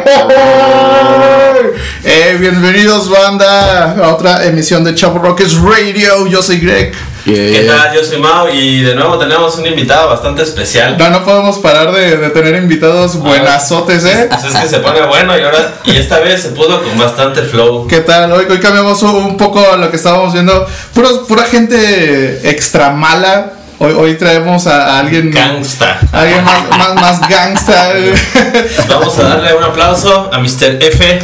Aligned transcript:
Eh, 2.02 2.36
bienvenidos 2.40 3.10
banda 3.10 3.92
a 3.92 4.14
otra 4.14 4.46
emisión 4.46 4.82
de 4.82 4.94
Chavo 4.94 5.18
Rockets 5.18 5.60
Radio. 5.60 6.26
Yo 6.26 6.42
soy 6.42 6.58
Greg. 6.58 6.94
¿Qué 7.24 7.66
tal? 7.68 7.94
Yo 7.94 8.02
soy 8.02 8.18
Mao 8.18 8.48
y 8.48 8.80
de 8.80 8.94
nuevo 8.94 9.18
tenemos 9.18 9.56
un 9.58 9.66
invitado 9.66 10.08
bastante 10.08 10.42
especial. 10.42 10.96
No, 10.98 11.10
no 11.10 11.22
podemos 11.22 11.58
parar 11.58 11.92
de, 11.92 12.16
de 12.16 12.30
tener 12.30 12.54
invitados 12.56 13.16
buenazotes, 13.16 14.06
¿eh? 14.06 14.28
Pues 14.30 14.44
es 14.44 14.60
que 14.60 14.68
se 14.68 14.78
pone 14.78 15.02
bueno 15.06 15.38
y 15.38 15.42
ahora 15.42 15.74
y 15.84 15.96
esta 15.96 16.20
vez 16.20 16.40
se 16.40 16.48
pudo 16.50 16.82
con 16.82 16.96
bastante 16.98 17.42
flow. 17.42 17.86
¿Qué 17.86 18.00
tal? 18.00 18.32
Hoy, 18.32 18.46
hoy 18.48 18.58
cambiamos 18.60 19.02
un 19.02 19.36
poco 19.36 19.76
lo 19.76 19.90
que 19.90 19.96
estábamos 19.96 20.32
viendo. 20.32 20.66
Puros, 20.94 21.26
pura 21.28 21.44
gente 21.44 22.48
extra 22.48 22.90
mala. 22.90 23.52
Hoy, 23.82 23.94
hoy 23.94 24.14
traemos 24.18 24.66
a, 24.66 24.96
a 24.96 24.98
alguien. 24.98 25.30
Gangsta. 25.30 25.98
a 26.12 26.20
alguien 26.20 26.44
más, 26.44 26.68
más, 26.78 26.94
más 26.96 27.28
gangsta. 27.28 27.92
eh. 27.98 28.14
Vamos 28.88 29.18
a 29.18 29.22
darle 29.22 29.54
un 29.54 29.64
aplauso 29.64 30.28
a 30.30 30.38
Mr. 30.38 30.76
F. 30.82 31.18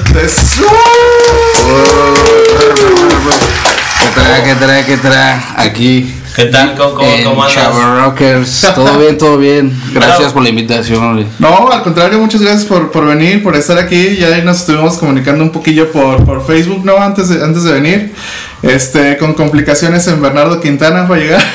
¿Qué 3.98 4.08
trae, 4.14 4.42
qué 4.44 4.54
trae, 4.54 4.84
qué 4.86 4.96
trae? 4.96 5.42
Aquí. 5.56 6.14
¿Qué 6.36 6.44
tal? 6.46 6.74
¿Cómo, 6.74 6.94
cómo, 7.24 7.44
andas? 7.44 7.74
Rockers. 8.04 8.72
Todo 8.74 8.98
bien, 8.98 9.16
todo 9.16 9.38
bien. 9.38 9.72
Gracias 9.94 10.16
Claro. 10.18 10.34
por 10.34 10.42
la 10.42 10.50
invitación. 10.50 11.14
güey. 11.14 11.26
No, 11.38 11.70
al 11.72 11.82
contrario, 11.82 12.18
muchas 12.18 12.42
gracias 12.42 12.64
por, 12.66 12.90
por 12.92 13.06
venir, 13.06 13.42
por 13.42 13.56
estar 13.56 13.78
aquí. 13.78 14.16
Ya 14.16 14.36
nos 14.44 14.58
estuvimos 14.60 14.98
comunicando 14.98 15.42
un 15.42 15.50
poquillo 15.50 15.90
por, 15.90 16.22
por 16.26 16.46
Facebook, 16.46 16.84
¿no? 16.84 16.98
Antes 16.98 17.30
de, 17.30 17.42
antes 17.42 17.64
de 17.64 17.72
venir. 17.72 18.14
Este, 18.62 19.16
con 19.16 19.32
complicaciones 19.34 20.06
en 20.08 20.20
Bernardo 20.20 20.60
Quintana 20.60 21.08
para 21.08 21.20
llegar. 21.20 21.42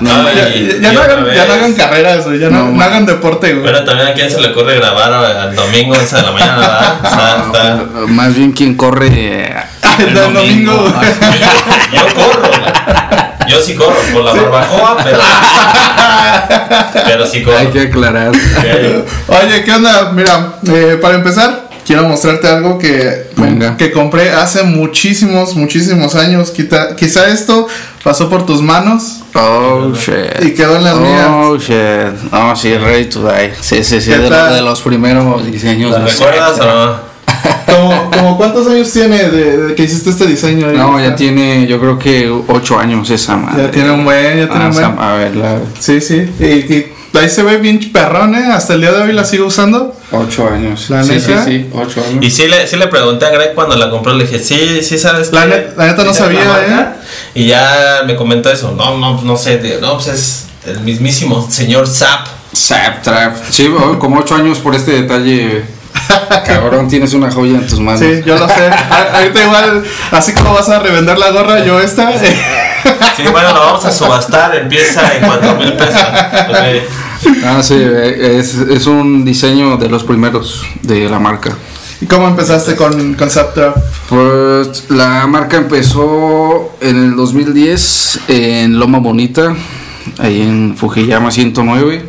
No, 0.00 0.32
ya, 0.32 0.48
y- 0.54 0.78
ya 0.80 0.92
y 0.92 0.94
no 0.94 1.00
hagan, 1.02 1.26
ya 1.34 1.44
no 1.46 1.52
hagan 1.54 1.72
carreras, 1.74 2.24
güey, 2.24 2.38
ya 2.38 2.50
no, 2.50 2.66
No, 2.66 2.70
no 2.72 2.82
hagan 2.82 3.04
deporte, 3.04 3.52
güey. 3.52 3.64
Pero 3.64 3.84
también 3.84 4.08
a 4.08 4.12
quién 4.14 4.30
se 4.30 4.40
le 4.40 4.48
ocurre 4.50 4.76
grabar 4.76 5.12
al 5.12 5.56
domingo 5.56 5.94
11 5.96 6.16
de 6.16 6.22
la 6.22 6.30
mañana, 6.32 6.56
¿verdad? 6.56 6.94
O 7.04 7.54
sea, 7.54 7.76
está- 7.76 8.06
Más 8.12 8.34
bien 8.34 8.52
quien 8.52 8.76
corre. 8.76 9.56
El 9.98 10.08
el 10.08 10.14
domingo. 10.14 10.92
Yo 11.92 12.14
corro. 12.14 12.48
Yo 13.48 13.60
sí 13.60 13.74
corro 13.74 13.96
por 14.12 14.22
la 14.24 14.32
barbacoa, 14.34 14.96
pero. 15.02 15.18
Pero 17.06 17.26
sí 17.26 17.42
corro. 17.42 17.58
Hay 17.58 17.66
que 17.68 17.80
aclarar. 17.82 18.32
Oye, 18.32 19.64
¿qué 19.64 19.72
onda? 19.72 20.12
Mira, 20.12 20.54
eh, 20.66 20.98
para 21.00 21.14
empezar, 21.16 21.68
quiero 21.86 22.04
mostrarte 22.04 22.48
algo 22.48 22.78
que, 22.78 23.28
Venga. 23.36 23.76
que 23.76 23.90
compré 23.92 24.30
hace 24.30 24.62
muchísimos, 24.62 25.54
muchísimos 25.56 26.14
años. 26.14 26.50
Quita- 26.50 26.94
quizá 26.96 27.28
esto 27.28 27.66
pasó 28.02 28.28
por 28.28 28.46
tus 28.46 28.62
manos 28.62 29.20
Oh 29.34 29.92
shit. 29.94 30.42
y 30.42 30.54
quedó 30.54 30.76
en 30.76 30.84
las 30.84 30.96
mías. 30.98 31.26
Oh 31.30 31.56
shit. 31.56 32.32
No, 32.32 32.54
sí, 32.56 32.76
Ready 32.76 33.06
to 33.06 33.20
Die. 33.28 33.52
Sí, 33.60 33.82
sí, 33.84 34.00
sí. 34.00 34.10
¿Qué 34.10 34.18
De, 34.18 34.28
tal? 34.28 34.50
lo- 34.50 34.54
de 34.56 34.62
los 34.62 34.80
primeros 34.82 35.44
diseños. 35.50 35.90
¿Lo 35.90 35.98
de 36.00 36.10
recuerdas 36.10 36.60
o 36.60 36.64
no? 36.64 37.07
¿Cómo, 37.66 38.10
cómo 38.10 38.36
cuántos 38.36 38.66
años 38.66 38.90
tiene 38.92 39.28
de, 39.30 39.56
de 39.58 39.74
que 39.74 39.82
hiciste 39.84 40.10
este 40.10 40.26
diseño? 40.26 40.66
No, 40.72 40.98
ya 41.00 41.14
tiene, 41.14 41.66
yo 41.66 41.78
creo 41.78 41.98
que 41.98 42.28
ocho 42.48 42.78
años 42.78 43.08
esa 43.10 43.36
madre. 43.36 43.64
Ya 43.64 43.70
tiene 43.70 43.90
un 43.90 44.04
buen, 44.04 44.38
ya 44.38 44.48
tiene 44.48 44.64
Ah, 44.64 44.66
un 44.66 44.72
esa- 44.72 44.88
buen. 44.88 44.98
A 45.08 45.12
ver, 45.14 45.36
la, 45.36 45.58
Sí, 45.78 46.00
sí. 46.00 46.28
Y, 46.40 46.44
y 46.74 46.92
ahí 47.18 47.28
se 47.28 47.42
ve 47.42 47.56
bien 47.58 47.78
perrón, 47.92 48.34
¿eh? 48.34 48.46
Hasta 48.52 48.74
el 48.74 48.80
día 48.80 48.92
de 48.92 49.02
hoy 49.02 49.12
la 49.12 49.24
sigo 49.24 49.46
usando. 49.46 49.94
ocho 50.12 50.48
años. 50.48 50.88
La 50.90 51.02
sí, 51.04 51.20
sí, 51.20 51.28
neta. 51.30 51.44
sí, 51.44 51.66
ocho 51.72 52.02
años. 52.08 52.24
Y 52.24 52.30
sí 52.30 52.46
le, 52.48 52.66
sí 52.66 52.76
le 52.76 52.86
pregunté 52.88 53.26
a 53.26 53.30
Greg 53.30 53.54
cuando 53.54 53.76
la 53.76 53.90
compró, 53.90 54.12
le 54.14 54.24
dije, 54.24 54.38
sí, 54.40 54.80
sí 54.82 54.98
sabes. 54.98 55.32
La 55.32 55.46
net- 55.46 55.74
la 55.76 55.86
neta 55.86 56.04
no 56.04 56.12
¿Sí 56.12 56.18
sabes 56.18 56.38
sabía, 56.38 56.44
la 56.44 56.66
marca? 56.76 56.96
Y 57.34 57.46
ya 57.46 58.02
me 58.06 58.16
comentó 58.16 58.50
eso, 58.50 58.72
no, 58.76 58.98
no, 58.98 59.22
no 59.22 59.36
sé, 59.36 59.60
no, 59.80 59.94
pues 59.94 60.08
es 60.08 60.46
el 60.66 60.80
mismísimo 60.80 61.46
señor 61.50 61.86
Zap. 61.86 62.26
Zap 62.56 63.02
Trap. 63.02 63.36
Sí, 63.50 63.68
como 63.98 64.20
ocho 64.20 64.34
años 64.34 64.58
por 64.58 64.74
este 64.74 64.92
detalle. 65.02 65.64
Cabrón, 66.46 66.88
tienes 66.88 67.12
una 67.14 67.30
joya 67.30 67.54
en 67.58 67.66
tus 67.66 67.80
manos. 67.80 68.00
Sí, 68.00 68.22
yo 68.24 68.36
lo 68.38 68.46
sé. 68.48 68.68
A- 68.68 69.16
Ahorita 69.18 69.42
igual, 69.44 69.84
así 70.12 70.32
como 70.32 70.54
vas 70.54 70.68
a 70.68 70.78
revender 70.78 71.18
la 71.18 71.30
gorra, 71.30 71.64
yo 71.64 71.78
esta. 71.80 72.10
Sí, 73.16 73.24
bueno, 73.32 73.52
lo 73.52 73.58
vamos 73.58 73.84
a 73.84 73.90
subastar, 73.90 74.54
empieza 74.54 75.16
en 75.16 75.26
cuatro 75.26 75.56
mil 75.56 75.72
pesos. 75.72 76.00
Ah, 77.44 77.60
sí, 77.62 77.74
es, 77.74 78.54
es 78.54 78.86
un 78.86 79.24
diseño 79.24 79.76
de 79.76 79.88
los 79.88 80.04
primeros 80.04 80.64
de 80.82 81.08
la 81.10 81.18
marca. 81.18 81.50
¿Y 82.00 82.06
cómo 82.06 82.28
empezaste 82.28 82.76
con, 82.76 83.14
con 83.14 83.28
Zap 83.28 83.54
Trap? 83.54 83.76
Pues 84.08 84.88
la 84.90 85.26
marca 85.26 85.56
empezó 85.56 86.76
en 86.80 86.96
el 86.96 87.16
2010 87.16 88.20
en 88.28 88.78
Loma 88.78 89.00
Bonita, 89.00 89.52
ahí 90.18 90.40
en 90.42 90.76
Fujiyama 90.76 91.32
109. 91.32 92.04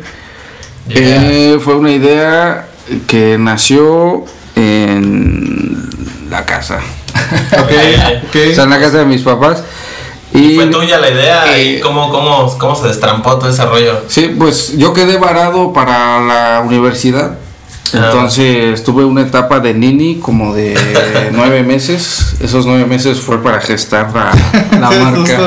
Eh, 0.90 1.58
fue 1.62 1.74
una 1.74 1.90
idea 1.90 2.68
que 3.06 3.36
nació 3.38 4.24
en 4.56 5.88
la 6.30 6.44
casa. 6.44 6.80
Ok. 7.52 7.70
Ok. 8.30 8.36
O 8.52 8.54
sea, 8.54 8.64
en 8.64 8.70
la 8.70 8.80
casa 8.80 8.98
de 8.98 9.06
mis 9.06 9.22
papás. 9.22 9.64
Y 10.32 10.54
fue 10.54 10.66
tuya 10.66 11.00
la 11.00 11.10
idea 11.10 11.56
eh, 11.56 11.64
y 11.64 11.80
cómo, 11.80 12.10
cómo, 12.10 12.56
cómo 12.58 12.76
se 12.76 12.86
destrampó 12.86 13.36
todo 13.36 13.50
ese 13.50 13.64
rollo. 13.64 14.02
Sí, 14.06 14.32
pues 14.38 14.76
yo 14.76 14.92
quedé 14.92 15.18
varado 15.18 15.72
para 15.72 16.20
la 16.20 16.62
universidad. 16.64 17.36
Ah. 17.92 18.02
Entonces 18.04 18.84
tuve 18.84 19.04
una 19.04 19.22
etapa 19.22 19.58
de 19.58 19.74
nini 19.74 20.20
como 20.20 20.54
de 20.54 20.78
nueve 21.32 21.64
meses. 21.64 22.36
Esos 22.40 22.64
nueve 22.64 22.86
meses 22.86 23.18
fue 23.18 23.42
para 23.42 23.60
gestar 23.60 24.12
la, 24.14 24.30
la 24.78 24.90
marca. 25.00 25.40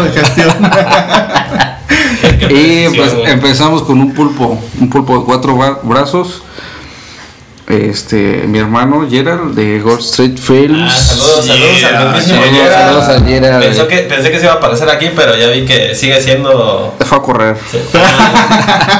Y 2.50 2.90
pues 2.90 3.14
empezamos 3.26 3.84
con 3.84 4.00
un 4.00 4.14
pulpo, 4.14 4.60
un 4.80 4.90
pulpo 4.90 5.20
de 5.20 5.26
cuatro 5.26 5.58
brazos. 5.84 6.44
Este, 7.66 8.44
mi 8.46 8.60
hermano 8.60 9.08
Gerald 9.10 9.56
de 9.56 9.80
Gold 9.80 10.02
Street 10.02 10.38
Films. 10.38 10.92
Ah, 10.94 11.00
saludos, 11.00 11.46
saludos 11.46 11.80
Yeah, 11.80 12.00
al 12.02 12.08
mismísimo 12.10 12.42
saludos, 12.44 12.60
Gerard. 12.62 12.84
saludos 12.86 13.04
a 13.08 13.26
Gerard. 13.26 13.62
Pensó 13.64 13.88
que, 13.88 13.98
pensé 14.00 14.32
que 14.32 14.38
se 14.40 14.44
iba 14.44 14.54
a 14.54 14.58
aparecer 14.58 14.90
aquí, 14.90 15.10
pero 15.16 15.36
ya 15.38 15.48
vi 15.48 15.66
que 15.66 15.96
sigue 15.96 16.22
siendo. 16.22 16.94
Fue 17.00 17.18
a 17.18 17.22
correr. 17.22 17.56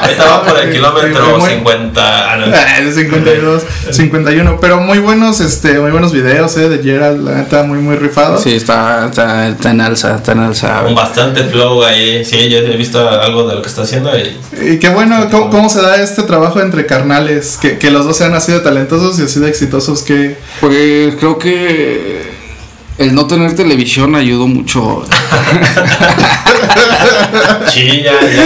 Ahorita 0.00 0.24
va 0.28 0.42
por 0.44 0.58
el 0.58 0.72
kilómetro 0.72 1.38
Muy- 1.38 1.50
50. 1.50 2.32
ah, 2.32 2.36
no. 2.38 2.46
Ah, 2.54 2.78
es 2.80 2.94
52, 2.94 3.62
51. 3.90 4.58
Pero 4.60 4.80
muy 4.80 4.98
buenos, 4.98 5.40
este, 5.40 5.78
muy 5.78 5.90
buenos 5.90 6.12
videos, 6.12 6.56
eh, 6.56 6.68
de 6.70 6.82
Gerald, 6.82 7.22
la 7.28 7.34
neta, 7.36 7.62
muy, 7.64 7.78
muy 7.78 7.96
rifado. 7.96 8.38
Sí, 8.38 8.54
está, 8.54 9.06
está, 9.06 9.48
está 9.48 9.70
en 9.72 9.80
alza, 9.82 10.16
está 10.16 10.32
en 10.32 10.38
alza. 10.40 10.82
Con 10.84 10.94
bastante 10.94 11.44
flow 11.44 11.82
ahí. 11.84 12.24
Sí, 12.24 12.48
yo 12.48 12.58
he 12.58 12.76
visto 12.76 13.06
algo 13.08 13.46
de 13.46 13.56
lo 13.56 13.62
que 13.62 13.68
está 13.68 13.82
haciendo. 13.82 14.10
Y, 14.16 14.38
Y 14.58 14.78
qué 14.78 14.88
bueno, 14.88 15.28
¿cómo, 15.30 15.50
cómo 15.50 15.68
se 15.68 15.82
da 15.82 15.96
este 16.02 16.22
trabajo 16.22 16.60
entre 16.60 16.86
carnales? 16.86 17.58
Que, 17.60 17.76
que 17.78 17.90
los 17.90 18.06
dos 18.06 18.16
sean 18.16 18.34
así 18.34 18.53
de 18.54 18.60
talentosos 18.60 19.18
y 19.18 19.22
así 19.22 19.40
de 19.40 19.48
exitosos. 19.48 20.02
que 20.02 20.36
Pues 20.60 21.14
creo 21.16 21.38
que 21.38 22.34
el 22.98 23.14
no 23.14 23.26
tener 23.26 23.56
televisión 23.56 24.14
ayudó 24.14 24.46
mucho. 24.46 25.04
sí, 27.68 28.02
ya, 28.02 28.20
ya. 28.20 28.44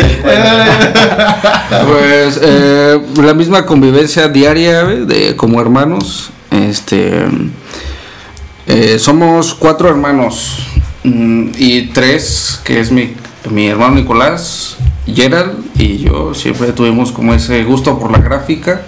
Pues 1.86 2.40
eh, 2.42 2.98
la 3.22 3.34
misma 3.34 3.66
convivencia 3.66 4.28
diaria 4.28 4.84
de 4.84 5.36
como 5.36 5.60
hermanos. 5.60 6.30
Este 6.50 7.26
eh, 8.66 8.98
somos 8.98 9.54
cuatro 9.54 9.88
hermanos 9.88 10.58
mm, 11.02 11.50
y 11.56 11.88
tres 11.88 12.60
que 12.64 12.80
es 12.80 12.90
mi, 12.90 13.14
mi 13.50 13.68
hermano 13.68 13.94
Nicolás, 13.94 14.76
Gerald 15.06 15.64
y 15.78 15.98
yo 15.98 16.34
siempre 16.34 16.72
tuvimos 16.72 17.10
como 17.10 17.32
ese 17.32 17.64
gusto 17.64 17.98
por 17.98 18.10
la 18.10 18.18
gráfica. 18.18 18.82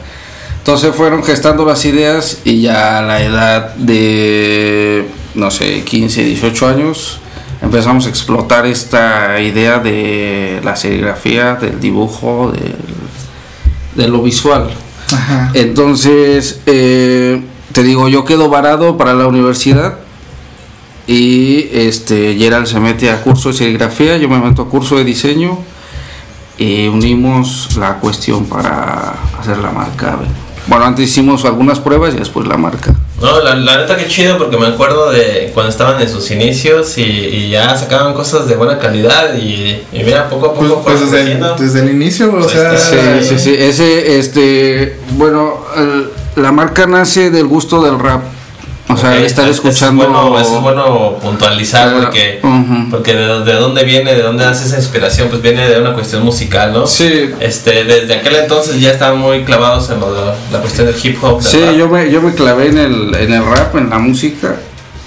Entonces 0.60 0.94
fueron 0.94 1.24
gestando 1.24 1.64
las 1.64 1.84
ideas 1.84 2.38
y 2.44 2.62
ya 2.62 2.98
a 2.98 3.02
la 3.02 3.22
edad 3.22 3.74
de, 3.76 5.08
no 5.34 5.50
sé, 5.50 5.82
15, 5.82 6.22
18 6.22 6.68
años, 6.68 7.18
empezamos 7.62 8.06
a 8.06 8.10
explotar 8.10 8.66
esta 8.66 9.40
idea 9.40 9.78
de 9.78 10.60
la 10.62 10.76
serigrafía, 10.76 11.54
del 11.54 11.80
dibujo, 11.80 12.52
de 13.94 14.08
lo 14.08 14.22
visual. 14.22 14.70
Ajá. 15.12 15.50
Entonces, 15.54 16.60
eh, 16.66 17.42
te 17.72 17.82
digo, 17.82 18.08
yo 18.08 18.24
quedo 18.24 18.48
varado 18.48 18.96
para 18.96 19.14
la 19.14 19.26
universidad 19.26 19.98
y 21.06 21.68
este 21.72 22.36
Gerald 22.36 22.66
se 22.66 22.78
mete 22.80 23.10
a 23.10 23.22
curso 23.22 23.48
de 23.48 23.56
serigrafía, 23.56 24.18
yo 24.18 24.28
me 24.28 24.38
meto 24.38 24.62
a 24.62 24.68
curso 24.68 24.96
de 24.96 25.04
diseño 25.04 25.58
y 26.58 26.86
unimos 26.88 27.76
la 27.78 27.94
cuestión 27.94 28.44
para 28.44 29.14
hacer 29.40 29.58
la 29.58 29.72
marca. 29.72 30.16
¿ve? 30.16 30.49
Bueno, 30.70 30.84
antes 30.86 31.04
hicimos 31.10 31.44
algunas 31.44 31.80
pruebas 31.80 32.14
y 32.14 32.18
después 32.18 32.46
la 32.46 32.56
marca. 32.56 32.94
No, 33.20 33.40
la, 33.42 33.54
la 33.56 33.76
neta 33.78 33.96
que 33.98 34.06
chido 34.06 34.38
porque 34.38 34.56
me 34.56 34.68
acuerdo 34.68 35.10
de 35.10 35.50
cuando 35.52 35.68
estaban 35.70 36.00
en 36.00 36.08
sus 36.08 36.30
inicios 36.30 36.96
y, 36.96 37.02
y 37.02 37.50
ya 37.50 37.76
sacaban 37.76 38.14
cosas 38.14 38.46
de 38.48 38.54
buena 38.54 38.78
calidad 38.78 39.34
y, 39.36 39.82
y 39.92 40.02
mira, 40.04 40.28
poco 40.30 40.46
a 40.46 40.54
Pues, 40.54 40.70
poco 40.70 40.82
pues 40.84 41.00
fueron 41.00 41.10
desde, 41.12 41.32
el, 41.32 41.56
desde 41.58 41.80
el 41.80 41.90
inicio, 41.90 42.28
o 42.28 42.38
Pues 42.38 42.52
sea. 42.52 42.78
Sí, 42.78 42.96
sí, 43.28 43.38
sí. 43.38 43.54
Ese, 43.58 44.18
este, 44.18 44.96
bueno, 45.18 45.58
el- 45.76 46.08
la 46.40 46.52
marca 46.52 46.86
nace 46.86 47.30
del 47.30 47.46
gusto 47.48 47.82
del 47.82 47.98
rap. 47.98 48.22
O 48.92 48.96
sea, 48.96 49.16
estar 49.18 49.44
eso 49.48 49.50
es 49.50 49.56
escuchando. 49.56 50.08
bueno, 50.08 50.38
es 50.40 50.48
bueno 50.60 51.16
puntualizar 51.22 51.88
Claro, 51.90 52.04
porque, 52.06 52.40
porque 52.90 53.14
de, 53.14 53.44
de 53.44 53.52
dónde 53.54 53.84
viene, 53.84 54.14
de 54.14 54.22
dónde 54.22 54.44
hace 54.44 54.66
esa 54.66 54.76
inspiración, 54.76 55.28
pues 55.28 55.40
viene 55.42 55.68
de 55.68 55.80
una 55.80 55.92
cuestión 55.94 56.24
musical, 56.24 56.72
¿no? 56.72 56.86
Sí, 56.86 57.30
Este, 57.40 57.84
desde 57.84 58.14
aquel 58.14 58.36
entonces 58.36 58.80
ya 58.80 58.90
estaban 58.90 59.18
muy 59.18 59.44
clavados 59.44 59.90
en 59.90 60.00
lo 60.00 60.12
de 60.12 60.32
la 60.52 60.60
cuestión 60.60 60.86
del 60.86 60.96
hip 61.02 61.22
hop. 61.22 61.40
del 61.42 61.50
Sí, 61.52 61.60
rap. 61.64 61.76
yo 61.76 61.88
me, 61.88 62.10
yo 62.10 62.22
me 62.22 62.34
clavé 62.34 62.68
en 62.68 62.78
el, 62.78 63.14
en 63.14 63.32
el 63.32 63.44
rap, 63.44 63.76
en 63.76 63.90
la 63.90 63.98
música 63.98 64.56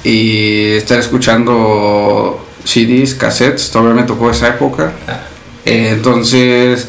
y 0.03 0.71
estar 0.73 0.99
escuchando 0.99 2.45
CDs, 2.65 3.13
cassettes, 3.15 3.71
todavía 3.71 3.93
me 4.01 4.03
tocó 4.07 4.29
esa 4.31 4.49
época. 4.49 4.93
Ah. 5.07 5.19
Eh, 5.65 5.89
entonces 5.93 6.87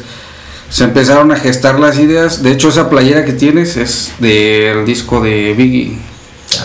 se 0.69 0.83
empezaron 0.83 1.31
a 1.31 1.35
gestar 1.37 1.79
las 1.79 1.97
ideas. 1.99 2.43
De 2.43 2.51
hecho, 2.51 2.69
esa 2.69 2.89
playera 2.89 3.23
que 3.25 3.33
tienes 3.33 3.77
es 3.77 4.13
del 4.19 4.85
disco 4.85 5.21
de 5.21 5.53
Biggie. 5.53 5.97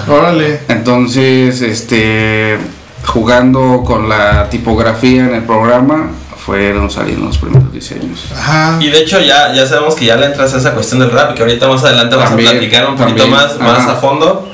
Órale. 0.09 0.61
Entonces, 0.69 1.61
este, 1.63 2.59
jugando 3.07 3.83
con 3.85 4.09
la 4.09 4.49
tipografía 4.49 5.25
en 5.25 5.35
el 5.35 5.43
programa, 5.45 6.11
fueron 6.37 6.91
saliendo 6.91 7.27
los 7.27 7.39
primeros 7.39 7.73
diseños. 7.73 8.27
Ajá. 8.35 8.77
Y 8.81 8.89
de 8.89 9.01
hecho 9.01 9.21
ya, 9.21 9.53
ya 9.53 9.67
sabemos 9.67 9.95
que 9.95 10.07
ya 10.07 10.17
le 10.17 10.27
entras 10.27 10.53
a 10.55 10.59
esa 10.59 10.73
cuestión 10.73 11.01
del 11.01 11.11
rap, 11.11 11.35
que 11.35 11.43
ahorita 11.43 11.69
más 11.69 11.85
adelante 11.85 12.17
vamos 12.17 12.31
También, 12.31 12.49
a 12.49 12.53
platicar 12.53 12.89
un 12.89 12.97
poquito 12.97 13.19
también, 13.19 13.31
más, 13.31 13.59
más 13.59 13.79
ajá. 13.81 13.93
a 13.93 13.97
fondo. 13.97 14.50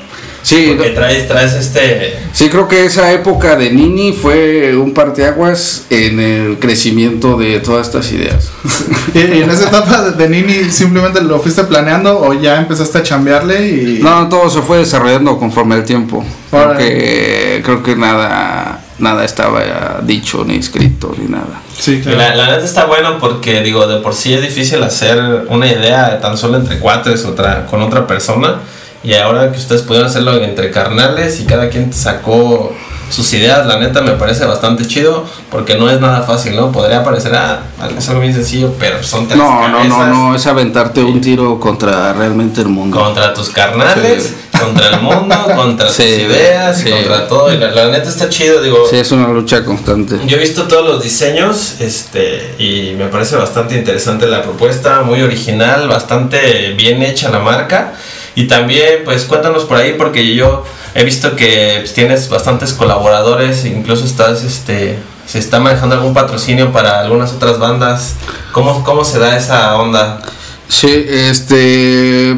Sí, 0.47 0.75
Porque 0.77 0.91
traes, 0.91 1.27
traes 1.27 1.53
este... 1.55 2.17
Sí, 2.31 2.47
creo 2.47 2.69
que 2.69 2.85
esa 2.85 3.11
época 3.11 3.57
de 3.57 3.69
Nini 3.69 4.13
fue 4.13 4.77
un 4.77 4.93
parteaguas 4.93 5.83
en 5.89 6.21
el 6.21 6.57
crecimiento 6.57 7.35
de 7.35 7.59
todas 7.59 7.87
estas 7.87 8.09
ideas. 8.13 8.49
Y, 9.13 9.19
y 9.19 9.41
en 9.41 9.49
esa 9.49 9.67
etapa 9.67 10.11
de, 10.11 10.29
Nini 10.29 10.69
simplemente 10.69 11.21
lo 11.21 11.39
fuiste 11.39 11.63
planeando 11.63 12.19
o 12.19 12.33
ya 12.33 12.59
empezaste 12.59 12.99
a 12.99 13.03
chambearle 13.03 13.67
y. 13.67 13.99
No, 14.01 14.29
todo 14.29 14.49
se 14.49 14.61
fue 14.61 14.77
desarrollando 14.77 15.37
conforme 15.37 15.75
el 15.75 15.83
tiempo. 15.83 16.23
Creo 16.51 16.77
que, 16.77 17.61
creo 17.63 17.83
que 17.83 17.95
nada, 17.95 18.81
nada 18.99 19.25
estaba 19.25 20.01
dicho, 20.03 20.43
ni 20.45 20.57
escrito, 20.57 21.13
ni 21.17 21.27
nada. 21.27 21.61
Sí, 21.77 22.01
claro. 22.01 22.17
La, 22.17 22.35
la 22.35 22.51
neta 22.51 22.65
está 22.65 22.85
bueno 22.85 23.17
porque 23.19 23.61
digo, 23.61 23.87
de 23.87 24.01
por 24.01 24.13
sí 24.13 24.33
es 24.33 24.41
difícil 24.41 24.83
hacer 24.83 25.45
una 25.49 25.67
idea 25.67 26.19
tan 26.19 26.37
solo 26.37 26.57
entre 26.57 26.79
cuates 26.79 27.25
otra, 27.25 27.65
con 27.65 27.81
otra 27.81 28.05
persona. 28.05 28.59
Y 29.03 29.13
ahora 29.13 29.51
que 29.51 29.57
ustedes 29.57 29.83
pudieron 29.83 30.09
hacerlo 30.09 30.35
entre 30.43 30.71
carnales 30.71 31.39
y 31.39 31.45
cada 31.45 31.69
quien 31.69 31.93
sacó 31.93 32.73
sus 33.09 33.31
ideas, 33.33 33.65
la 33.65 33.79
neta 33.79 34.01
me 34.01 34.11
parece 34.11 34.45
bastante 34.45 34.85
chido 34.85 35.25
porque 35.49 35.75
no 35.75 35.89
es 35.89 36.01
nada 36.01 36.23
fácil, 36.23 36.55
¿no? 36.57 36.71
Podría 36.73 37.03
parecer, 37.03 37.33
ah, 37.35 37.61
es 37.97 38.09
algo 38.09 38.21
bien 38.21 38.33
sencillo, 38.33 38.73
pero 38.77 39.01
son 39.01 39.27
tres 39.27 39.37
No, 39.37 39.69
no, 39.69 39.69
no, 39.69 39.77
cabezas 39.77 40.07
no, 40.09 40.35
es 40.35 40.45
aventarte 40.45 41.01
un 41.03 41.21
tiro 41.21 41.57
contra 41.59 42.11
realmente 42.11 42.59
el 42.61 42.67
mundo. 42.67 42.99
Contra 42.99 43.33
tus 43.33 43.49
carnales, 43.49 44.33
contra 44.59 44.89
el 44.89 45.01
mundo, 45.01 45.35
contra 45.55 45.89
Sí, 45.89 46.03
tus 46.03 46.11
ideas, 46.23 46.77
sí. 46.79 46.89
contra 46.89 47.27
todo. 47.29 47.53
Y 47.53 47.57
la, 47.57 47.71
la 47.71 47.87
neta 47.87 48.09
está 48.09 48.27
chido, 48.27 48.61
digo. 48.61 48.85
Sí, 48.89 48.97
es 48.97 49.11
una 49.13 49.29
lucha 49.29 49.63
constante. 49.63 50.19
Yo 50.25 50.35
he 50.35 50.39
visto 50.41 50.63
todos 50.63 50.85
los 50.85 51.01
diseños 51.01 51.79
este, 51.79 52.55
y 52.59 52.93
me 52.97 53.05
parece 53.05 53.37
bastante 53.37 53.75
interesante 53.75 54.27
la 54.27 54.41
propuesta, 54.41 55.01
muy 55.03 55.21
original, 55.21 55.87
bastante 55.87 56.73
bien 56.73 57.01
hecha 57.03 57.29
la 57.29 57.39
marca. 57.39 57.93
Y 58.37 58.45
también, 58.45 59.01
pues 59.03 59.25
cuéntanos 59.25 59.65
por 59.65 59.77
ahí, 59.77 59.95
porque 59.97 60.35
yo 60.35 60.63
he 60.93 61.03
visto 61.03 61.35
que 61.35 61.77
pues, 61.79 61.95
tienes 61.95 62.29
bastantes 62.29 62.71
colaboradores, 62.71 63.65
incluso 63.65 64.05
estás, 64.05 64.43
este, 64.43 64.99
se 65.25 65.39
está 65.39 65.59
manejando 65.59 65.95
algún 65.95 66.13
patrocinio 66.13 66.71
para 66.71 66.99
algunas 66.99 67.33
otras 67.33 67.57
bandas. 67.57 68.13
¿Cómo, 68.51 68.83
cómo 68.83 69.03
se 69.03 69.17
da 69.17 69.35
esa 69.35 69.75
onda? 69.77 70.21
Sí, 70.67 71.07
este. 71.09 72.37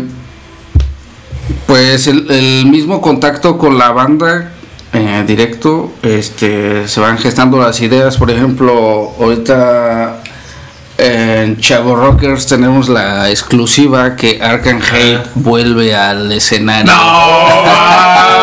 Pues 1.67 2.07
el, 2.07 2.65
mismo 2.65 3.01
contacto 3.01 3.57
con 3.57 3.77
la 3.77 3.91
banda 3.91 4.53
eh, 4.93 5.25
directo, 5.27 5.91
este, 6.01 6.87
se 6.87 7.01
van 7.01 7.17
gestando 7.17 7.59
las 7.59 7.81
ideas. 7.81 8.15
Por 8.15 8.31
ejemplo, 8.31 9.11
ahorita 9.19 10.18
en 11.01 11.57
Chavo 11.57 11.95
Rockers 11.95 12.45
tenemos 12.47 12.89
la 12.89 13.29
exclusiva 13.29 14.15
que 14.15 14.39
Arkham 14.41 14.81
Hate 14.81 15.21
vuelve 15.35 15.95
al 15.95 16.31
escenario. 16.31 16.91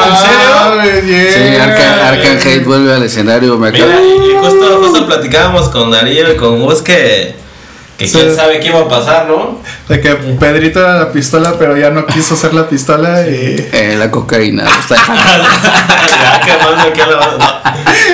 ¿En 0.07 0.17
serio? 0.17 1.33
Sí, 1.33 1.57
Arkham, 1.57 2.01
Arkham 2.07 2.37
Hate 2.39 2.65
vuelve 2.65 2.95
al 2.95 3.03
escenario. 3.03 3.59
Me 3.59 3.69
acabo- 3.69 3.85
Mira, 3.87 4.01
y 4.03 4.35
justo, 4.45 4.81
justo 4.83 5.07
platicábamos 5.07 5.69
con 5.69 5.91
Darío 5.91 6.33
y 6.33 6.37
con 6.37 6.61
que, 6.83 7.35
que 7.99 8.07
Sí. 8.07 8.19
quién 8.19 8.35
sabe 8.37 8.61
qué 8.61 8.69
iba 8.69 8.81
a 8.81 8.89
pasar, 8.89 9.27
¿no? 9.27 9.61
De 9.89 10.01
que 10.01 10.15
Pedrito 10.15 10.81
era 10.81 10.99
la 10.99 11.13
pistola, 11.13 11.55
pero 11.59 11.77
ya 11.77 11.91
no 11.91 12.05
quiso 12.07 12.37
ser 12.37 12.53
la 12.55 12.69
pistola 12.69 13.23
y. 13.27 13.69
Eh, 13.73 13.97
la 13.99 14.11
cocaína. 14.11 14.65
está- 14.65 14.97
ya 15.07 16.41
quemando 16.45 16.83
aquí 16.91 17.01
a 17.01 17.07
la 17.07 17.17
banda. 17.17 17.63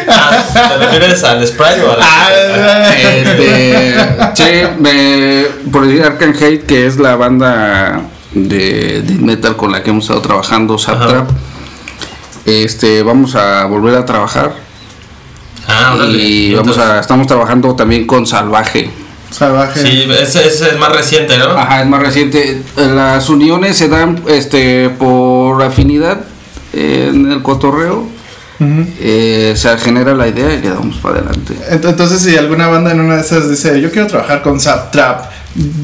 Ah, 0.08 0.68
¿Te 0.68 0.76
refieres 0.84 1.24
al 1.24 1.46
Sprite 1.46 1.82
o 1.82 1.92
al.? 1.92 1.98
Ah, 2.00 2.92
Este, 2.96 3.96
sí, 4.34 4.68
me, 4.78 5.46
por 5.70 5.86
decir 5.86 6.04
Arkham 6.04 6.32
Hate, 6.34 6.64
que 6.64 6.86
es 6.86 6.96
la 6.98 7.16
banda 7.16 8.02
de, 8.32 9.02
de 9.02 9.14
metal 9.14 9.56
con 9.56 9.72
la 9.72 9.82
que 9.82 9.90
hemos 9.90 10.04
estado 10.04 10.22
trabajando. 10.22 10.78
Saptrap. 10.78 11.28
Este, 12.44 13.02
vamos 13.02 13.34
a 13.36 13.64
volver 13.66 13.94
a 13.96 14.04
trabajar 14.04 14.52
Ah, 15.68 15.94
y 16.08 16.54
vamos 16.54 16.76
a, 16.78 16.98
estamos 16.98 17.26
trabajando 17.28 17.74
también 17.76 18.06
con 18.06 18.26
Salvaje. 18.26 18.90
Salvaje. 19.32 19.80
Sí, 19.82 20.06
ese, 20.20 20.46
ese 20.46 20.68
es 20.70 20.78
más 20.78 20.92
reciente, 20.94 21.38
¿no? 21.38 21.46
Ajá, 21.50 21.80
es 21.82 21.86
más 21.88 22.02
reciente. 22.02 22.62
Las 22.76 23.28
uniones 23.28 23.76
se 23.76 23.88
dan, 23.88 24.22
este, 24.28 24.90
por 24.90 25.62
afinidad 25.62 26.18
eh, 26.72 27.10
en 27.12 27.30
el 27.32 27.42
cotorreo. 27.42 28.06
Ujú. 28.60 28.86
eh, 29.00 29.54
se 29.56 29.76
genera 29.78 30.14
la 30.14 30.28
idea 30.28 30.54
y 30.54 30.60
le 30.62 30.68
damos 30.68 30.96
para 30.98 31.16
adelante. 31.16 31.52
Ent- 31.68 31.88
Entonces, 31.88 32.20
si 32.20 32.36
alguna 32.36 32.68
banda 32.68 32.92
en 32.92 33.00
una 33.00 33.16
de 33.16 33.22
esas 33.22 33.50
dice, 33.50 33.80
yo 33.80 33.90
quiero 33.90 34.06
trabajar 34.06 34.40
con 34.42 34.60
Zap 34.60 34.92
Trap, 34.92 35.24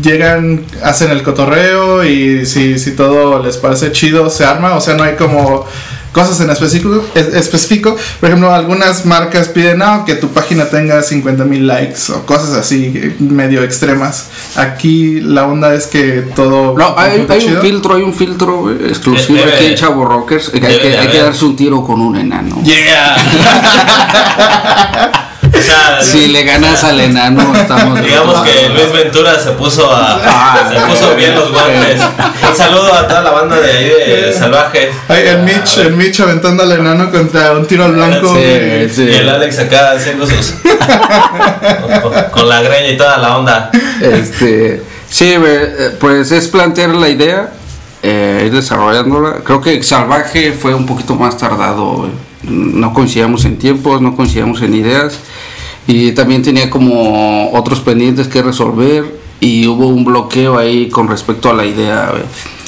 llegan, 0.02 0.64
hacen 0.82 1.10
el 1.10 1.22
cotorreo 1.22 2.04
y 2.04 2.46
si, 2.46 2.78
si 2.78 2.92
todo 2.92 3.42
les 3.42 3.56
parece 3.56 3.92
chido, 3.92 4.30
se 4.30 4.44
arma. 4.44 4.74
O 4.74 4.80
sea, 4.80 4.94
no 4.94 5.02
hay 5.02 5.16
como 5.16 5.64
cosas 6.12 6.40
en 6.40 6.50
específico. 6.50 7.04
es- 7.14 7.34
específico. 7.34 7.94
Por 8.18 8.28
ejemplo, 8.28 8.52
algunas 8.52 9.04
marcas 9.04 9.48
piden 9.48 9.78
no, 9.78 10.04
que 10.04 10.14
tu 10.14 10.28
página 10.28 10.68
tenga 10.68 11.02
50 11.02 11.44
mil 11.44 11.66
likes 11.66 12.10
o 12.12 12.24
cosas 12.24 12.54
así, 12.54 13.14
medio 13.20 13.62
extremas. 13.62 14.28
Aquí 14.56 15.20
la 15.20 15.46
onda 15.46 15.74
es 15.74 15.86
que 15.86 16.24
todo. 16.34 16.76
No, 16.76 16.98
hay, 16.98 17.26
hay 17.28 17.44
un 17.46 17.60
filtro, 17.60 17.94
hay 17.94 18.02
un 18.02 18.14
filtro 18.14 18.70
exclusivo 18.72 19.38
aquí 19.54 19.66
en 19.66 19.74
Chavo 19.74 20.04
Rockers. 20.04 20.48
que 20.48 20.66
hay, 20.66 20.78
que, 20.78 20.98
hay 20.98 21.08
que 21.08 21.22
darse 21.22 21.44
un 21.44 21.56
tiro 21.56 21.84
con 21.84 22.00
un 22.00 22.16
enano. 22.16 22.62
O 25.58 25.62
sea, 25.62 25.98
Si 26.02 26.28
le 26.28 26.44
ganas 26.44 26.82
al 26.84 27.00
enano, 27.00 27.54
estamos. 27.54 28.00
Digamos 28.02 28.40
que 28.40 28.68
Luis 28.70 28.92
Ventura 28.92 29.38
se 29.38 29.52
puso 29.52 29.90
a. 29.92 30.20
Ah, 30.24 30.68
se 30.68 30.80
puso 30.80 31.14
bien 31.16 31.34
los 31.34 31.52
guantes. 31.52 32.00
Un 32.48 32.56
saludo 32.56 32.94
a 32.94 33.06
toda 33.06 33.22
la 33.22 33.30
banda 33.30 33.60
de 33.60 33.70
ahí 33.70 33.88
de 33.88 34.32
Salvaje. 34.32 34.90
Ay, 35.08 35.24
el 35.26 35.42
Mitch, 35.42 35.78
el 35.78 35.92
Mitch 35.94 36.20
aventando 36.20 36.62
al 36.62 36.72
enano 36.72 37.10
contra 37.10 37.52
un 37.52 37.66
tiro 37.66 37.84
al 37.84 37.92
blanco. 37.92 38.28
Sí, 38.28 38.40
güey. 38.40 38.90
sí. 38.90 39.04
Y 39.04 39.14
el 39.14 39.28
Alex 39.28 39.58
acá 39.58 39.92
haciendo 39.92 40.26
sus. 40.26 40.54
con, 42.02 42.12
con 42.30 42.48
la 42.48 42.62
greña 42.62 42.88
y 42.90 42.96
toda 42.96 43.18
la 43.18 43.36
onda. 43.36 43.70
Este, 44.00 44.82
sí, 45.08 45.34
eh, 45.36 45.96
pues 45.98 46.30
es 46.32 46.48
plantear 46.48 46.90
la 46.90 47.08
idea, 47.08 47.50
eh, 48.02 48.44
ir 48.46 48.52
desarrollándola. 48.52 49.40
Creo 49.44 49.60
que 49.60 49.82
Salvaje 49.82 50.52
fue 50.52 50.74
un 50.74 50.86
poquito 50.86 51.14
más 51.14 51.36
tardado. 51.36 51.84
güey. 51.84 52.10
No 52.42 52.94
coincidíamos 52.94 53.44
en 53.44 53.58
tiempos, 53.58 54.00
no 54.00 54.14
coincidíamos 54.16 54.62
en 54.62 54.74
ideas. 54.74 55.18
Y 55.88 56.12
también 56.12 56.42
tenía 56.44 56.70
como 56.70 57.50
otros 57.52 57.80
pendientes 57.80 58.28
que 58.28 58.42
resolver. 58.42 59.26
Y 59.40 59.66
hubo 59.68 59.86
un 59.88 60.04
bloqueo 60.04 60.58
ahí 60.58 60.88
con 60.88 61.06
respecto 61.08 61.48
a 61.48 61.54
la 61.54 61.64
idea. 61.64 62.12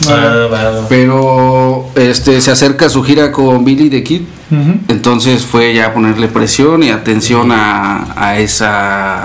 Ah, 0.08 0.46
bueno. 0.48 0.86
Pero 0.88 1.86
este 1.96 2.40
se 2.40 2.50
acerca 2.52 2.88
su 2.88 3.02
gira 3.02 3.30
con 3.32 3.64
Billy 3.64 3.90
the 3.90 4.02
Kid. 4.04 4.22
Ujú. 4.50 4.74
Entonces 4.88 5.42
fue 5.42 5.74
ya 5.74 5.92
ponerle 5.92 6.28
presión 6.28 6.82
y 6.84 6.90
atención 6.90 7.50
a, 7.52 8.14
a 8.16 8.38
esa 8.38 9.24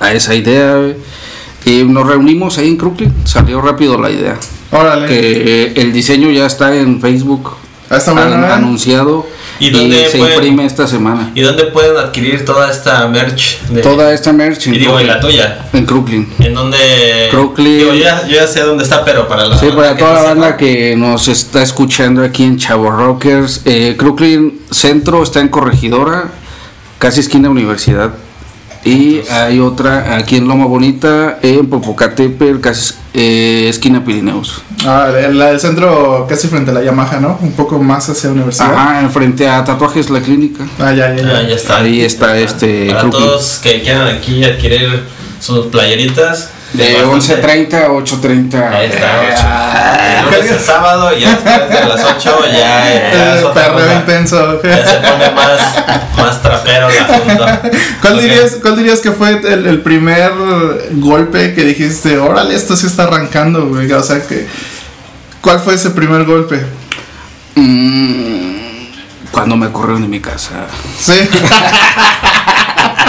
a 0.00 0.12
esa 0.12 0.34
idea. 0.34 0.78
Y 1.66 1.82
nos 1.84 2.06
reunimos 2.06 2.56
ahí 2.56 2.68
en 2.68 2.76
Crooklyn. 2.78 3.12
Salió 3.24 3.60
rápido 3.60 4.00
la 4.00 4.10
idea. 4.10 4.38
Órale. 4.72 5.06
Que 5.06 5.64
eh, 5.64 5.72
el 5.76 5.92
diseño 5.92 6.30
ya 6.30 6.46
está 6.46 6.74
en 6.74 7.00
Facebook. 7.02 7.50
Ah, 7.90 7.98
an- 8.06 8.44
¿eh? 8.44 8.46
anunciado. 8.46 9.26
¿Y 9.60 9.66
Y, 9.66 9.70
dónde 9.70 10.08
se 10.10 10.18
pueden- 10.18 10.34
imprime 10.34 10.64
esta 10.66 10.86
semana. 10.86 11.32
¿Y 11.34 11.40
dónde 11.40 11.64
pueden 11.64 11.96
adquirir 11.96 12.44
toda 12.44 12.70
esta 12.70 13.06
merch? 13.08 13.60
De, 13.70 13.80
Toda 13.82 14.12
esta 14.12 14.32
merch 14.32 14.68
en, 14.68 14.74
Y 14.74 14.78
digo, 14.78 15.00
y 15.00 15.04
la 15.04 15.18
tuya. 15.20 15.66
En 15.72 15.84
Crooklyn. 15.84 16.28
En 16.38 16.54
donde. 16.54 16.76
Crooklyn. 17.30 17.78
Digo, 17.78 17.92
yo 17.94 18.00
ya, 18.04 18.26
yo 18.26 18.36
ya 18.36 18.46
sé 18.46 18.60
dónde 18.60 18.84
está, 18.84 19.04
pero 19.04 19.26
para 19.26 19.46
la. 19.46 19.58
Sí, 19.58 19.66
para 19.74 19.96
toda 19.96 20.10
no 20.10 20.16
la 20.16 20.22
banda 20.22 20.56
que 20.56 20.94
nos 20.96 21.26
está 21.28 21.62
escuchando 21.62 22.22
aquí 22.22 22.44
en 22.44 22.56
Chavo 22.58 22.90
Rockers, 22.90 23.62
eh, 23.64 23.96
Crooklyn 23.98 24.60
Centro 24.70 25.22
está 25.22 25.40
en 25.40 25.48
Corregidora, 25.48 26.28
casi 26.98 27.20
esquina 27.20 27.50
Universidad. 27.50 28.12
Y 28.88 29.20
hay 29.30 29.60
otra 29.60 30.16
aquí 30.16 30.36
en 30.36 30.48
Loma 30.48 30.64
Bonita, 30.64 31.38
en 31.42 31.68
Popocatépetl, 31.68 32.58
casi, 32.60 32.94
eh, 33.12 33.66
esquina 33.68 34.02
Pirineos. 34.02 34.62
Ah, 34.86 35.10
la 35.30 35.48
del 35.48 35.60
centro 35.60 36.24
casi 36.26 36.48
frente 36.48 36.70
a 36.70 36.74
la 36.74 36.82
Yamaha, 36.82 37.20
¿no? 37.20 37.38
Un 37.42 37.52
poco 37.52 37.78
más 37.78 38.08
hacia 38.08 38.28
la 38.28 38.36
universidad. 38.36 38.72
Ajá, 38.72 39.02
enfrente 39.02 39.46
a 39.46 39.62
Tatuajes 39.62 40.08
La 40.08 40.22
Clínica. 40.22 40.64
Ah, 40.78 40.94
ya, 40.94 41.14
ya, 41.14 41.22
ya. 41.22 41.36
Ah, 41.36 41.42
ya 41.42 41.54
está. 41.54 41.78
Ahí 41.80 42.00
está 42.00 42.38
este 42.38 42.86
Para 42.86 43.10
todos 43.10 43.60
que 43.62 43.82
quieran 43.82 44.08
aquí 44.08 44.42
adquirir 44.42 45.02
sus 45.38 45.66
playeritas. 45.66 46.52
De 46.72 47.02
bastante- 47.02 47.42
11.30 47.42 47.84
a 47.84 47.88
8.30. 47.88 48.70
Ahí 48.70 48.86
está, 48.86 49.24
Eh, 49.24 50.22
ocho. 50.22 50.32
De 50.32 50.38
lunes 50.38 50.52
a 50.52 50.58
sábado 50.64 51.16
y 51.16 51.20
ya 51.22 51.30
después 51.30 51.80
de 51.80 51.86
las 51.88 52.04
8 52.04 52.38
ya, 52.46 52.52
ya 52.52 53.34
es 53.36 53.42
El 53.44 53.50
perreo 53.52 53.94
intenso. 53.94 54.62
Ya 54.62 54.86
se 54.86 54.96
pone 54.98 55.30
más, 55.30 55.60
más 56.18 56.42
trapero 56.42 56.88
el 56.90 56.98
asunto. 56.98 57.46
¿Cuál, 58.02 58.14
Ok. 58.14 58.20
dirías, 58.20 58.56
¿Cuál 58.60 58.76
dirías 58.76 59.00
que 59.00 59.12
fue 59.12 59.30
el, 59.30 59.66
el 59.66 59.80
primer 59.80 60.32
golpe 60.92 61.54
que 61.54 61.64
dijiste, 61.64 62.18
órale, 62.18 62.54
esto 62.54 62.76
sí 62.76 62.86
está 62.86 63.04
arrancando, 63.04 63.66
güey? 63.68 63.90
O 63.92 64.02
sea, 64.02 64.20
que, 64.26 64.46
¿cuál 65.40 65.60
fue 65.60 65.74
ese 65.74 65.90
primer 65.90 66.24
golpe? 66.24 66.64
mm, 67.54 68.58
cuando 69.30 69.56
me 69.56 69.70
corrieron 69.72 70.02
de 70.02 70.08
mi 70.08 70.20
casa. 70.20 70.66
Sí, 70.98 71.12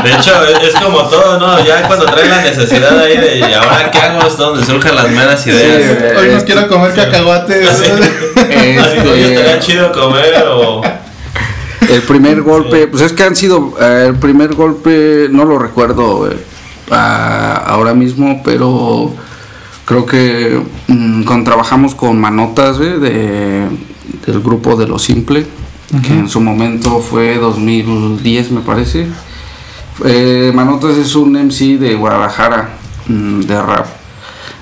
De 0.03 0.12
hecho, 0.13 0.31
es, 0.62 0.74
como 0.75 1.00
todo, 1.10 1.39
¿no? 1.39 1.63
Ya 1.65 1.86
cuando 1.88 2.05
traes 2.05 2.29
la 2.29 2.41
necesidad 2.41 2.98
ahí 3.00 3.17
de, 3.17 3.39
¿y 3.39 3.53
ahora 3.53 3.89
qué 3.91 3.98
hago? 3.98 4.27
Es 4.27 4.38
donde 4.38 4.65
surgen 4.65 4.96
las 4.96 5.10
meras 5.12 5.46
ideas. 5.48 6.17
hoy 6.17 6.27
no 6.27 6.34
este- 6.38 6.46
quiero 6.53 6.67
comer 6.69 6.93
cacahuates. 6.93 7.69
Así, 7.69 7.91
así, 8.77 9.08
oye, 9.08 9.34
estaría 9.34 9.60
chido 9.60 9.91
comer 9.91 10.34
o... 10.48 10.81
El 11.89 12.01
primer 12.03 12.41
golpe, 12.41 12.88
pues 12.88 13.01
es 13.03 13.13
que 13.13 13.24
han 13.24 13.36
sido, 13.36 13.74
eh, 13.81 14.05
el 14.08 14.15
primer 14.15 14.53
golpe 14.53 15.27
no 15.31 15.43
lo 15.43 15.58
recuerdo 15.58 16.29
eh, 16.31 16.38
a- 16.91 17.55
ahora 17.67 17.93
mismo, 17.93 18.41
pero 18.43 19.13
creo 19.86 20.05
que 20.05 20.62
mm, 20.88 21.24
cuando 21.24 21.46
trabajamos 21.46 21.96
con 21.96 22.19
Manotas 22.22 22.77
eh, 22.79 22.84
de, 23.00 23.67
del 24.25 24.41
grupo 24.41 24.75
de 24.75 24.88
Lo 24.88 25.00
Simple, 25.00 25.46
que 26.05 26.13
en 26.13 26.29
su 26.29 26.39
momento 26.39 27.00
fue 27.00 27.36
2010 27.38 28.51
me 28.51 28.62
parece. 28.62 29.08
Eh, 30.06 30.51
Manotas 30.53 30.98
es 30.98 31.15
un 31.15 31.36
MC 31.36 31.77
de 31.77 31.96
Guadalajara, 31.96 32.70
mm, 33.08 33.41
de 33.41 33.62
rap. 33.62 33.88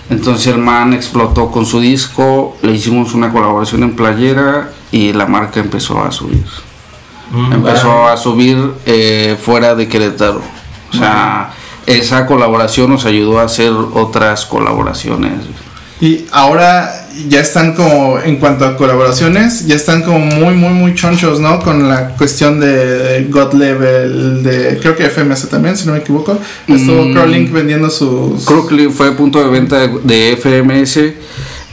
Entonces 0.10 0.48
el 0.48 0.60
man 0.60 0.94
explotó 0.94 1.51
con 1.51 1.65
su 1.65 1.79
disco, 1.79 2.58
le 2.62 2.72
hicimos 2.74 3.13
una 3.13 3.32
colaboración 3.32 3.84
en 3.84 3.96
playera 3.96 4.72
y 4.91 5.12
la 5.13 5.25
marca 5.25 5.60
empezó 5.60 6.01
a 6.03 6.12
subir. 6.12 6.46
Mm, 7.32 7.53
Empezó 7.53 7.88
bueno. 7.88 8.08
a 8.08 8.17
subir 8.17 8.74
eh, 8.86 9.38
fuera 9.41 9.75
de 9.75 9.88
Querétaro. 9.88 10.41
O 10.94 10.98
sea, 10.98 11.51
esa 11.86 12.25
colaboración 12.25 12.89
nos 12.89 13.06
ayudó 13.06 13.39
a 13.39 13.44
hacer 13.44 13.72
otras 13.72 14.46
colaboraciones. 14.46 15.34
Y 16.00 16.25
ahora 16.32 17.07
ya 17.29 17.41
están 17.41 17.74
como, 17.74 18.19
en 18.19 18.38
cuanto 18.38 18.65
a 18.65 18.77
colaboraciones, 18.77 19.65
ya 19.65 19.75
están 19.75 20.03
como 20.03 20.19
muy, 20.19 20.55
muy, 20.55 20.74
muy 20.74 20.93
chonchos, 20.95 21.39
¿no? 21.39 21.59
Con 21.59 21.88
la 21.88 22.09
cuestión 22.09 22.59
de 22.59 23.27
God 23.29 23.53
Level, 23.53 24.43
de 24.43 24.77
creo 24.79 24.95
que 24.95 25.09
FMS 25.09 25.50
también, 25.50 25.75
si 25.77 25.86
no 25.88 25.93
me 25.93 26.00
equivoco. 26.00 26.38
Estuvo 26.67 27.03
Mm. 27.07 27.13
Crowlink 27.13 27.51
vendiendo 27.51 27.89
sus... 27.89 28.45
Crooklyn 28.45 28.91
fue 28.91 29.12
punto 29.13 29.43
de 29.43 29.50
venta 29.50 29.88
de, 29.88 30.38
FMS 30.38 31.13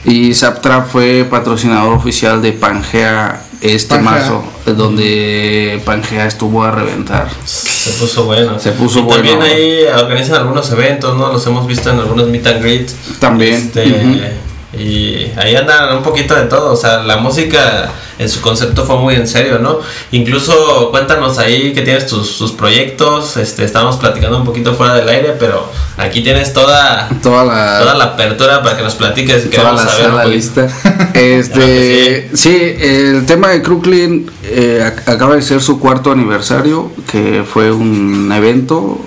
y 0.05 0.33
Zaptrap 0.33 0.87
fue 0.87 1.25
patrocinador 1.29 1.93
oficial 1.93 2.41
de 2.41 2.53
Pangea 2.53 3.41
este 3.61 3.95
Pangea. 3.95 4.11
mazo, 4.11 4.43
eh, 4.65 4.71
donde 4.71 5.81
Pangea 5.85 6.27
estuvo 6.27 6.63
a 6.63 6.71
reventar. 6.71 7.27
Se 7.45 7.91
puso 7.91 8.25
bueno. 8.25 8.59
Se 8.59 8.71
puso 8.71 8.99
y 8.99 9.07
También 9.07 9.37
bueno. 9.37 9.53
ahí 9.53 9.83
organizan 9.97 10.35
algunos 10.35 10.69
eventos, 10.71 11.17
¿no? 11.17 11.31
Los 11.33 11.45
hemos 11.47 11.65
visto 11.65 11.89
en 11.89 11.99
algunos 11.99 12.27
meet 12.27 12.45
and 12.45 12.61
greets. 12.61 12.95
También. 13.19 13.55
Este. 13.55 14.44
Y 14.77 15.31
ahí 15.37 15.55
andan 15.55 15.97
un 15.97 16.03
poquito 16.03 16.35
de 16.35 16.43
todo. 16.43 16.71
O 16.73 16.75
sea, 16.75 17.03
la 17.03 17.17
música 17.17 17.91
en 18.17 18.29
su 18.29 18.39
concepto 18.41 18.85
fue 18.85 18.97
muy 18.97 19.15
en 19.15 19.27
serio, 19.27 19.59
¿no? 19.59 19.79
Incluso 20.11 20.89
cuéntanos 20.91 21.37
ahí 21.37 21.73
que 21.73 21.81
tienes 21.81 22.07
tus, 22.07 22.37
tus 22.37 22.51
proyectos. 22.53 23.37
Este, 23.37 23.63
estábamos 23.65 23.97
platicando 23.97 24.37
un 24.37 24.45
poquito 24.45 24.73
fuera 24.73 24.93
del 24.95 25.07
aire, 25.09 25.35
pero 25.39 25.69
aquí 25.97 26.21
tienes 26.21 26.53
toda, 26.53 27.09
Toda 27.21 27.43
la, 27.43 27.79
toda 27.79 27.95
la 27.95 28.03
apertura 28.05 28.61
para 28.63 28.77
que 28.77 28.83
nos 28.83 28.95
platiques. 28.95 29.45
y 29.45 29.49
toda 29.49 29.63
Queremos 29.71 29.83
la 29.85 29.89
saber 29.91 30.05
un 30.05 30.11
sala 30.11 30.23
poquito. 30.23 30.35
lista. 30.35 31.11
Este, 31.15 32.29
sí, 32.33 32.75
el 32.79 33.25
tema 33.25 33.49
de 33.49 33.61
Crooklyn 33.61 34.29
eh, 34.43 34.81
ac- 34.83 35.13
acaba 35.13 35.35
de 35.35 35.41
ser 35.41 35.61
su 35.61 35.79
cuarto 35.79 36.11
aniversario, 36.11 36.91
que 37.11 37.43
fue 37.47 37.71
un 37.71 38.31
evento 38.31 38.99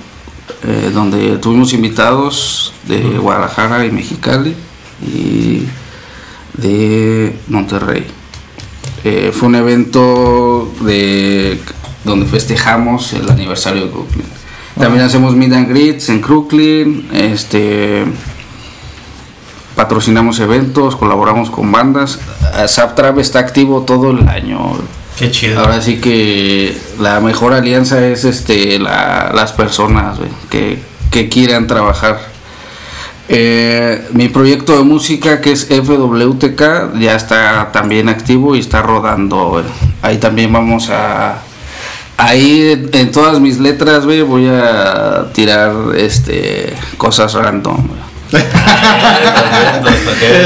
eh, 0.67 0.91
donde 0.93 1.37
tuvimos 1.39 1.73
invitados 1.73 2.73
de 2.87 2.99
Guadalajara 3.19 3.85
y 3.87 3.91
Mexicali 3.91 4.55
y 5.03 5.65
de 6.55 7.37
Monterrey. 7.49 8.07
Eh, 9.05 9.31
fue 9.33 9.49
un 9.49 9.55
evento 9.55 10.73
de 10.81 11.61
donde 12.05 12.27
festejamos 12.27 13.13
el 13.13 13.31
aniversario 13.31 13.85
de 13.87 13.91
Crooklyn. 13.91 14.27
También 14.79 15.05
hacemos 15.05 15.35
meet 15.35 15.53
and 15.53 15.69
greets 15.69 16.09
en 16.09 16.21
Crooklyn, 16.21 17.09
este 17.13 18.05
patrocinamos 19.77 20.41
eventos, 20.41 20.97
colaboramos 20.97 21.51
con 21.51 21.71
bandas. 21.71 22.19
Zaptrap 22.67 23.19
está 23.19 23.39
activo 23.39 23.83
todo 23.83 24.11
el 24.11 24.29
año. 24.29 24.59
Qué 25.19 25.31
chido. 25.31 25.61
Ahora 25.61 25.81
sí 25.81 25.99
que 26.01 26.77
la 27.01 27.21
mejor 27.21 27.53
alianza 27.53 28.05
es 28.07 28.25
este 28.25 28.79
la- 28.79 29.33
las 29.35 29.53
personas 29.53 30.19
que, 30.51 30.79
que 31.11 31.29
quieran 31.29 31.67
trabajar. 31.67 32.21
Eh, 33.31 34.09
mi 34.13 34.29
proyecto 34.29 34.77
de 34.79 34.85
música 34.85 35.41
que 35.43 35.53
es 35.53 35.67
FWTK 35.69 36.99
ya 36.99 37.15
está 37.15 37.71
también 37.73 38.09
activo 38.09 38.57
y 38.57 38.61
está 38.61 38.81
rodando. 38.83 39.63
Ahí 40.03 40.17
también 40.17 40.51
vamos 40.53 40.89
a 40.91 41.43
ahí 42.17 42.89
en- 42.93 43.13
todas 43.13 43.39
mis 43.39 43.59
letras 43.59 44.05
güey, 44.07 44.23
voy 44.23 44.49
a 44.51 45.27
tirar 45.35 45.73
este 45.97 46.73
cosas 46.97 47.35
random. 47.35 47.87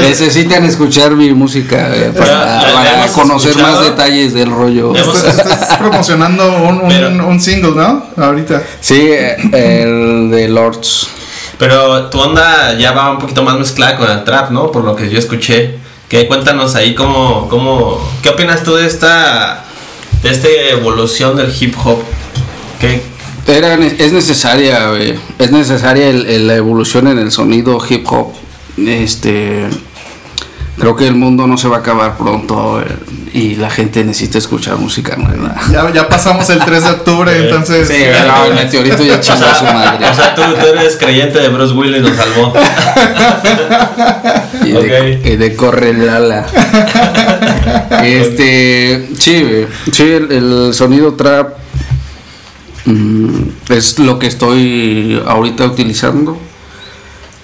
Necesitan 0.01 0.63
escuchar 0.65 1.11
mi 1.11 1.33
música 1.33 1.87
güey, 1.89 2.11
para, 2.11 2.25
Ya, 2.27 2.67
ya 2.67 2.73
para 2.73 2.93
hemos 3.03 3.11
conocer 3.11 3.51
escuchado. 3.51 3.75
más 3.75 3.83
detalles 3.85 4.33
del 4.33 4.51
rollo. 4.51 4.95
Estás, 4.95 5.37
estás 5.37 5.77
promocionando 5.77 6.57
un, 6.63 6.81
un- 6.81 6.87
Pero- 6.89 7.27
un 7.27 7.39
single, 7.39 7.71
¿no? 7.75 8.05
Ahorita. 8.17 8.61
Sí, 8.79 8.99
eh, 9.09 9.35
el 9.53 10.29
de 10.31 10.47
Lords. 10.49 11.09
Pero 11.57 12.09
tu 12.09 12.19
onda 12.19 12.73
ya 12.77 12.91
va 12.91 13.11
un 13.11 13.19
poquito 13.19 13.43
más 13.43 13.57
mezclada 13.57 13.95
con 13.97 14.09
el 14.09 14.23
trap, 14.23 14.51
¿no? 14.51 14.71
Por 14.71 14.83
lo 14.83 14.95
que 14.95 15.09
yo 15.09 15.19
escuché. 15.19 15.77
Que 16.09 16.27
cuéntanos 16.27 16.75
ahí 16.75 16.93
cómo, 16.93 17.47
cómo, 17.49 17.99
¿qué 18.21 18.29
opinas 18.29 18.63
tú 18.63 18.75
de 18.75 18.85
esta, 18.85 19.63
de 20.21 20.29
esta 20.29 20.47
evolución 20.47 21.35
del 21.35 21.51
hip 21.59 21.75
hop? 21.83 21.99
¿Qué, 22.79 23.01
Era, 23.47 23.73
es 23.75 24.11
necesaria. 24.11 24.91
Es 25.39 25.51
necesaria 25.51 26.11
la 26.11 26.55
evolución 26.55 27.07
en 27.07 27.17
el 27.17 27.31
sonido 27.31 27.79
hip 27.89 28.05
hop. 28.11 28.33
Este. 28.77 29.67
Creo 30.77 30.95
que 30.95 31.07
el 31.07 31.15
mundo 31.15 31.45
no 31.45 31.57
se 31.57 31.67
va 31.67 31.77
a 31.77 31.79
acabar 31.79 32.17
pronto 32.17 32.73
güey, 32.73 32.85
y 33.33 33.55
la 33.55 33.69
gente 33.69 34.03
necesita 34.03 34.39
escuchar 34.39 34.77
música 34.77 35.15
nueva. 35.15 35.55
Ya, 35.71 35.91
ya 35.91 36.07
pasamos 36.07 36.49
el 36.49 36.59
3 36.59 36.83
de 36.83 36.89
octubre, 36.89 37.43
entonces. 37.43 37.87
Sí, 37.87 38.03
no, 38.27 38.45
el 38.45 38.55
meteorito 38.55 39.03
ya 39.03 39.19
chingó 39.19 39.45
a 39.45 39.55
su 39.55 39.65
madre. 39.65 40.05
o 40.09 40.13
sea, 40.13 40.35
tú, 40.35 40.41
tú 40.41 40.67
eres 40.67 40.97
creyente 40.97 41.39
de 41.39 41.49
Bruce 41.49 41.73
Willis, 41.73 42.01
nos 42.01 42.15
salvó. 42.15 42.53
y, 44.65 44.71
de, 44.71 45.19
ok. 45.19 45.25
y 45.25 45.35
de 45.35 45.55
corre 45.55 45.93
Lala. 45.93 46.45
este, 48.03 49.09
sí, 49.19 49.65
sí, 49.91 50.03
el, 50.03 50.31
el 50.31 50.73
sonido 50.73 51.13
trap 51.13 51.53
mm, 52.85 53.41
es 53.69 53.99
lo 53.99 54.19
que 54.19 54.27
estoy 54.27 55.21
ahorita 55.25 55.65
utilizando. 55.65 56.37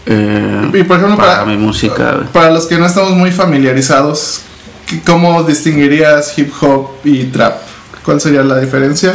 Eh, 0.09 0.71
Y 0.73 0.83
por 0.83 0.97
ejemplo, 0.97 1.15
para, 1.17 1.33
para- 1.39 1.45
mi 1.45 1.55
música. 1.57 2.21
Para 2.33 2.51
los 2.51 2.65
que 2.65 2.77
no 2.77 2.85
estamos 2.85 3.11
muy 3.11 3.31
familiarizados, 3.31 4.41
¿qué- 4.87 4.99
¿cómo 5.01 5.43
distinguirías 5.43 6.37
hip 6.37 6.51
hop 6.61 6.89
y 7.03 7.25
trap? 7.25 7.61
¿Cuál 8.03 8.19
sería 8.19 8.41
la 8.43 8.59
diferencia? 8.59 9.13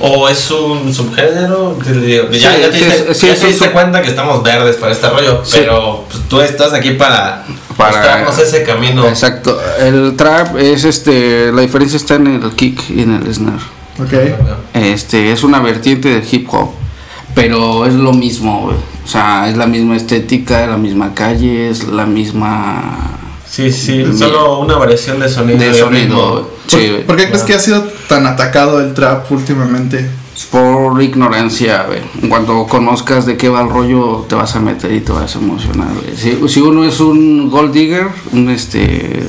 ¿O 0.00 0.28
es 0.28 0.50
un 0.50 0.94
subgénero? 0.94 1.76
Ya, 1.84 1.92
Sí, 1.92 2.38
ya 2.40 2.70
te 2.70 2.78
sí, 2.78 2.84
diste, 2.84 3.14
sí, 3.14 3.26
ya 3.26 3.34
te 3.34 3.46
diste 3.48 3.70
cuenta 3.72 4.00
que 4.00 4.08
estamos 4.08 4.42
verdes 4.44 4.76
para 4.76 4.92
este 4.92 5.08
rollo, 5.08 5.42
Sí. 5.44 5.58
pero 5.60 6.04
pues, 6.10 6.22
tú 6.28 6.40
estás 6.40 6.72
aquí 6.72 6.92
para, 6.92 7.44
Para- 7.76 7.90
mostrarnos 7.96 8.38
ese 8.38 8.62
camino. 8.62 9.06
Exacto. 9.08 9.60
El 9.80 10.14
trap 10.16 10.56
es 10.56 10.84
este, 10.84 11.50
la 11.52 11.62
diferencia 11.62 11.96
está 11.96 12.14
en 12.14 12.28
el 12.42 12.50
kick 12.52 12.90
y 12.90 13.02
en 13.02 13.14
el 13.14 13.34
snare. 13.34 13.58
Ok. 14.00 14.12
Este, 14.74 15.32
es 15.32 15.42
una 15.42 15.58
vertiente 15.60 16.08
del 16.10 16.22
hip 16.30 16.48
hop, 16.54 16.70
pero 17.38 17.86
es 17.86 17.94
lo 17.94 18.12
mismo, 18.12 18.62
güey. 18.62 18.76
O 19.04 19.08
sea, 19.08 19.48
es 19.48 19.56
la 19.56 19.66
misma 19.66 19.96
estética, 19.96 20.66
la 20.66 20.76
misma 20.76 21.14
calle, 21.14 21.70
es 21.70 21.84
la 21.84 22.04
misma 22.04 23.18
Sí, 23.48 23.70
sí, 23.72 24.04
solo 24.16 24.58
una 24.58 24.76
variación 24.76 25.20
de 25.20 25.28
sonido. 25.28 25.58
de 25.58 25.72
sonido. 25.72 25.88
ritmo. 25.88 26.30
güey. 26.32 26.44
Sí, 26.66 26.90
güey. 26.90 27.06
¿Por 27.06 27.16
qué 27.16 27.28
crees 27.28 27.44
que 27.44 27.54
ha 27.54 27.58
sido 27.60 27.82
tan 28.08 28.26
atacado 28.26 28.80
el 28.80 28.92
trap 28.92 29.30
últimamente? 29.30 30.10
por 30.52 31.02
ignorancia, 31.02 31.84
güey. 31.88 32.00
En 32.22 32.28
cuanto 32.28 32.64
conozcas 32.66 33.26
de 33.26 33.36
qué 33.36 33.48
va 33.48 33.62
el 33.62 33.68
rollo, 33.68 34.24
te 34.28 34.36
vas 34.36 34.54
a 34.54 34.60
meter 34.60 34.92
y 34.92 35.00
te 35.00 35.10
vas 35.12 35.34
a 35.34 35.38
emocionar, 35.38 35.88
güey. 35.94 36.16
Si, 36.16 36.48
si 36.48 36.60
uno 36.60 36.84
es 36.84 37.00
un 37.00 37.50
gold 37.50 37.72
digger, 37.72 38.08
un 38.32 38.48
este 38.48 39.28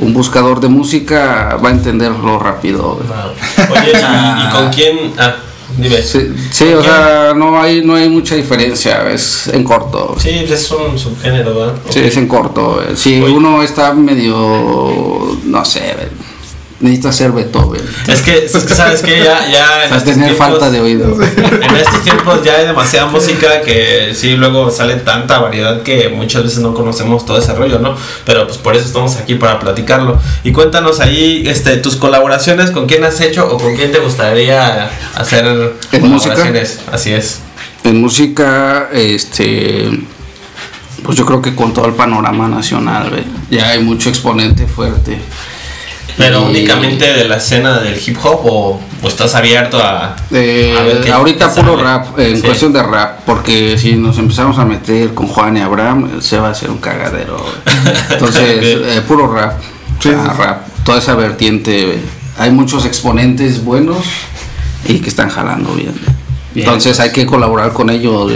un 0.00 0.12
buscador 0.12 0.60
de 0.60 0.68
música, 0.68 1.58
va 1.62 1.68
a 1.68 1.72
entenderlo 1.72 2.38
rápido, 2.38 2.94
güey. 2.96 3.08
Ah. 3.12 3.30
Oye, 3.70 3.92
¿y, 3.92 4.46
y 4.46 4.50
con 4.50 4.72
quién? 4.72 5.12
Ah, 5.18 5.34
dime. 5.76 6.02
Sí, 6.02 6.32
sí, 6.50 6.64
¿Con 6.66 6.78
o 6.78 6.82
sea, 6.82 7.32
no 7.34 7.60
hay, 7.60 7.84
no 7.84 7.94
hay 7.94 8.08
mucha 8.08 8.34
diferencia, 8.34 9.10
es 9.10 9.48
en 9.48 9.64
corto. 9.64 10.16
Sí, 10.18 10.30
es 10.30 10.70
un 10.70 10.98
subgénero, 10.98 11.54
¿verdad? 11.54 11.74
Sí, 11.90 12.00
es 12.00 12.16
en 12.16 12.28
corto. 12.28 12.82
Si 12.94 13.20
Oye. 13.22 13.32
uno 13.32 13.62
está 13.62 13.92
medio, 13.94 15.38
no 15.44 15.64
sé, 15.64 15.94
güey, 16.84 16.92
necesita 16.92 17.12
ser 17.12 17.32
Beethoven. 17.32 17.80
Es 18.06 18.20
que, 18.22 18.44
es 18.44 18.52
que 18.52 18.74
sabes 18.74 19.02
que 19.02 19.18
ya, 19.24 19.48
ya 19.50 19.84
en 19.84 20.04
tener 20.04 20.28
tiempos- 20.30 20.36
falta 20.38 20.70
de 20.70 20.80
oído. 20.80 21.16
En 21.64 21.76
estos 21.76 22.02
tiempos 22.02 22.42
ya 22.44 22.56
hay 22.56 22.66
demasiada 22.66 23.06
música 23.06 23.60
que 23.62 24.12
sí, 24.14 24.36
luego 24.36 24.70
sale 24.70 24.96
tanta 24.96 25.38
variedad 25.38 25.82
que 25.82 26.08
muchas 26.10 26.42
veces 26.44 26.58
no 26.60 26.74
conocemos 26.74 27.24
todo 27.24 27.38
ese 27.38 27.54
rollo, 27.54 27.78
¿no? 27.78 27.96
Pero 28.24 28.46
pues 28.46 28.58
por 28.58 28.76
eso 28.76 28.86
estamos 28.86 29.16
aquí 29.16 29.34
para 29.36 29.58
platicarlo. 29.58 30.20
Y 30.44 30.52
cuéntanos 30.52 31.00
ahí 31.00 31.44
este, 31.46 31.76
tus 31.78 31.96
colaboraciones, 31.96 32.70
con 32.70 32.86
quién 32.86 33.04
has 33.04 33.20
hecho 33.20 33.46
o 33.50 33.58
con 33.58 33.74
quién 33.76 33.90
te 33.92 33.98
gustaría 33.98 34.90
hacer 35.14 35.46
¿En 35.92 36.00
colaboraciones. 36.00 36.80
Así 36.92 37.12
es. 37.12 37.40
En 37.84 38.00
música, 38.00 38.88
este, 38.92 39.90
pues 41.02 41.16
yo 41.18 41.26
creo 41.26 41.42
que 41.42 41.54
con 41.54 41.72
todo 41.74 41.86
el 41.86 41.94
panorama 41.94 42.48
nacional, 42.48 43.10
güey, 43.10 43.24
ya 43.50 43.70
hay 43.70 43.80
mucho 43.82 44.08
exponente 44.08 44.66
fuerte. 44.66 45.18
Pero 46.16 46.42
Y- 46.42 46.50
únicamente 46.50 47.12
de 47.12 47.24
la 47.28 47.36
escena 47.38 47.80
del 47.80 47.96
hip 48.04 48.16
hop 48.22 48.40
o, 48.46 48.80
o 49.02 49.08
estás 49.08 49.34
abierto 49.34 49.78
a... 49.82 50.14
Eh, 50.30 50.74
a 50.78 50.82
ver 50.82 51.00
qué- 51.00 51.10
ahorita 51.12 51.52
puro 51.52 51.72
sale? 51.72 51.82
rap, 51.82 52.18
en 52.18 52.36
Sí. 52.36 52.42
cuestión 52.42 52.72
de 52.72 52.82
rap, 52.82 53.20
porque 53.26 53.76
si 53.78 53.94
nos 53.96 54.16
empezamos 54.18 54.58
a 54.58 54.64
meter 54.64 55.12
con 55.14 55.26
Juan 55.26 55.56
y 55.56 55.60
Abraham, 55.60 56.20
se 56.20 56.38
va 56.38 56.48
a 56.48 56.50
hacer 56.52 56.70
un 56.70 56.78
cagadero. 56.78 57.44
Entonces, 58.10 58.44
eh, 58.62 59.02
puro 59.06 59.32
rap, 59.32 59.60
Sí, 60.00 60.10
rap, 60.12 60.66
toda 60.84 60.98
esa 60.98 61.14
vertiente. 61.14 61.98
Hay 62.38 62.50
muchos 62.50 62.84
exponentes 62.84 63.64
buenos 63.64 64.04
y 64.86 64.98
que 64.98 65.08
están 65.08 65.30
jalando 65.30 65.72
bien. 65.74 65.94
Bien, 66.52 66.66
Entonces 66.68 66.96
pues. 66.96 67.00
hay 67.00 67.12
que 67.12 67.26
colaborar 67.26 67.72
con 67.72 67.90
ellos. 67.90 68.30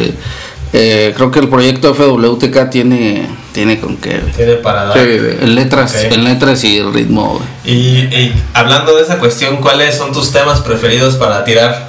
Eh, 0.73 1.12
creo 1.16 1.30
que 1.30 1.38
el 1.40 1.49
proyecto 1.49 1.94
FWTK 1.94 2.70
tiene, 2.70 3.26
tiene 3.58 3.80
con 3.80 3.96
qué. 3.96 4.20
Tiene 4.36 4.52
para 4.54 4.84
dar. 4.84 4.94
Sí, 4.96 5.00
en 5.00 5.54
letras, 5.56 5.92
en 6.04 6.22
letras 6.22 6.62
y 6.62 6.78
el 6.78 6.94
ritmo. 6.94 7.40
Y, 7.64 7.72
y 7.72 8.32
hablando 8.54 8.94
de 8.94 9.02
esa 9.02 9.18
cuestión, 9.18 9.56
¿cuáles 9.56 9.96
son 9.96 10.12
tus 10.12 10.30
temas 10.30 10.60
preferidos 10.60 11.16
para 11.16 11.42
tirar? 11.44 11.88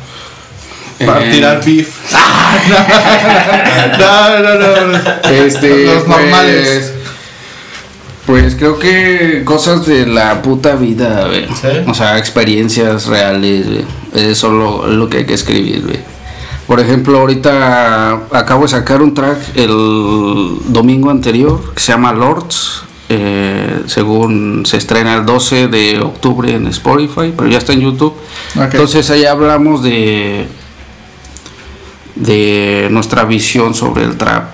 Para 1.05 1.23
Eh, 1.27 1.31
tirar 1.31 1.63
beef. 1.63 1.89
no, 3.99 4.39
no, 4.39 4.55
no, 4.55 4.87
no. 4.87 4.99
Este, 5.29 5.85
Los 5.85 6.03
pues, 6.05 6.07
normales. 6.07 6.93
Pues 8.25 8.55
creo 8.55 8.79
que 8.79 9.43
cosas 9.45 9.85
de 9.85 10.07
la 10.07 10.41
puta 10.41 10.75
vida, 10.75 11.27
güey. 11.27 11.45
¿Sí? 11.49 11.67
O 11.85 11.93
sea, 11.93 12.17
experiencias 12.17 13.05
reales, 13.05 13.67
güey. 13.67 13.85
Eso 14.15 14.47
es 14.47 14.53
lo, 14.53 14.87
lo 14.87 15.07
que 15.07 15.17
hay 15.17 15.25
que 15.27 15.35
escribir, 15.35 15.83
güey. 15.83 15.99
Por 16.69 16.79
ejemplo, 16.79 17.17
ahorita 17.19 18.11
acabo 18.31 18.61
de 18.61 18.67
sacar 18.67 19.01
un 19.01 19.15
track 19.15 19.39
el 19.55 19.71
domingo 20.67 21.09
anterior 21.09 21.73
que 21.73 21.81
se 21.81 21.91
llama 21.93 22.13
Lords. 22.13 22.83
eh, 23.11 23.81
según 23.87 24.67
se 24.67 24.77
estrena 24.77 25.15
el 25.15 25.25
12 25.25 25.67
de 25.67 25.99
octubre 25.99 26.53
en 26.53 26.67
Spotify, 26.67 27.33
pero 27.35 27.49
ya 27.49 27.57
está 27.57 27.73
en 27.73 27.81
YouTube. 27.81 28.13
Entonces 28.75 29.09
ahí 29.09 29.25
hablamos 29.25 29.81
de 29.81 30.45
de 32.15 32.87
nuestra 32.91 33.23
visión 33.23 33.73
sobre 33.73 34.03
el 34.03 34.15
trap. 34.15 34.49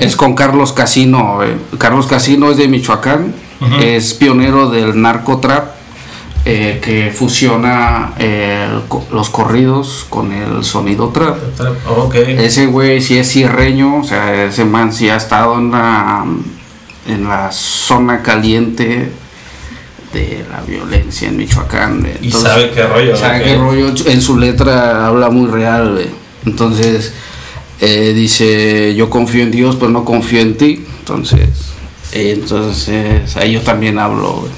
Es 0.00 0.14
con 0.14 0.34
Carlos 0.34 0.74
Casino. 0.74 1.42
eh. 1.42 1.56
Carlos 1.78 2.06
Casino 2.06 2.50
es 2.50 2.58
de 2.58 2.68
Michoacán, 2.68 3.32
es 3.80 4.12
pionero 4.12 4.68
del 4.68 5.00
narcotrap 5.00 5.75
eh, 6.48 6.78
que 6.80 7.10
fusiona 7.10 8.12
eh, 8.20 8.68
los 9.10 9.30
corridos 9.30 10.06
con 10.08 10.32
el 10.32 10.62
sonido 10.62 11.08
trap. 11.08 11.36
Ok. 11.88 12.14
Ese 12.14 12.66
güey 12.66 13.00
sí 13.00 13.18
es 13.18 13.28
cierreño, 13.28 13.96
o 13.96 14.04
sea, 14.04 14.44
ese 14.44 14.64
man 14.64 14.92
sí 14.92 15.08
ha 15.08 15.16
estado 15.16 15.58
en 15.58 15.72
la, 15.72 16.24
en 17.08 17.24
la 17.24 17.50
zona 17.50 18.22
caliente 18.22 19.10
de 20.12 20.44
la 20.48 20.60
violencia 20.60 21.26
en 21.26 21.36
Michoacán. 21.36 22.08
Y 22.22 22.30
sabe 22.30 22.70
qué 22.70 22.86
rollo, 22.86 23.16
Sabe 23.16 23.42
qué 23.42 23.56
rollo. 23.56 23.92
En 24.06 24.22
su 24.22 24.38
letra 24.38 25.04
habla 25.04 25.30
muy 25.30 25.50
real, 25.50 25.94
güey. 25.94 26.10
Entonces, 26.44 27.12
eh, 27.80 28.12
dice, 28.14 28.94
yo 28.94 29.10
confío 29.10 29.42
en 29.42 29.50
Dios, 29.50 29.74
pero 29.74 29.90
no 29.90 30.04
confío 30.04 30.38
en 30.42 30.56
ti. 30.56 30.84
Entonces, 31.00 31.48
entonces 32.12 33.36
ahí 33.36 33.52
yo 33.52 33.60
también 33.62 33.98
hablo, 33.98 34.48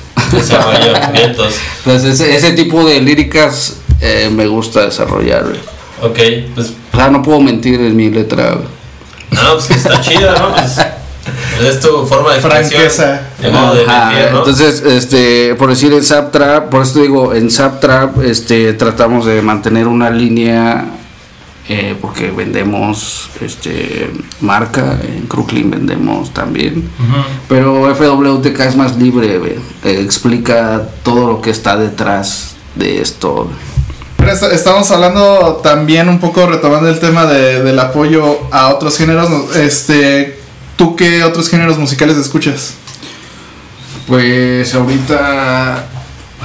vientos. 1.12 1.54
Entonces, 1.84 2.20
ese, 2.20 2.36
ese 2.36 2.52
tipo 2.52 2.84
de 2.84 3.00
líricas 3.00 3.76
eh, 4.00 4.30
me 4.32 4.46
gusta 4.46 4.84
desarrollar. 4.84 5.44
Ok, 6.02 6.18
pues 6.54 6.72
O 6.92 6.96
sea, 6.96 7.08
no 7.08 7.22
puedo 7.22 7.40
mentir 7.40 7.80
en 7.80 7.96
mi 7.96 8.10
letra. 8.10 8.58
No, 9.30 9.54
pues 9.54 9.66
que 9.66 9.74
está 9.74 10.00
chido, 10.00 10.32
¿no? 10.32 10.54
Pues, 11.58 11.74
es 11.74 11.80
tu 11.80 12.06
forma 12.06 12.32
de. 12.34 12.40
Franqueza. 12.40 13.20
De 13.38 13.50
modo 13.50 13.74
de 13.74 13.84
Ajá, 13.84 14.06
mentir, 14.06 14.32
¿no? 14.32 14.38
Entonces, 14.38 14.80
este, 14.80 15.54
por 15.56 15.68
decir 15.68 15.92
en 15.92 16.02
Zap 16.02 16.32
Trap, 16.32 16.70
por 16.70 16.82
esto 16.82 17.00
digo, 17.00 17.34
en 17.34 17.50
Zap 17.50 17.80
Trap, 17.80 18.22
este, 18.22 18.72
tratamos 18.72 19.26
de 19.26 19.42
mantener 19.42 19.88
una 19.88 20.08
línea 20.08 20.86
eh, 21.68 21.94
porque 22.00 22.30
vendemos, 22.30 23.28
este, 23.42 24.10
marca, 24.40 24.98
en 25.02 25.26
Crooklyn 25.26 25.70
vendemos 25.70 26.32
también, 26.32 26.88
pero 27.48 27.94
FWTK 27.94 28.60
es 28.60 28.76
más 28.76 28.96
libre. 28.96 29.36
Eh, 29.84 30.00
explica 30.02 30.88
todo 31.02 31.26
lo 31.28 31.40
que 31.42 31.50
está 31.50 31.76
detrás 31.76 32.56
de 32.74 33.00
esto. 33.02 33.50
Pero 34.16 34.32
Estamos 34.32 34.90
hablando 34.90 35.60
también 35.62 36.08
un 36.08 36.18
poco 36.18 36.46
retomando 36.46 36.88
el 36.88 36.98
tema 36.98 37.24
de- 37.26 37.62
del 37.62 37.78
apoyo 37.78 38.38
a 38.50 38.68
otros 38.68 38.96
géneros. 38.96 39.54
Este, 39.56 40.38
¿tú 40.76 40.96
qué 40.96 41.22
otros 41.24 41.48
géneros 41.48 41.78
musicales 41.78 42.16
escuchas? 42.16 42.74
Pues 44.06 44.74
ahorita, 44.74 45.84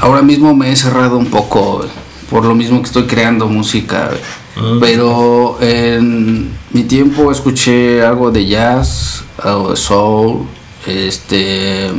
ahora 0.02 0.22
mismo 0.22 0.54
me 0.54 0.72
he 0.72 0.76
cerrado 0.76 1.18
un 1.18 1.28
poco, 1.28 1.86
por 2.30 2.44
lo 2.46 2.56
mismo 2.56 2.80
que 2.82 2.88
estoy 2.88 3.04
creando 3.08 3.48
música. 3.48 4.10
Mm. 4.56 4.80
pero 4.80 5.58
en 5.62 6.52
mi 6.72 6.84
tiempo 6.84 7.32
escuché 7.32 8.04
algo 8.04 8.32
de 8.32 8.46
jazz, 8.46 9.24
algo 9.42 9.72
de 9.72 9.78
soul, 9.78 10.46
este, 10.86 11.92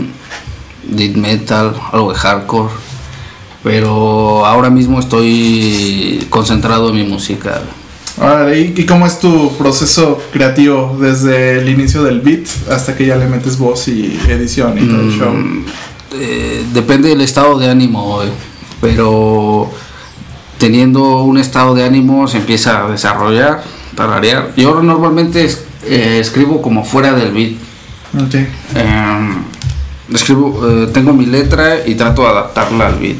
death 0.84 1.16
metal, 1.16 1.74
algo 1.92 2.12
de 2.12 2.18
hardcore, 2.18 2.70
pero 3.62 4.46
ahora 4.46 4.70
mismo 4.70 5.00
estoy 5.00 6.26
concentrado 6.30 6.90
en 6.90 6.96
mi 6.96 7.04
música. 7.04 7.60
Órale, 8.16 8.60
¿y 8.60 8.74
y 8.76 8.86
cómo 8.86 9.06
es 9.06 9.18
tu 9.18 9.56
proceso 9.56 10.22
creativo 10.32 10.96
desde 11.00 11.58
el 11.58 11.68
inicio 11.68 12.04
del 12.04 12.20
beat 12.20 12.46
hasta 12.70 12.94
que 12.94 13.06
ya 13.06 13.16
le 13.16 13.26
metes 13.26 13.58
voz 13.58 13.88
y 13.88 14.20
edición 14.28 14.78
y 14.78 14.86
todo 14.86 15.00
el 15.00 15.10
show? 15.10 15.32
Mm, 15.32 15.64
eh, 16.20 16.64
depende 16.72 17.08
del 17.08 17.22
estado 17.22 17.58
de 17.58 17.68
ánimo, 17.68 18.16
güey, 18.16 18.28
pero 18.80 19.72
teniendo 20.64 21.22
un 21.24 21.36
estado 21.36 21.74
de 21.74 21.84
ánimo 21.84 22.26
se 22.26 22.38
empieza 22.38 22.86
a 22.86 22.90
desarrollar, 22.90 23.62
tararear. 23.94 24.52
Yo 24.56 24.80
normalmente 24.82 25.44
es- 25.44 25.62
eh, 25.86 26.16
escribo 26.22 26.62
como 26.62 26.84
fuera 26.86 27.12
del 27.12 27.32
beat. 27.32 27.52
Ok. 28.18 28.34
Em, 28.74 29.34
escribo, 30.14 30.46
eh, 30.66 30.86
tengo 30.94 31.12
mi 31.12 31.26
letra 31.26 31.86
y 31.86 31.94
trato 31.96 32.22
de 32.22 32.28
adaptarla 32.28 32.86
al 32.86 32.94
beat. 32.98 33.16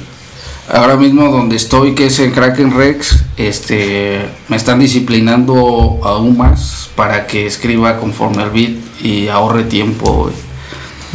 Ahora 0.72 0.96
mismo 0.96 1.30
donde 1.30 1.56
estoy, 1.56 1.94
que 1.94 2.06
es 2.06 2.18
en 2.20 2.30
Kraken 2.30 2.74
Rex, 2.74 3.22
este, 3.36 4.24
me 4.48 4.56
están 4.56 4.78
disciplinando 4.78 6.00
aún 6.02 6.38
más 6.38 6.88
para 6.96 7.26
que 7.26 7.44
escriba 7.46 7.98
conforme 7.98 8.42
al 8.42 8.50
beat 8.52 8.72
y 9.02 9.28
ahorre 9.28 9.64
tiempo. 9.64 10.30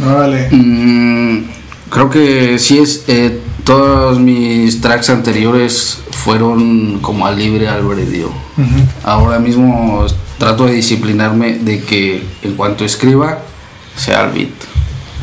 Órale. 0.06 0.48
Mm, 0.52 1.44
creo 1.90 2.08
que 2.08 2.56
sí 2.60 2.78
es. 2.78 3.02
eh, 3.08 3.39
todos 3.64 4.18
mis 4.18 4.80
tracks 4.80 5.10
anteriores 5.10 5.98
fueron 6.10 6.98
como 7.00 7.26
al 7.26 7.38
libre 7.38 7.68
albedrío. 7.68 8.30
Ahora 9.02 9.38
mismo 9.38 10.04
trato 10.38 10.66
de 10.66 10.74
disciplinarme 10.74 11.54
de 11.54 11.80
que 11.82 12.22
en 12.42 12.54
cuanto 12.54 12.84
escriba 12.84 13.40
sea 13.96 14.24
el 14.24 14.32
beat. 14.32 14.70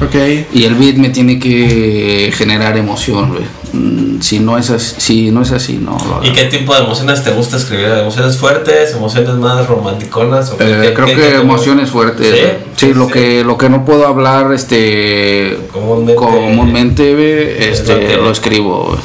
Ok. 0.01 0.15
Y 0.53 0.63
el 0.63 0.75
beat 0.75 0.95
me 0.97 1.09
tiene 1.09 1.39
que 1.39 2.31
generar 2.35 2.77
emoción, 2.77 3.29
güey. 3.29 3.43
Mm, 3.73 4.19
Si 4.21 4.39
no 4.39 4.57
es 4.57 4.69
así, 4.71 4.95
si 4.99 5.31
no 5.31 5.41
es 5.43 5.51
así, 5.51 5.73
no 5.77 5.91
lo. 5.91 6.25
¿Y 6.25 6.31
qué 6.33 6.45
tipo 6.45 6.73
de 6.73 6.81
emociones 6.81 7.23
te 7.23 7.31
gusta 7.31 7.57
escribir? 7.57 7.85
¿Emociones 7.87 8.37
fuertes? 8.37 8.91
¿Emociones 8.93 9.35
más 9.35 9.67
romanticonas? 9.67 10.49
¿O 10.51 10.57
qué- 10.57 10.63
Eh, 10.63 10.77
qué- 10.81 10.93
creo 10.93 11.05
qué- 11.07 11.15
que 11.15 11.21
qué 11.21 11.35
emociones 11.35 11.89
fuertes. 11.89 12.35
¿Sí? 12.77 12.93
lo 12.93 13.07
Sí. 13.07 13.13
que 13.13 13.43
lo 13.43 13.57
que 13.57 13.69
no 13.69 13.85
puedo 13.85 14.05
hablar 14.07 14.51
este 14.53 15.57
Comúnmente- 15.71 16.15
comúnmente, 16.15 17.69
Es 17.71 17.79
este 17.79 18.17
lo 18.17 18.31
escribo. 18.31 18.97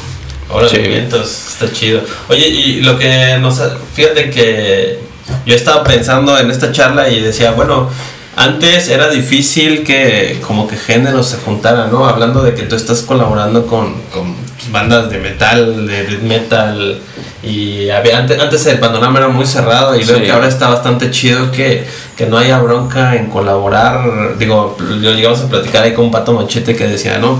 Ahora 0.51 0.67
está 0.67 1.71
chido. 1.71 2.01
Oye, 2.29 2.47
y 2.47 2.81
lo 2.81 2.97
que 2.97 3.37
nos. 3.39 3.59
Fíjate 3.93 4.29
que 4.29 4.99
yo 5.45 5.55
estaba 5.55 5.83
pensando 5.83 6.37
en 6.37 6.51
esta 6.51 6.71
charla 6.71 7.09
y 7.09 7.19
decía, 7.21 7.51
bueno, 7.51 7.89
antes 8.35 8.89
era 8.89 9.09
difícil 9.09 9.83
que 9.83 10.39
como 10.45 10.67
que 10.67 10.75
géneros 10.75 11.27
se 11.29 11.37
juntaran, 11.37 11.91
¿no? 11.91 12.05
Hablando 12.07 12.43
de 12.43 12.53
que 12.53 12.63
tú 12.63 12.75
estás 12.75 13.01
colaborando 13.01 13.65
con, 13.65 13.93
con 14.11 14.35
bandas 14.71 15.09
de 15.09 15.17
metal, 15.19 15.87
de 15.87 16.03
death 16.05 16.21
metal. 16.21 16.99
Y 17.43 17.89
había, 17.89 18.19
antes, 18.19 18.39
antes 18.39 18.65
el 18.67 18.79
panorama 18.79 19.19
era 19.19 19.27
muy 19.27 19.45
cerrado 19.45 19.95
y 19.95 20.03
veo 20.03 20.17
Sí. 20.17 20.23
que 20.23 20.31
ahora 20.31 20.47
está 20.47 20.69
bastante 20.69 21.11
chido 21.11 21.51
que, 21.51 21.85
que 22.15 22.25
no 22.25 22.37
haya 22.37 22.57
bronca 22.59 23.15
en 23.15 23.29
colaborar. 23.29 24.37
Digo, 24.37 24.77
lo 24.79 25.11
llegamos 25.13 25.41
a 25.41 25.49
platicar 25.49 25.83
ahí 25.83 25.93
con 25.93 26.09
Pato 26.11 26.33
Machete 26.33 26.75
que 26.75 26.87
decía, 26.87 27.17
no, 27.17 27.39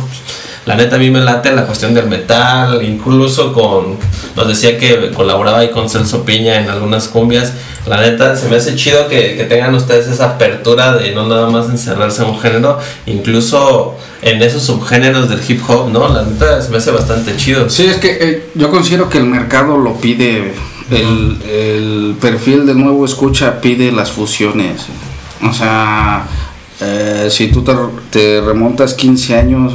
la 0.65 0.75
neta 0.75 0.95
a 0.95 0.99
mí 0.99 1.11
me 1.11 1.19
late 1.19 1.51
la 1.51 1.65
cuestión 1.65 1.93
del 1.93 2.07
metal, 2.07 2.81
incluso 2.83 3.51
con, 3.51 3.97
nos 4.35 4.47
decía 4.47 4.77
que 4.77 5.11
colaboraba 5.11 5.59
ahí 5.59 5.71
con 5.71 5.89
Celso 5.89 6.23
Piña 6.23 6.59
en 6.59 6.69
algunas 6.69 7.09
cumbias. 7.09 7.53
La 7.85 7.99
neta 7.99 8.35
se 8.37 8.47
me 8.47 8.55
hace 8.55 8.75
chido 8.75 9.09
que, 9.09 9.35
que 9.35 9.43
tengan 9.43 9.75
ustedes 9.75 10.07
esa 10.07 10.31
apertura 10.31 10.93
de 10.93 11.13
no 11.13 11.27
nada 11.27 11.49
más 11.49 11.69
encerrarse 11.69 12.21
en 12.21 12.29
un 12.29 12.39
género, 12.39 12.79
incluso 13.05 13.97
en 14.21 14.41
esos 14.41 14.63
subgéneros 14.63 15.27
del 15.27 15.41
hip 15.45 15.61
hop, 15.67 15.89
¿no? 15.89 16.07
La 16.07 16.23
neta 16.23 16.61
se 16.61 16.69
me 16.69 16.77
hace 16.77 16.91
bastante 16.91 17.35
chido. 17.35 17.69
Sí, 17.69 17.85
es 17.85 17.97
que 17.97 18.17
eh, 18.21 18.49
yo 18.55 18.69
considero 18.69 19.09
que 19.09 19.17
el 19.17 19.25
mercado 19.25 19.77
lo 19.77 19.95
pide, 19.95 20.53
el, 20.91 21.41
el 21.49 22.15
perfil 22.21 22.65
de 22.65 22.73
nuevo 22.73 23.03
escucha 23.03 23.59
pide 23.59 23.91
las 23.91 24.11
fusiones. 24.11 24.85
O 25.41 25.51
sea, 25.51 26.25
eh, 26.79 27.27
si 27.29 27.47
tú 27.47 27.63
te, 27.63 27.73
te 28.09 28.41
remontas 28.41 28.93
15 28.93 29.35
años, 29.35 29.73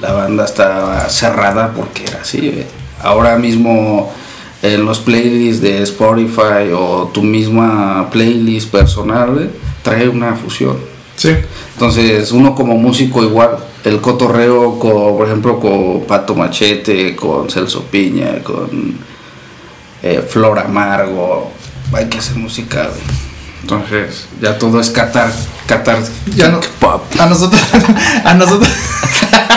la 0.00 0.12
banda 0.12 0.44
estaba 0.44 1.08
cerrada 1.08 1.72
porque 1.74 2.04
era 2.04 2.20
así. 2.22 2.64
Ahora 3.02 3.36
mismo 3.36 4.12
en 4.62 4.84
los 4.84 4.98
playlists 4.98 5.62
de 5.62 5.82
Spotify 5.82 6.72
o 6.74 7.10
tu 7.12 7.22
misma 7.22 8.08
playlist 8.10 8.70
personal 8.70 9.50
trae 9.82 10.08
una 10.08 10.34
fusión. 10.34 10.76
Sí. 11.16 11.30
Entonces, 11.74 12.32
uno 12.32 12.54
como 12.54 12.76
músico 12.76 13.22
igual, 13.22 13.58
el 13.84 14.00
cotorreo, 14.00 14.78
con, 14.78 15.16
por 15.16 15.26
ejemplo, 15.26 15.60
con 15.60 16.02
Pato 16.02 16.34
Machete, 16.34 17.14
con 17.14 17.48
Celso 17.48 17.84
Piña, 17.84 18.42
con 18.42 18.98
eh, 20.02 20.24
Flor 20.28 20.58
Amargo, 20.58 21.50
hay 21.92 22.08
que 22.08 22.18
hacer 22.18 22.36
música. 22.36 22.88
Entonces, 23.62 24.26
ya 24.40 24.56
todo 24.56 24.80
es 24.80 24.90
catar, 24.90 25.30
catar, 25.66 25.98
Ya 26.34 26.48
no- 26.48 26.60
pop. 26.80 27.02
A 27.18 27.26
nosotros, 27.26 27.60
a 28.24 28.34
nosotros, 28.34 28.68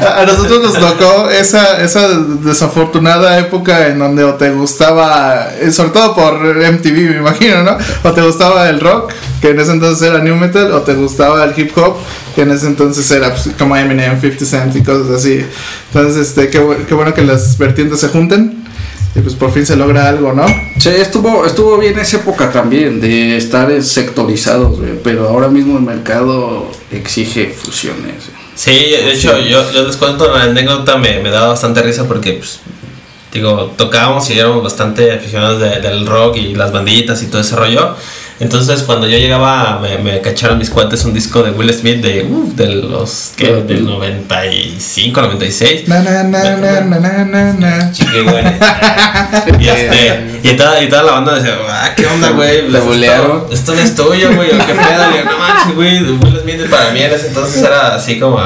a 0.00 0.24
nosotros 0.26 0.62
nos 0.62 0.74
tocó 0.74 1.30
esa, 1.30 1.80
esa 1.82 2.08
desafortunada 2.08 3.38
época 3.38 3.88
en 3.88 3.98
donde 3.98 4.24
o 4.24 4.34
te 4.34 4.50
gustaba, 4.50 5.48
eh, 5.60 5.70
sobre 5.70 5.90
todo 5.90 6.14
por 6.14 6.34
MTV 6.56 7.10
me 7.10 7.16
imagino, 7.18 7.62
¿no? 7.62 7.76
O 8.02 8.12
te 8.12 8.22
gustaba 8.22 8.68
el 8.68 8.80
rock, 8.80 9.12
que 9.40 9.50
en 9.50 9.60
ese 9.60 9.72
entonces 9.72 10.08
era 10.08 10.18
new 10.18 10.36
metal, 10.36 10.72
o 10.72 10.80
te 10.82 10.94
gustaba 10.94 11.44
el 11.44 11.58
hip 11.58 11.76
hop, 11.78 11.96
que 12.34 12.42
en 12.42 12.50
ese 12.50 12.66
entonces 12.66 13.08
era 13.10 13.30
pues, 13.30 13.50
como 13.58 13.76
Eminem, 13.76 14.20
50 14.20 14.44
Cent 14.44 14.76
y 14.76 14.82
cosas 14.82 15.10
así. 15.10 15.44
Entonces, 15.92 16.28
este, 16.28 16.48
qué, 16.50 16.62
qué 16.88 16.94
bueno 16.94 17.14
que 17.14 17.22
las 17.22 17.56
vertientes 17.58 18.00
se 18.00 18.08
junten 18.08 18.65
y 19.16 19.20
pues 19.20 19.34
por 19.34 19.50
fin 19.52 19.64
se 19.64 19.76
logra 19.76 20.08
algo, 20.08 20.32
¿no? 20.32 20.46
Sí, 20.78 20.90
estuvo, 20.90 21.46
estuvo 21.46 21.78
bien 21.78 21.98
esa 21.98 22.18
época 22.18 22.52
también 22.52 23.00
de 23.00 23.36
estar 23.36 23.70
sectorizados, 23.82 24.78
güey, 24.78 24.92
pero 25.02 25.28
ahora 25.28 25.48
mismo 25.48 25.78
el 25.78 25.84
mercado 25.84 26.70
exige 26.92 27.48
fusiones. 27.48 28.02
güey. 28.28 28.46
Sí, 28.54 28.70
de 28.70 29.12
hecho, 29.12 29.38
yo, 29.38 29.70
yo 29.72 29.84
les 29.86 29.96
cuento 29.96 30.30
una 30.32 30.44
anécdota, 30.44 30.96
me, 30.96 31.20
me 31.20 31.30
daba 31.30 31.48
bastante 31.48 31.82
risa 31.82 32.06
porque, 32.06 32.32
pues, 32.34 32.60
digo, 33.32 33.72
tocábamos 33.76 34.28
y 34.30 34.38
éramos 34.38 34.62
bastante 34.62 35.12
aficionados 35.12 35.60
de- 35.60 35.80
del 35.80 36.06
rock 36.06 36.36
y 36.36 36.54
las 36.54 36.72
banditas 36.72 37.22
y 37.22 37.26
todo 37.26 37.40
ese 37.42 37.54
rollo. 37.56 37.94
Entonces, 38.38 38.82
cuando 38.82 39.06
yo 39.08 39.16
llegaba, 39.16 39.78
me, 39.80 39.96
me 39.98 40.20
cacharon 40.20 40.58
mis 40.58 40.68
cuates 40.68 41.04
un 41.04 41.14
disco 41.14 41.42
de 41.42 41.52
Will 41.52 41.72
Smith 41.72 42.02
de, 42.02 42.26
de 42.54 42.66
los, 42.74 43.32
¿qué? 43.36 43.62
Del 43.62 43.86
95, 43.86 45.22
96. 45.22 45.88
Na, 45.88 46.02
na, 46.02 46.22
na, 46.22 46.56
na, 46.56 46.80
na, 46.80 47.00
na, 47.00 47.24
na, 47.24 47.52
na. 47.54 47.92
Chique, 47.92 48.22
güey. 48.22 48.44
Y, 49.58 49.68
este, 49.68 50.38
y, 50.42 50.56
toda, 50.56 50.82
y 50.82 50.88
toda 50.88 51.02
la 51.02 51.12
banda 51.12 51.34
decía, 51.36 51.56
ah, 51.68 51.90
¿qué 51.96 52.06
onda, 52.06 52.30
güey? 52.30 52.66
Esto- 52.66 52.84
bulearon. 52.84 53.44
Esto 53.50 53.74
no 53.74 53.80
es 53.80 53.94
tuyo, 53.94 54.34
güey. 54.34 54.50
¿o 54.50 54.58
¿Qué 54.66 54.74
pedo? 54.74 55.10
Le 55.10 55.18
digo, 55.18 55.30
no 55.30 55.38
manches, 55.38 55.74
güey. 55.74 56.02
Will 56.02 56.40
Smith 56.42 56.70
para 56.70 56.90
mí 56.90 57.00
en 57.00 57.12
ese 57.12 57.28
entonces 57.28 57.62
era 57.62 57.94
así 57.94 58.18
como 58.18 58.38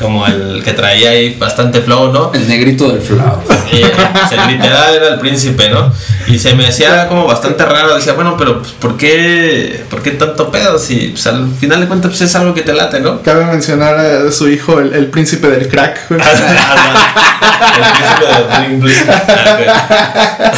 como 0.00 0.26
el 0.26 0.62
que 0.64 0.72
traía 0.72 1.10
ahí 1.10 1.34
bastante 1.36 1.80
flow, 1.80 2.12
¿no? 2.12 2.32
El 2.34 2.48
negrito 2.48 2.88
del 2.88 3.00
flow. 3.00 3.40
Y, 3.72 3.80
pues, 3.80 4.32
el 4.32 4.46
literal 4.56 4.94
era 4.94 5.08
el 5.08 5.18
príncipe, 5.20 5.68
¿no? 5.70 5.92
Y 6.26 6.38
se 6.38 6.54
me 6.54 6.66
hacía 6.66 7.08
como 7.08 7.26
bastante 7.26 7.64
raro. 7.64 7.94
Decía, 7.94 8.12
bueno, 8.14 8.36
pero 8.36 8.60
pues, 8.60 8.72
¿por 8.72 8.96
qué, 8.96 9.84
¿por 9.88 10.02
qué 10.02 10.12
tanto 10.12 10.50
pedo? 10.50 10.78
Si 10.78 11.08
pues, 11.08 11.26
al 11.26 11.50
final 11.54 11.80
de 11.80 11.86
cuentas 11.88 12.10
pues, 12.10 12.20
es 12.22 12.34
algo 12.36 12.54
que 12.54 12.62
te 12.62 12.72
late, 12.72 13.00
¿no? 13.00 13.22
Cabe 13.22 13.44
mencionar 13.46 13.96
a 13.98 14.30
su 14.32 14.48
hijo, 14.48 14.80
el, 14.80 14.92
el 14.94 15.06
príncipe 15.06 15.48
del 15.48 15.68
crack. 15.68 16.08
güey. 16.08 16.20
el 16.20 17.86
príncipe 17.92 18.26
de 18.26 18.66
Bling 18.68 18.80
Bling. 18.80 18.94
Ah, 19.08 20.52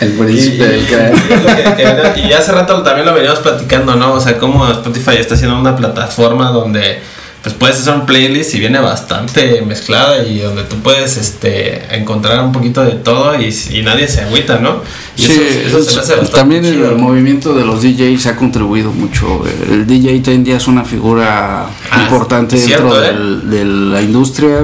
El 0.00 0.10
Y, 0.10 0.16
príncipe 0.16 0.64
del 0.64 0.86
crack. 0.86 2.16
y 2.18 2.32
hace 2.32 2.52
rato 2.52 2.82
también 2.82 3.06
lo 3.06 3.14
veníamos 3.14 3.40
platicando, 3.40 3.96
¿no? 3.96 4.12
O 4.14 4.20
sea, 4.20 4.38
cómo 4.38 4.68
Spotify 4.70 5.16
está 5.18 5.34
haciendo 5.34 5.58
una 5.58 5.74
plataforma 5.74 6.50
donde 6.50 7.02
pues 7.48 7.54
puedes 7.58 7.78
hacer 7.78 7.94
un 7.94 8.04
playlist 8.04 8.54
y 8.54 8.60
viene 8.60 8.78
bastante 8.78 9.62
mezclada 9.62 10.22
y 10.22 10.40
donde 10.40 10.64
tú 10.64 10.76
puedes 10.76 11.16
este 11.16 11.96
encontrar 11.96 12.44
un 12.44 12.52
poquito 12.52 12.84
de 12.84 12.92
todo 12.92 13.40
y, 13.40 13.54
y 13.72 13.80
nadie 13.82 14.06
se 14.06 14.20
agüita, 14.20 14.58
¿no? 14.58 14.82
Y 15.16 15.22
Sí, 15.22 15.32
eso, 15.66 15.78
eso 15.78 16.02
se 16.02 16.12
hace 16.12 16.26
también 16.32 16.64
el, 16.66 16.74
chido. 16.74 16.98
movimiento 16.98 17.54
de 17.54 17.64
los 17.64 17.82
DJs 17.82 18.26
ha 18.26 18.36
contribuido 18.36 18.92
mucho. 18.92 19.44
El 19.70 19.86
DJ 19.86 20.10
hoy 20.26 20.34
en 20.34 20.44
día 20.44 20.56
es 20.58 20.68
una 20.68 20.84
figura 20.84 21.66
Ah, 21.90 22.02
importante 22.02 22.56
dentro 22.56 23.02
¿eh? 23.02 23.06
del- 23.06 23.48
de 23.50 23.64
la 23.64 24.02
industria 24.02 24.58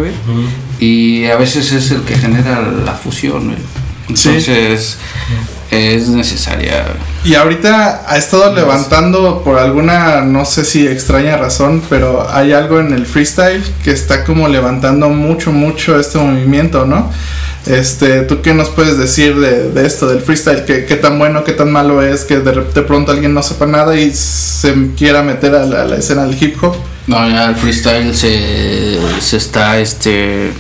y 0.79 1.25
a 1.25 1.37
veces 1.37 1.73
es 1.73 1.91
el 1.91 2.03
que 2.03 2.17
genera 2.19 2.61
la 2.85 2.93
fusión. 2.93 3.55
Sí. 4.15 4.31
Es 5.75 6.09
necesaria. 6.09 6.85
Y 7.25 7.35
ahorita 7.35 8.05
ha 8.07 8.17
estado 8.17 8.55
levantando 8.55 9.43
por 9.43 9.59
alguna, 9.59 10.21
no 10.21 10.45
sé 10.45 10.65
si 10.65 10.87
extraña 10.87 11.37
razón, 11.37 11.83
pero 11.89 12.29
hay 12.31 12.53
algo 12.53 12.81
en 12.81 12.93
el 12.93 13.07
freestyle 13.07 13.63
que 13.83 13.91
está 13.91 14.25
como 14.25 14.47
levantando 14.49 15.09
mucho, 15.09 15.51
mucho 15.51 15.99
este 15.99 16.19
movimiento, 16.19 16.85
¿no? 16.87 17.11
Este, 17.67 18.21
¿tú 18.23 18.43
qué 18.43 18.53
nos 18.53 18.69
puedes 18.69 18.99
decir 18.99 19.37
de, 19.41 19.71
de 19.71 19.87
esto, 19.87 20.07
del 20.07 20.21
freestyle? 20.21 20.65
¿Qué, 20.67 20.85
¿Qué 20.85 20.97
tan 20.97 21.19
bueno, 21.19 21.45
qué 21.45 21.53
tan 21.53 21.73
malo 21.73 22.03
es? 22.03 22.25
Que 22.25 22.39
de, 22.41 22.53
de 22.53 22.83
pronto 22.83 23.11
alguien 23.11 23.33
no 23.33 23.43
sepa 23.43 23.67
nada 23.67 23.97
y 23.99 24.13
se 24.13 24.75
quiera 24.97 25.23
meter 25.23 25.55
a 25.55 25.65
la, 25.65 25.83
a 25.83 25.85
la 25.87 25.97
escena 25.97 26.27
del 26.27 26.41
hip 26.43 26.63
hop. 26.63 26.77
No, 27.07 27.29
ya 27.29 27.47
el 27.49 27.57
freestyle 27.57 28.15
se, 28.15 28.99
se 29.21 29.37
está 29.39 29.79
este 29.79 30.53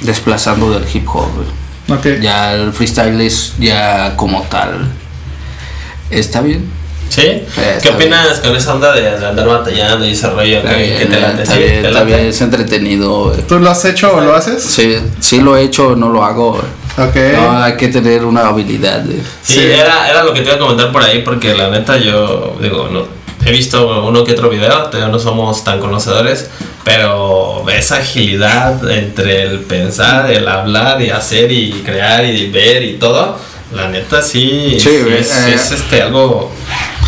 desplazando 0.00 0.70
del 0.72 0.84
hip 0.92 1.08
hop. 1.08 1.32
güey. 1.34 1.65
Ya 2.20 2.54
el 2.54 2.72
freestyle 2.72 3.20
es 3.20 3.52
ya 3.58 4.14
como 4.16 4.42
tal. 4.42 4.88
Está 6.10 6.40
bien. 6.40 6.68
¿Sí? 7.08 7.22
está 7.22 7.78
¿Qué 7.80 7.88
opinas 7.90 8.40
con 8.40 8.54
esa 8.56 8.74
onda 8.74 8.92
de, 8.92 9.02
de 9.02 9.26
andar 9.26 9.46
batallando 9.46 10.04
y 10.04 10.10
ese 10.10 10.28
rollo? 10.28 10.58
Está 10.58 10.70
que, 10.70 10.82
bien, 10.82 10.98
que 10.98 11.06
te 11.06 11.20
late? 11.20 11.42
está 11.42 11.54
¿Sí? 11.54 12.04
bien, 12.04 12.26
es 12.26 12.40
entretenido. 12.40 13.30
¿Tú 13.48 13.58
lo 13.60 13.70
has 13.70 13.84
hecho 13.84 14.16
o 14.16 14.20
lo 14.20 14.34
haces? 14.34 14.62
Sí, 14.62 14.96
sí 15.20 15.40
lo 15.40 15.56
he 15.56 15.62
hecho, 15.62 15.94
no 15.94 16.08
lo 16.08 16.24
hago. 16.24 16.52
güey. 16.52 17.08
Ok. 17.08 17.16
No, 17.36 17.62
hay 17.62 17.76
que 17.76 17.88
tener 17.88 18.24
una 18.24 18.48
habilidad. 18.48 19.04
Sí, 19.04 19.22
Sí. 19.54 19.60
Era, 19.66 20.10
era 20.10 20.24
lo 20.24 20.32
que 20.34 20.40
te 20.40 20.46
iba 20.48 20.56
a 20.56 20.58
comentar 20.58 20.90
por 20.90 21.02
ahí, 21.02 21.22
porque 21.22 21.54
la 21.54 21.68
neta 21.70 21.96
yo, 21.96 22.56
digo, 22.60 22.88
no, 22.90 23.06
he 23.46 23.52
visto 23.52 24.04
uno 24.04 24.24
que 24.24 24.32
otro 24.32 24.50
video, 24.50 24.84
todavía 24.84 25.08
no 25.08 25.18
somos 25.20 25.62
tan 25.62 25.78
conocedores, 25.78 26.50
pero 26.84 27.64
esa 27.70 27.98
agilidad 27.98 28.90
entre 28.90 29.44
el 29.44 29.60
pensar, 29.60 30.30
el 30.30 30.48
hablar 30.48 31.00
y 31.00 31.10
hacer 31.10 31.52
y 31.52 31.70
crear 31.84 32.24
y 32.24 32.50
ver 32.50 32.82
y 32.82 32.94
todo, 32.94 33.38
la 33.72 33.88
neta 33.88 34.20
sí, 34.20 34.76
Sí, 34.78 34.80
sí 34.80 34.98
güey, 35.02 35.18
es, 35.18 35.30
eh. 35.30 35.54
es, 35.54 35.70
este 35.70 36.02
algo 36.02 36.50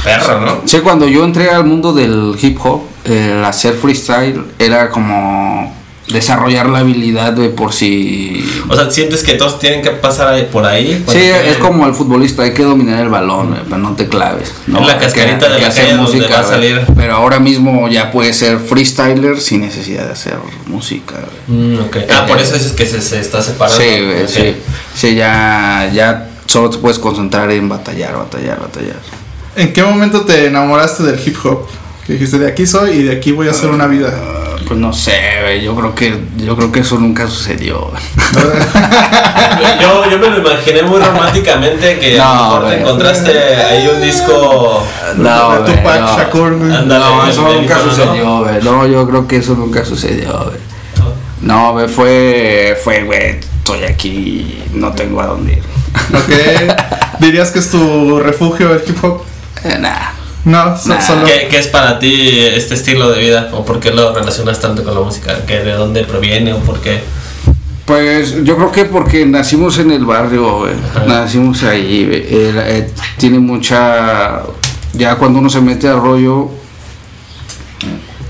perro, 0.04 0.40
¿no? 0.40 0.62
Sí, 0.64 0.78
cuando 0.78 1.08
yo 1.08 1.24
entré 1.24 1.50
al 1.50 1.64
mundo 1.64 1.92
del 1.92 2.36
hip 2.40 2.58
hop, 2.64 2.82
el 3.04 3.44
hacer 3.44 3.74
freestyle 3.74 4.44
era 4.60 4.90
como 4.90 5.76
desarrollar 6.12 6.68
la 6.68 6.78
habilidad 6.80 7.32
de 7.32 7.48
por 7.50 7.72
si... 7.72 8.42
O 8.68 8.74
sea, 8.74 8.90
sientes 8.90 9.22
que 9.22 9.34
todos 9.34 9.58
tienen 9.58 9.82
que 9.82 9.90
pasar 9.90 10.28
ahí- 10.34 10.48
por 10.50 10.64
ahí. 10.64 11.04
Sí, 11.08 11.18
es 11.18 11.56
como 11.58 11.86
el 11.86 11.94
futbolista, 11.94 12.42
hay 12.42 12.54
que 12.54 12.62
dominar 12.62 13.00
el 13.00 13.08
balón, 13.08 13.48
güey, 13.50 13.60
pero 13.64 13.78
no 13.78 13.94
te 13.94 14.08
claves. 14.08 14.52
¿no? 14.66 14.80
Es 14.80 14.86
la 14.86 14.92
Hay 14.94 14.98
que- 14.98 15.04
cascarita 15.04 15.46
hay 15.46 15.52
de 15.52 15.56
que 15.58 15.62
la 15.62 15.68
hacer 15.68 15.84
calle 15.84 15.96
donde 15.96 16.26
va 16.28 16.38
a 16.40 16.44
salir. 16.44 16.80
Pero 16.96 17.14
ahora 17.14 17.38
mismo 17.38 17.88
ya 17.88 18.10
puedes 18.10 18.36
ser 18.36 18.58
freestyler 18.58 19.40
sin 19.40 19.60
necesidad 19.60 20.06
de 20.06 20.12
hacer 20.12 20.34
música. 20.66 21.16
Mm. 21.46 21.76
Ah, 22.10 22.24
por 22.26 22.38
eso 22.38 22.54
dices 22.54 22.72
que 22.72 22.86
se, 22.86 23.00
se 23.02 23.20
está 23.20 23.42
separando. 23.42 23.78
Sí, 23.80 24.00
sí. 24.28 24.54
Sí, 24.94 25.14
ya, 25.14 25.90
ya 25.92 26.30
solo 26.46 26.70
te 26.70 26.78
puedes 26.78 26.98
concentrar 26.98 27.50
en 27.50 27.68
batallar, 27.68 28.16
batallar, 28.16 28.58
batallar. 28.60 28.96
¿En 29.56 29.72
qué 29.72 29.82
momento 29.82 30.22
te 30.22 30.46
enamoraste 30.46 31.02
del 31.02 31.20
hip 31.26 31.36
hop? 31.44 31.66
Que 32.06 32.14
dijiste, 32.14 32.38
de 32.38 32.46
aquí 32.48 32.66
soy 32.66 32.90
y 32.92 33.02
de 33.02 33.12
aquí 33.16 33.32
voy 33.32 33.48
a 33.48 33.50
hacer 33.50 33.68
una 33.68 33.86
vida. 33.86 34.10
Ah, 34.58 34.64
Pues 34.66 34.78
no 34.80 34.92
sé, 34.92 35.60
yo 35.62 35.74
creo 35.74 35.94
que 35.94 36.18
yo 36.36 36.56
creo 36.56 36.70
que 36.72 36.80
eso 36.80 36.98
nunca 36.98 37.26
sucedió. 37.26 37.90
Yo, 39.80 40.10
yo 40.10 40.18
me 40.18 40.28
lo 40.30 40.38
imaginé 40.38 40.82
muy 40.82 41.00
románticamente 41.00 41.98
que 41.98 42.20
a 42.20 42.24
No, 42.24 42.34
lo 42.34 42.42
mejor 42.44 42.68
te 42.70 42.80
encontraste 42.80 43.38
ahí 43.56 43.88
un 43.88 44.00
disco. 44.00 44.84
No, 45.16 45.62
de 45.62 45.72
Tupac 45.72 46.00
no. 46.00 46.16
Shakur, 46.18 46.52
No, 46.52 47.26
eso 47.28 47.42
nunca 47.42 47.78
sucedió. 47.82 48.46
No, 48.62 48.86
yo 48.86 49.08
creo 49.08 49.26
que 49.26 49.36
eso 49.36 49.54
nunca 49.54 49.84
sucedió, 49.84 50.32
güey. 50.44 50.58
No, 51.40 51.72
güey, 51.72 51.88
fue 51.88 52.78
fue, 52.82 53.04
güey, 53.04 53.38
estoy 53.58 53.84
aquí, 53.84 54.62
no 54.74 54.92
tengo 54.92 55.20
a 55.20 55.26
dónde 55.28 55.52
ir. 55.54 55.62
Ok. 56.14 56.74
¿Dirías 57.20 57.50
que 57.50 57.60
es 57.60 57.70
tu 57.70 58.18
refugio 58.20 58.74
el 58.74 58.82
hip 58.86 59.02
hop? 59.02 59.22
Eh, 59.64 59.78
nah. 59.78 60.17
No, 60.44 60.76
so- 60.78 60.88
Nah. 60.88 61.00
solo. 61.00 61.24
¿Qué, 61.24 61.48
qué 61.50 61.58
es 61.58 61.66
para 61.68 61.98
ti 61.98 62.38
este 62.40 62.74
estilo 62.74 63.10
de 63.10 63.20
vida? 63.20 63.50
¿O 63.52 63.64
por 63.64 63.80
qué 63.80 63.90
lo 63.90 64.14
relacionas 64.14 64.60
tanto 64.60 64.82
con 64.84 64.94
la 64.94 65.00
música? 65.00 65.44
¿Qué, 65.46 65.60
¿De 65.60 65.72
dónde 65.72 66.04
proviene 66.04 66.52
o 66.52 66.58
por 66.58 66.80
qué? 66.80 67.02
Pues 67.84 68.44
yo 68.44 68.56
creo 68.56 68.70
que 68.72 68.84
porque 68.84 69.24
nacimos 69.26 69.78
en 69.78 69.90
el 69.90 70.04
barrio. 70.04 70.66
Nacimos 71.06 71.62
ahí. 71.64 72.06
Eh, 72.10 72.52
eh, 72.54 72.90
tiene 73.18 73.38
mucha. 73.38 74.42
Ya 74.94 75.16
cuando 75.16 75.38
uno 75.38 75.48
se 75.50 75.60
mete 75.60 75.88
al 75.88 76.00
rollo, 76.00 76.50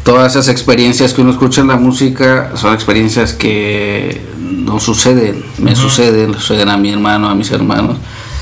todas 0.04 0.32
esas 0.32 0.48
experiencias 0.48 1.12
que 1.12 1.20
uno 1.22 1.30
escucha 1.32 1.60
en 1.60 1.68
la 1.68 1.76
música 1.76 2.52
son 2.54 2.74
experiencias 2.74 3.32
que 3.32 4.20
no 4.38 4.80
suceden, 4.80 5.44
me 5.58 5.72
Ujú. 5.72 5.82
suceden, 5.82 6.32
le 6.32 6.38
suceden 6.38 6.68
a 6.68 6.76
mi 6.76 6.92
hermano, 6.92 7.28
a 7.28 7.34
mis 7.34 7.50
hermanos. 7.50 7.96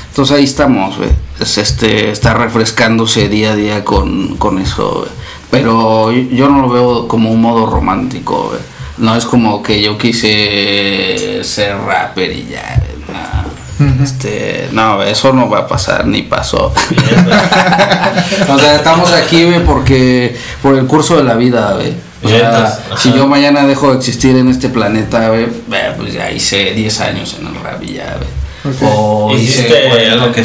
Entonces 0.09 0.35
ahí 0.37 0.43
estamos, 0.45 0.97
güey. 0.97 1.09
Es 1.39 1.57
este, 1.57 2.09
está 2.11 2.33
refrescándose 2.33 3.29
día 3.29 3.51
a 3.51 3.55
día 3.55 3.83
con, 3.85 4.37
con 4.37 4.59
eso. 4.59 5.07
Pero 5.51 6.11
yo- 6.11 6.49
no 6.49 6.61
lo 6.61 6.69
veo 6.69 7.07
como 7.07 7.31
un 7.31 7.41
modo 7.41 7.65
romántico. 7.67 8.53
No 8.97 9.15
es 9.15 9.25
como 9.25 9.61
que 9.61 9.81
yo 9.81 9.97
quise 9.97 11.43
ser 11.43 11.77
rapper 11.77 12.31
y 12.31 12.47
ya, 12.49 12.81
no. 13.07 14.03
Este, 14.03 14.69
no, 14.71 15.03
eso 15.03 15.31
no 15.33 15.47
va 15.49 15.59
a 15.59 15.67
pasar, 15.67 16.07
ni 16.07 16.23
pasó. 16.23 16.73
O 18.49 18.57
sea, 18.59 18.75
estamos 18.75 19.11
aquí, 19.13 19.43
güey, 19.45 19.63
porque 19.63 20.35
por 20.61 20.75
el 20.77 20.85
curso 20.85 21.17
de 21.17 21.23
la 21.23 21.35
vida. 21.35 21.77
O 22.23 22.27
sea, 22.29 22.79
si 22.97 23.13
yo 23.13 23.27
mañana 23.27 23.65
dejo 23.67 23.91
de 23.91 23.97
existir 23.97 24.35
en 24.35 24.49
este 24.49 24.69
planeta, 24.69 25.29
güey, 25.29 25.43
eh, 25.43 25.93
pues 25.95 26.13
ya 26.13 26.31
hice 26.31 26.73
10 26.73 27.01
años 27.01 27.35
en 27.39 27.47
el 27.47 27.55
rap 27.61 27.81
y 27.83 27.93
ya. 27.93 28.17
O 28.81 29.31
hice 29.33 29.43
Hiciste 29.61 29.87
40 29.89 30.13
algo 30.13 30.31
que 30.33 30.43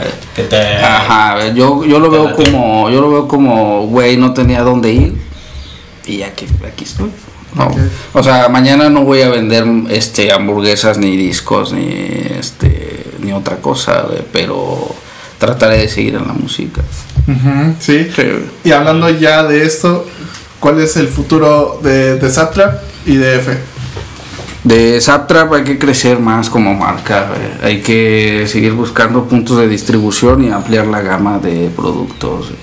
güey. 0.00 0.12
Que 0.36 0.42
te. 0.42 0.76
Ajá, 0.76 1.48
yo, 1.54 1.84
yo 1.84 1.98
lo 1.98 2.10
veo 2.10 2.36
como, 2.36 2.90
yo 2.90 3.00
lo 3.00 3.10
veo 3.10 3.26
como, 3.26 3.86
güey, 3.86 4.18
no 4.18 4.34
tenía 4.34 4.62
dónde 4.62 4.92
ir 4.92 5.14
y 6.06 6.22
aquí, 6.22 6.46
aquí 6.66 6.84
estoy. 6.84 7.10
No. 7.54 7.74
O 8.12 8.22
sea, 8.22 8.50
mañana 8.50 8.90
no 8.90 9.04
voy 9.04 9.22
a 9.22 9.30
vender 9.30 9.64
este 9.88 10.30
hamburguesas 10.30 10.98
ni 10.98 11.16
discos 11.16 11.72
ni 11.72 11.88
este 12.38 13.06
ni 13.22 13.32
otra 13.32 13.56
cosa, 13.56 14.02
güey, 14.02 14.22
pero 14.30 14.94
trataré 15.38 15.78
de 15.78 15.88
seguir 15.88 16.16
en 16.16 16.26
la 16.26 16.34
música. 16.34 16.82
Ujú, 17.26 17.74
sí. 17.80 18.08
Y 18.62 18.72
hablando 18.72 19.08
ya 19.08 19.42
de 19.42 19.64
esto, 19.64 20.06
¿cuál 20.60 20.80
es 20.80 20.96
el 20.98 21.08
futuro 21.08 21.80
de, 21.82 22.18
de 22.18 22.30
y 23.06 23.16
de 23.16 23.36
F? 23.36 23.56
De 24.66 25.00
Zaptrap 25.00 25.52
hay 25.52 25.62
que 25.62 25.78
crecer 25.78 26.18
más 26.18 26.50
como 26.50 26.74
marca, 26.74 27.28
güey. 27.28 27.40
hay 27.72 27.80
que 27.82 28.46
seguir 28.48 28.72
buscando 28.72 29.26
puntos 29.26 29.58
de 29.58 29.68
distribución 29.68 30.42
y 30.42 30.50
ampliar 30.50 30.88
la 30.88 31.02
gama 31.02 31.38
de 31.38 31.70
productos. 31.74 32.46
güey. 32.48 32.58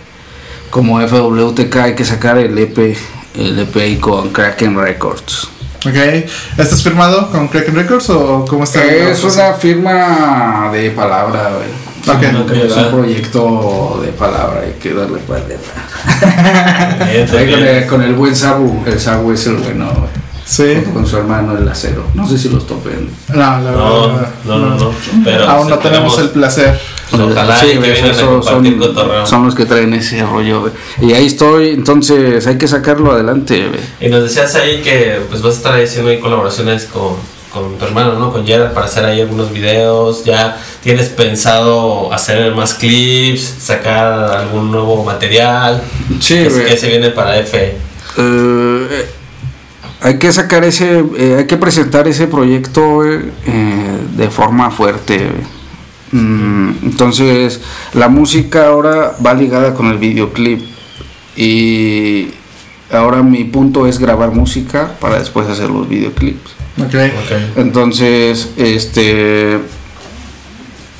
Como 0.69 0.99
FWTK 0.99 1.75
hay 1.77 1.95
que 1.95 2.03
sacar 2.03 2.37
el 2.37 2.57
EP, 2.57 2.97
el 3.35 3.57
EP 3.59 3.99
con 4.01 4.31
Kraken 4.33 4.77
Records. 4.77 5.47
Ok. 5.85 5.95
¿Estás 6.57 6.83
firmado 6.83 7.31
con 7.31 7.47
Kraken 7.47 7.75
Records 7.75 8.09
o 8.09 8.43
cómo 8.49 8.65
está? 8.65 8.83
Es 8.83 9.23
una 9.23 9.53
firma 9.53 10.69
de 10.73 10.91
palabra, 10.91 11.51
güey. 11.55 11.69
Ok. 12.17 12.23
Es 12.23 12.33
un- 12.33 12.51
Es 12.69 12.75
un 12.75 12.91
proyecto 12.91 13.99
de 14.03 14.09
palabra, 14.09 14.61
hay 14.65 14.73
que 14.73 14.93
darle 14.93 15.19
Ahí 17.37 17.49
con, 17.51 17.63
el, 17.63 17.87
con 17.87 18.01
el 18.01 18.13
buen 18.13 18.35
Sabu, 18.35 18.83
el 18.85 18.99
Sabu 18.99 19.31
es 19.31 19.47
el 19.47 19.55
bueno, 19.55 19.85
güey. 19.93 20.22
Sí. 20.45 20.73
Junto 20.75 20.91
con 20.91 21.05
su 21.07 21.17
hermano 21.17 21.57
el 21.57 21.67
acero. 21.67 22.03
No 22.13 22.27
sé 22.27 22.37
si 22.37 22.49
los 22.49 22.67
topen. 22.67 23.09
No, 23.29 23.35
la 23.37 23.59
No, 23.59 24.07
verdad. 24.07 24.29
no, 24.45 24.57
no, 24.59 24.75
no. 24.75 24.91
Pero 25.23 25.45
Aún 25.49 25.69
no 25.69 25.77
tenemos 25.79 26.17
el 26.19 26.29
placer. 26.29 26.79
Ojalá 27.11 27.59
Sí, 27.59 27.77
que 27.77 27.91
a 27.93 28.13
son, 29.25 29.45
los 29.45 29.55
que 29.55 29.65
traen 29.65 29.93
ese 29.93 30.23
rollo. 30.25 30.71
Y 30.99 31.13
ahí 31.13 31.27
estoy, 31.27 31.69
entonces 31.69 32.45
hay 32.47 32.57
que 32.57 32.67
sacarlo 32.67 33.11
adelante. 33.11 33.69
Y 34.01 34.07
nos 34.09 34.23
decías 34.23 34.55
ahí 34.55 34.81
que 34.81 35.21
pues 35.29 35.41
vas 35.41 35.53
a 35.53 35.57
estar 35.57 35.81
haciendo 35.81 36.09
ahí 36.09 36.19
colaboraciones 36.19 36.85
con, 36.85 37.15
con 37.53 37.77
tu 37.77 37.85
hermano, 37.85 38.13
¿no? 38.17 38.31
Con 38.33 38.45
Gerard 38.47 38.73
para 38.73 38.87
hacer 38.87 39.05
ahí 39.05 39.21
algunos 39.21 39.51
videos. 39.51 40.23
Ya 40.25 40.57
tienes 40.81 41.09
pensado 41.09 42.11
hacer 42.11 42.53
más 42.55 42.73
clips, 42.73 43.41
sacar 43.59 44.31
algún 44.31 44.71
nuevo 44.71 45.03
material. 45.03 45.81
Sí, 46.19 46.47
¿Qué, 46.67 46.75
se 46.77 46.87
viene 46.87 47.09
para 47.11 47.37
F? 47.37 47.77
Eh, 48.17 49.05
hay 50.03 50.19
que 50.19 50.31
sacar 50.33 50.65
ese, 50.65 51.03
eh, 51.17 51.35
hay 51.39 51.47
que 51.47 51.55
presentar 51.55 52.09
ese 52.09 52.27
proyecto 52.27 53.05
eh, 53.05 53.21
de 54.17 54.29
forma 54.29 54.69
fuerte. 54.69 55.31
Mm, 56.11 56.71
entonces, 56.83 57.61
la 57.93 58.09
música 58.09 58.67
ahora 58.67 59.15
va 59.25 59.33
ligada 59.33 59.73
con 59.73 59.87
el 59.87 59.97
videoclip 59.97 60.61
y 61.37 62.27
ahora 62.91 63.23
mi 63.23 63.45
punto 63.45 63.87
es 63.87 63.97
grabar 63.97 64.31
música 64.31 64.91
para 64.99 65.19
después 65.19 65.47
hacer 65.47 65.69
los 65.69 65.87
videoclips. 65.87 66.51
Ok. 66.79 66.95
Ok. 66.95 67.57
Entonces, 67.57 68.49
este, 68.57 69.57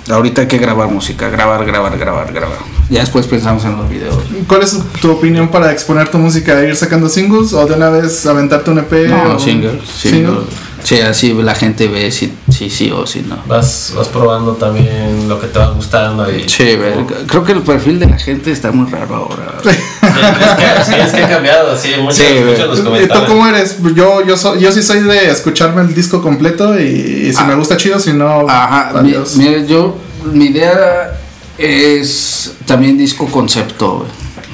ahorita 0.10 0.42
hay 0.42 0.48
que 0.48 0.58
grabar 0.58 0.88
música, 0.90 1.30
grabar, 1.30 1.66
grabar, 1.66 1.98
grabar, 1.98 2.32
grabar. 2.34 2.58
Ya 2.90 3.00
después 3.00 3.26
pensamos 3.28 3.64
en 3.66 3.78
los 3.78 3.90
videos. 3.90 4.18
¿Cuál 4.48 4.62
es 4.64 4.78
tu 5.02 5.12
opinión 5.12 5.48
para 5.50 5.72
exponer 5.72 6.10
tu 6.10 6.18
música? 6.18 6.64
¿Ir 6.64 6.76
sacando 6.76 7.08
singles 7.10 7.54
o 7.54 7.66
de 7.66 7.74
una 7.76 7.90
vez 7.90 8.26
aventarte 8.26 8.70
un 8.72 8.80
EP? 8.80 8.92
No, 9.10 9.36
o- 9.36 9.40
single, 9.40 9.80
¿Single? 9.86 10.22
single. 10.26 10.40
Sí, 10.84 11.00
así 11.00 11.32
la 11.34 11.56
gente 11.56 11.88
ve 11.88 12.12
si 12.12 12.34
sí, 12.52 12.70
sí 12.70 12.92
o 12.92 13.08
si 13.08 13.22
no. 13.22 13.38
Vas, 13.48 13.94
vas 13.96 14.10
probando 14.10 14.52
también 14.56 15.30
lo 15.30 15.40
que 15.40 15.48
te 15.48 15.58
va 15.58 15.70
gustando 15.70 16.30
y... 16.30 16.44
Sí, 16.50 16.76
ve, 16.76 16.94
creo 17.26 17.42
que 17.46 17.54
el 17.54 17.62
perfil 17.62 18.00
de 18.00 18.08
la 18.08 18.18
gente 18.20 18.52
está 18.52 18.70
muy 18.74 18.92
raro 18.92 19.16
ahora. 19.16 19.54
Es 20.16 20.56
que, 20.56 20.84
sí, 20.86 20.94
es 21.00 21.12
que 21.14 21.24
ha 21.24 21.30
cambiado, 21.30 21.78
sí, 21.78 21.90
muchos, 22.00 22.18
Sí, 22.18 22.24
muchos 22.46 22.84
nos 22.84 23.02
¿Y 23.02 23.08
tú 23.08 23.20
cómo 23.28 23.48
eres? 23.48 23.78
Yo, 23.96 24.26
yo, 24.26 24.38
so- 24.38 24.58
yo 24.58 24.72
sí 24.72 24.82
soy 24.84 25.02
de 25.02 25.30
escucharme 25.32 25.82
el 25.82 25.94
disco 25.94 26.22
completo 26.22 26.80
y, 26.80 26.84
y 27.28 27.32
si 27.34 27.40
Ah. 27.40 27.46
me 27.46 27.56
gusta 27.56 27.78
chido, 27.78 28.00
si 28.00 28.14
no, 28.14 28.48
Ajá, 28.50 29.02
mi- 29.02 29.16
mire, 29.38 29.66
yo, 29.68 29.98
mi 30.32 30.46
idea 30.46 31.20
es 31.58 32.54
también 32.66 32.98
disco 32.98 33.28
concepto. 33.28 34.06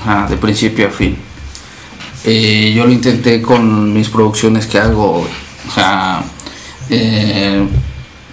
Ajá, 0.01 0.27
de 0.29 0.37
principio 0.37 0.87
a 0.87 0.91
fin. 0.91 1.17
Eh, 2.25 2.73
yo 2.75 2.85
lo 2.85 2.91
intenté 2.91 3.41
con 3.41 3.93
mis 3.93 4.09
producciones 4.09 4.65
que 4.65 4.77
hago, 4.79 5.25
sea, 5.73 6.21
eh, 6.89 7.65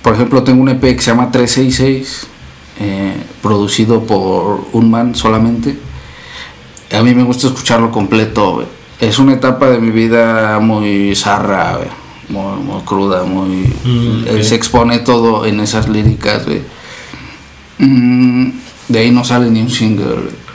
por 0.02 0.14
ejemplo, 0.14 0.42
tengo 0.42 0.62
un 0.62 0.68
EP 0.68 0.80
que 0.96 1.02
se 1.02 1.10
llama 1.10 1.30
366, 1.30 2.26
eh, 2.80 3.14
producido 3.42 4.02
por 4.04 4.66
un 4.72 4.90
man 4.90 5.14
solamente. 5.14 5.76
A 6.92 7.03
mí 7.03 7.14
me 7.14 7.22
gusta 7.22 7.49
escucharlo 7.49 7.90
completo, 7.90 8.55
güey. 8.55 8.66
Es 9.01 9.18
una 9.18 9.35
etapa 9.35 9.68
de 9.68 9.79
mi 9.79 9.90
vida 9.90 10.59
muy 10.61 11.14
zarra, 11.14 11.77
güey. 11.77 11.88
Muy, 12.29 12.62
muy 12.62 12.83
cruda, 12.83 13.25
muy... 13.25 13.72
Mm, 13.85 14.25
eh. 14.27 14.44
Se 14.44 14.55
expone 14.55 14.99
todo 15.01 15.46
en 15.46 15.61
esas 15.61 15.88
líricas, 15.88 16.44
güey. 16.44 16.62
Mm, 17.79 18.51
de 18.88 18.99
ahí 18.99 19.11
no 19.11 19.25
sale 19.25 19.51
ni 19.51 19.61
un 19.61 19.70
single. 19.70 20.46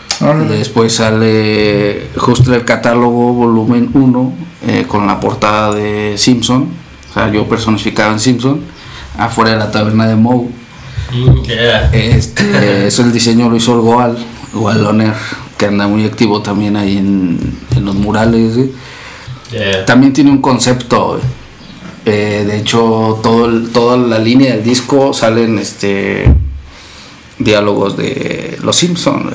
Después 0.50 0.94
sale 0.94 2.10
justo 2.16 2.54
el 2.54 2.64
catálogo 2.64 3.34
volumen 3.34 3.90
1 3.92 4.34
eh, 4.68 4.86
con 4.88 5.08
la 5.08 5.20
portada 5.20 5.74
de 5.74 6.14
Simpson, 6.16 6.70
o 7.10 7.14
sea, 7.14 7.32
yo 7.32 7.50
personificado 7.50 8.12
en 8.12 8.20
Simpson, 8.20 8.62
afuera 9.18 9.52
de 9.52 9.58
la 9.58 9.72
taberna 9.72 10.06
de 10.06 10.16
Moe. 10.16 10.48
Mm, 11.12 11.42
yeah. 11.42 11.90
Este, 11.92 12.86
es 12.86 13.00
el 13.00 13.12
diseño 13.12 13.50
lo 13.50 13.56
hizo 13.56 13.74
el 13.74 13.82
Goal, 13.82 14.18
Goal 14.54 14.84
Loner, 14.84 15.16
que 15.62 15.68
anda 15.68 15.88
muy 15.88 16.06
activo 16.06 16.42
también 16.42 16.76
ahí 16.76 16.98
en, 16.98 17.38
en 17.76 17.86
los 17.86 17.94
murales. 17.94 18.56
Yeah. 19.52 19.86
También 19.86 20.12
tiene 20.12 20.32
un 20.32 20.42
concepto. 20.42 21.20
Eh, 22.04 22.44
de 22.48 22.58
hecho, 22.58 23.20
todo 23.22 23.46
el- 23.46 23.70
toda 23.70 23.96
la 23.96 24.18
línea 24.18 24.56
del 24.56 24.64
disco 24.64 25.14
salen 25.14 25.60
este 25.60 26.26
diálogos 27.38 27.96
de 27.96 28.58
Los 28.64 28.76
Simpsons. 28.78 29.34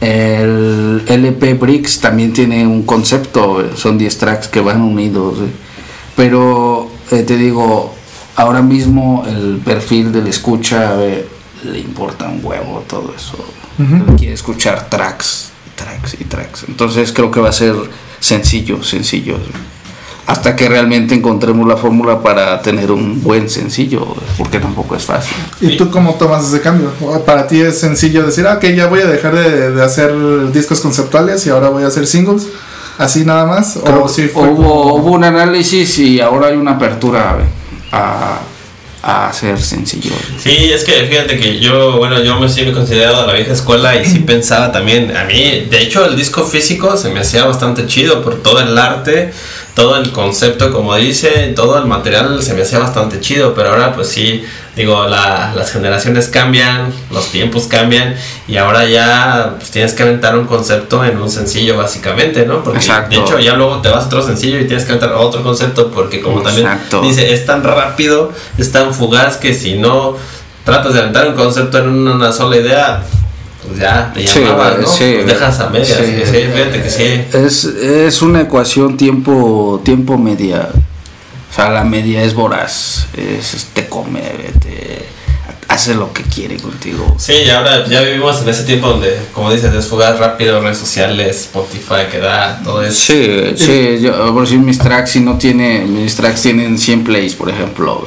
El 0.00 1.02
LP 1.08 1.54
Bricks 1.54 1.98
también 2.00 2.32
tiene 2.32 2.64
un 2.64 2.84
concepto, 2.84 3.64
son 3.74 3.98
10 3.98 4.18
tracks 4.18 4.46
que 4.46 4.60
van 4.60 4.80
unidos. 4.80 5.38
Pero 6.14 6.88
eh, 7.10 7.22
te 7.24 7.36
digo, 7.36 7.92
ahora 8.36 8.62
mismo 8.62 9.24
el 9.26 9.60
perfil 9.64 10.12
del 10.12 10.28
escucha 10.28 10.94
le 10.96 11.78
importa 11.80 12.28
un 12.28 12.38
huevo 12.44 12.84
todo 12.88 13.12
eso. 13.16 13.38
Quiere 14.18 14.34
escuchar 14.34 14.88
tracks, 14.88 15.50
tracks 15.74 16.14
y 16.20 16.24
tracks. 16.24 16.64
Entonces 16.68 17.12
creo 17.12 17.30
que 17.30 17.40
va 17.40 17.50
a 17.50 17.52
ser 17.52 17.74
sencillos, 18.20 18.88
sencillos. 18.88 19.40
Hasta 20.26 20.56
que 20.56 20.68
realmente 20.68 21.14
encontremos 21.14 21.68
la 21.68 21.76
fórmula 21.76 22.20
para 22.20 22.60
tener 22.60 22.90
un 22.90 23.22
buen 23.22 23.48
sencillo, 23.48 24.16
porque 24.36 24.58
tampoco 24.58 24.96
es 24.96 25.04
fácil. 25.04 25.36
¿Y 25.60 25.76
tú 25.76 25.88
cómo 25.88 26.14
tomas 26.14 26.44
ese 26.48 26.60
cambio? 26.60 26.90
¿O 27.00 27.20
Para 27.24 27.46
ti 27.46 27.60
es 27.60 27.78
sencillo 27.78 28.26
decir, 28.26 28.44
ah, 28.46 28.54
ok, 28.54 28.64
ya 28.74 28.86
voy 28.88 29.02
a 29.02 29.06
dejar 29.06 29.36
de, 29.36 29.70
de 29.70 29.84
hacer 29.84 30.12
discos 30.52 30.80
conceptuales 30.80 31.46
y 31.46 31.50
ahora 31.50 31.68
voy 31.68 31.84
a 31.84 31.86
hacer 31.86 32.08
singles, 32.08 32.48
así 32.98 33.24
nada 33.24 33.46
más. 33.46 33.76
O 33.76 33.84
que 34.06 34.12
sí 34.12 34.26
fue 34.26 34.48
hubo, 34.48 34.56
como- 34.82 34.94
hubo 34.96 35.10
un 35.12 35.22
análisis 35.22 35.96
y 36.00 36.20
ahora 36.20 36.48
hay 36.48 36.56
una 36.56 36.72
apertura 36.72 37.36
a, 37.92 37.96
a 37.96 38.38
hacer 39.06 39.60
sencillo. 39.60 40.10
Sí, 40.38 40.70
es 40.72 40.82
que 40.84 40.92
fíjate 41.04 41.38
que 41.38 41.60
yo, 41.60 41.96
bueno, 41.96 42.22
yo 42.22 42.40
me 42.40 42.48
sí 42.48 42.64
me 42.64 42.72
considerado 42.72 43.22
a 43.22 43.26
la 43.26 43.32
vieja 43.32 43.52
escuela 43.52 43.94
y 43.96 44.04
sí 44.04 44.18
pensaba 44.26 44.72
también, 44.72 45.16
a 45.16 45.24
mí, 45.24 45.66
de 45.70 45.82
hecho 45.82 46.04
el 46.04 46.16
disco 46.16 46.44
físico 46.44 46.96
se 46.96 47.10
me 47.10 47.20
hacía 47.20 47.44
bastante 47.44 47.86
chido 47.86 48.22
por 48.22 48.42
todo 48.42 48.60
el 48.60 48.76
arte, 48.76 49.32
todo 49.76 49.98
el 49.98 50.10
concepto 50.10 50.72
como 50.72 50.96
dice, 50.96 51.52
todo 51.54 51.78
el 51.78 51.84
material 51.84 52.42
se 52.42 52.54
me 52.54 52.62
hacía 52.62 52.78
bastante 52.78 53.20
chido, 53.20 53.52
pero 53.54 53.68
ahora 53.68 53.92
pues 53.94 54.08
sí, 54.08 54.42
digo, 54.74 55.06
la- 55.06 55.52
las 55.54 55.70
generaciones 55.70 56.28
cambian, 56.28 56.90
los 57.10 57.26
tiempos 57.28 57.66
cambian 57.66 58.16
y 58.48 58.56
ahora 58.56 58.86
ya 58.86 59.54
pues, 59.58 59.70
tienes 59.70 59.92
que 59.92 60.02
aventar 60.02 60.36
un 60.38 60.46
concepto 60.46 61.04
en 61.04 61.18
un 61.20 61.28
sencillo 61.30 61.76
básicamente, 61.76 62.46
¿no? 62.46 62.64
Porque 62.64 62.78
Exacto. 62.78 63.14
de 63.14 63.22
hecho 63.22 63.38
ya 63.38 63.52
luego 63.52 63.82
te 63.82 63.90
vas 63.90 64.04
a 64.04 64.06
otro 64.06 64.22
sencillo 64.22 64.58
y 64.58 64.64
tienes 64.66 64.86
que 64.86 64.92
aventar 64.92 65.12
otro 65.12 65.42
concepto 65.42 65.90
porque 65.90 66.22
como 66.22 66.40
también 66.40 66.66
dice, 67.02 67.34
es 67.34 67.44
tan 67.44 67.62
rápido, 67.62 68.32
es 68.56 68.72
tan 68.72 68.94
fugaz 68.94 69.36
que 69.36 69.52
si 69.52 69.74
no 69.76 70.16
tratas 70.64 70.94
de 70.94 71.00
aventar 71.00 71.28
un 71.28 71.34
concepto 71.34 71.78
en 71.78 71.90
una 71.90 72.32
sola 72.32 72.56
idea, 72.56 73.02
pues 73.66 73.78
ya 73.80 74.12
te 74.14 74.26
Sí, 74.26 74.40
llamabas, 74.40 74.78
¿no? 74.80 74.86
sí. 74.86 75.12
Pues 75.16 75.26
dejas 75.26 75.60
a 75.60 75.70
medias. 75.70 75.88
Sí. 75.98 76.04
Fíjate 76.54 76.82
que 76.82 76.90
sí. 76.90 77.36
Es, 77.36 77.64
es 77.64 78.22
una 78.22 78.42
ecuación 78.42 78.96
tiempo, 78.96 79.80
tiempo 79.84 80.16
media. 80.18 80.68
O 81.50 81.54
sea, 81.54 81.70
la 81.70 81.84
media 81.84 82.22
es 82.22 82.34
voraz. 82.34 83.06
Es, 83.16 83.68
te 83.72 83.86
come, 83.88 84.20
te 84.60 85.06
hace 85.68 85.94
lo 85.94 86.12
que 86.12 86.22
quiere 86.22 86.56
contigo. 86.58 87.16
Sí, 87.18 87.32
y 87.46 87.50
ahora 87.50 87.86
ya 87.86 88.00
vivimos 88.00 88.40
en 88.42 88.48
ese 88.48 88.64
tiempo 88.64 88.88
donde, 88.88 89.18
como 89.32 89.52
dices, 89.52 89.74
es 89.74 89.86
fugaz 89.86 90.18
rápido, 90.18 90.60
redes 90.60 90.78
sociales, 90.78 91.36
Spotify 91.42 92.06
que 92.10 92.18
da, 92.18 92.60
todo 92.62 92.82
eso. 92.82 92.94
Sí, 93.12 93.52
sí, 93.56 93.98
yo, 94.00 94.32
por 94.32 94.42
decir 94.44 94.60
mis 94.60 94.78
tracks, 94.78 95.10
si 95.10 95.20
no 95.20 95.36
tiene, 95.38 95.80
mis 95.84 96.14
tracks 96.14 96.42
tienen 96.42 96.78
100 96.78 97.04
plays, 97.04 97.34
por 97.34 97.50
ejemplo, 97.50 98.06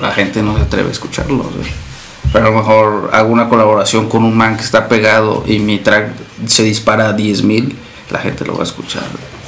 la 0.00 0.10
gente 0.12 0.42
no 0.42 0.56
se 0.56 0.62
atreve 0.62 0.88
a 0.88 0.92
escucharlos, 0.92 1.46
güey. 1.54 1.68
Pero 2.32 2.46
a 2.46 2.50
lo 2.50 2.56
mejor 2.58 3.10
hago 3.12 3.32
una 3.32 3.48
colaboración 3.48 4.08
con 4.08 4.24
un 4.24 4.36
man 4.36 4.56
que 4.56 4.62
está 4.62 4.88
pegado 4.88 5.42
y 5.46 5.58
mi 5.58 5.78
track 5.78 6.10
se 6.46 6.62
dispara 6.62 7.08
a 7.08 7.16
10.000, 7.16 7.72
la 8.10 8.18
gente 8.20 8.44
lo 8.44 8.54
va 8.54 8.60
a 8.60 8.64
escuchar. 8.64 9.02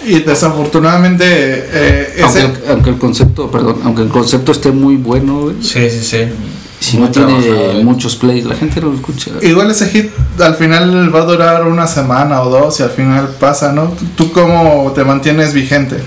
Y 0.04 0.18
desafortunadamente 0.20 1.24
eh, 1.28 2.22
Aunque, 2.24 2.38
ese, 2.40 2.46
el, 2.48 2.70
aunque 2.70 2.90
el 2.90 2.98
concepto, 2.98 3.50
perdón, 3.50 3.76
aunque 3.84 4.02
el 4.02 4.08
concepto 4.08 4.50
esté 4.52 4.72
muy 4.72 4.96
bueno, 4.96 5.42
güey, 5.42 5.56
Sí, 5.62 5.88
sí, 5.90 6.00
sí. 6.02 6.24
si 6.80 6.96
Muy 6.98 7.06
no 7.06 7.12
tiene 7.12 7.40
trabajado, 7.40 7.80
¿eh? 7.80 7.84
muchos 7.84 8.16
plays, 8.16 8.44
la 8.44 8.56
gente 8.56 8.80
no 8.80 8.88
lo 8.88 8.96
escucha. 8.96 9.30
igual 9.42 9.70
ese 9.70 9.88
hit 9.88 10.10
al 10.40 10.56
final 10.56 11.14
va 11.14 11.20
a 11.20 11.24
durar 11.24 11.66
una 11.68 11.86
semana 11.86 12.42
o 12.42 12.50
dos 12.50 12.80
y 12.80 12.82
al 12.82 12.90
final 12.90 13.28
pasa, 13.38 13.72
¿no? 13.72 13.92
¿Tú 14.16 14.32
cómo 14.32 14.90
te 14.92 15.04
mantienes 15.04 15.52
vigente? 15.54 15.98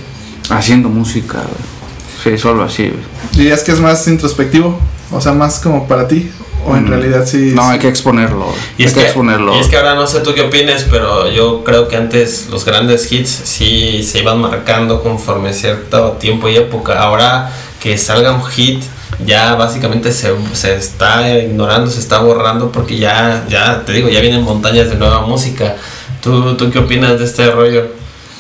Haciendo 0.50 0.90
música, 0.90 1.40
güey. 1.40 2.36
Sí, 2.36 2.42
solo 2.42 2.64
así, 2.64 2.90
güey. 2.90 3.00
¿Dirías 3.34 3.64
que 3.64 3.72
es 3.72 3.80
más 3.80 4.06
introspectivo? 4.10 4.78
O 5.12 5.22
sea, 5.22 5.32
más 5.32 5.60
como 5.60 5.88
para 5.88 6.08
ti. 6.08 6.30
¿O 6.66 6.76
en 6.76 6.86
Mm, 6.86 6.88
realidad 6.88 7.26
sí? 7.26 7.52
No, 7.54 7.70
hay 7.70 7.78
que 7.80 7.88
exponerlo. 7.88 8.48
Y 8.78 8.82
hay 8.84 8.88
es, 8.88 8.94
que, 8.94 9.02
que, 9.02 9.06
exponerlo. 9.06 9.56
y 9.56 9.60
es 9.60 9.68
que 9.68 9.78
ahora 9.78 9.94
no 9.96 10.08
sé 10.08 10.22
tú 10.22 10.34
qué 10.34 10.42
opines, 10.42 10.86
pero 10.90 11.30
yo 11.32 11.64
creo 11.64 11.88
que 11.88 11.96
antes 11.96 12.48
los 12.50 12.66
grandes 12.66 13.12
hits 13.12 13.30
sí 13.30 14.02
se 14.04 14.20
iban 14.20 14.42
marcando 14.42 15.04
conforme 15.04 15.54
cierto 15.54 16.14
tiempo 16.14 16.50
y 16.50 16.58
época. 16.58 17.00
Ahora 17.00 17.52
que 17.80 17.98
salga 18.00 18.32
un 18.32 18.44
hit, 18.46 18.84
ya 19.24 19.54
básicamente 19.56 20.12
se, 20.12 20.34
se 20.54 20.76
está 20.76 21.30
ignorando, 21.38 21.90
se 21.92 22.00
está 22.00 22.20
borrando 22.20 22.72
porque 22.72 22.98
ya, 22.98 23.46
ya 23.48 23.84
te 23.86 23.94
digo, 23.94 24.10
ya 24.10 24.20
vienen 24.20 24.42
montañas 24.42 24.90
de 24.90 24.96
nueva 24.96 25.22
música. 25.22 25.76
¿Tú, 26.24 26.58
tú 26.58 26.72
qué 26.72 26.80
opinas 26.80 27.20
de 27.20 27.26
este 27.26 27.52
rollo? 27.52 27.90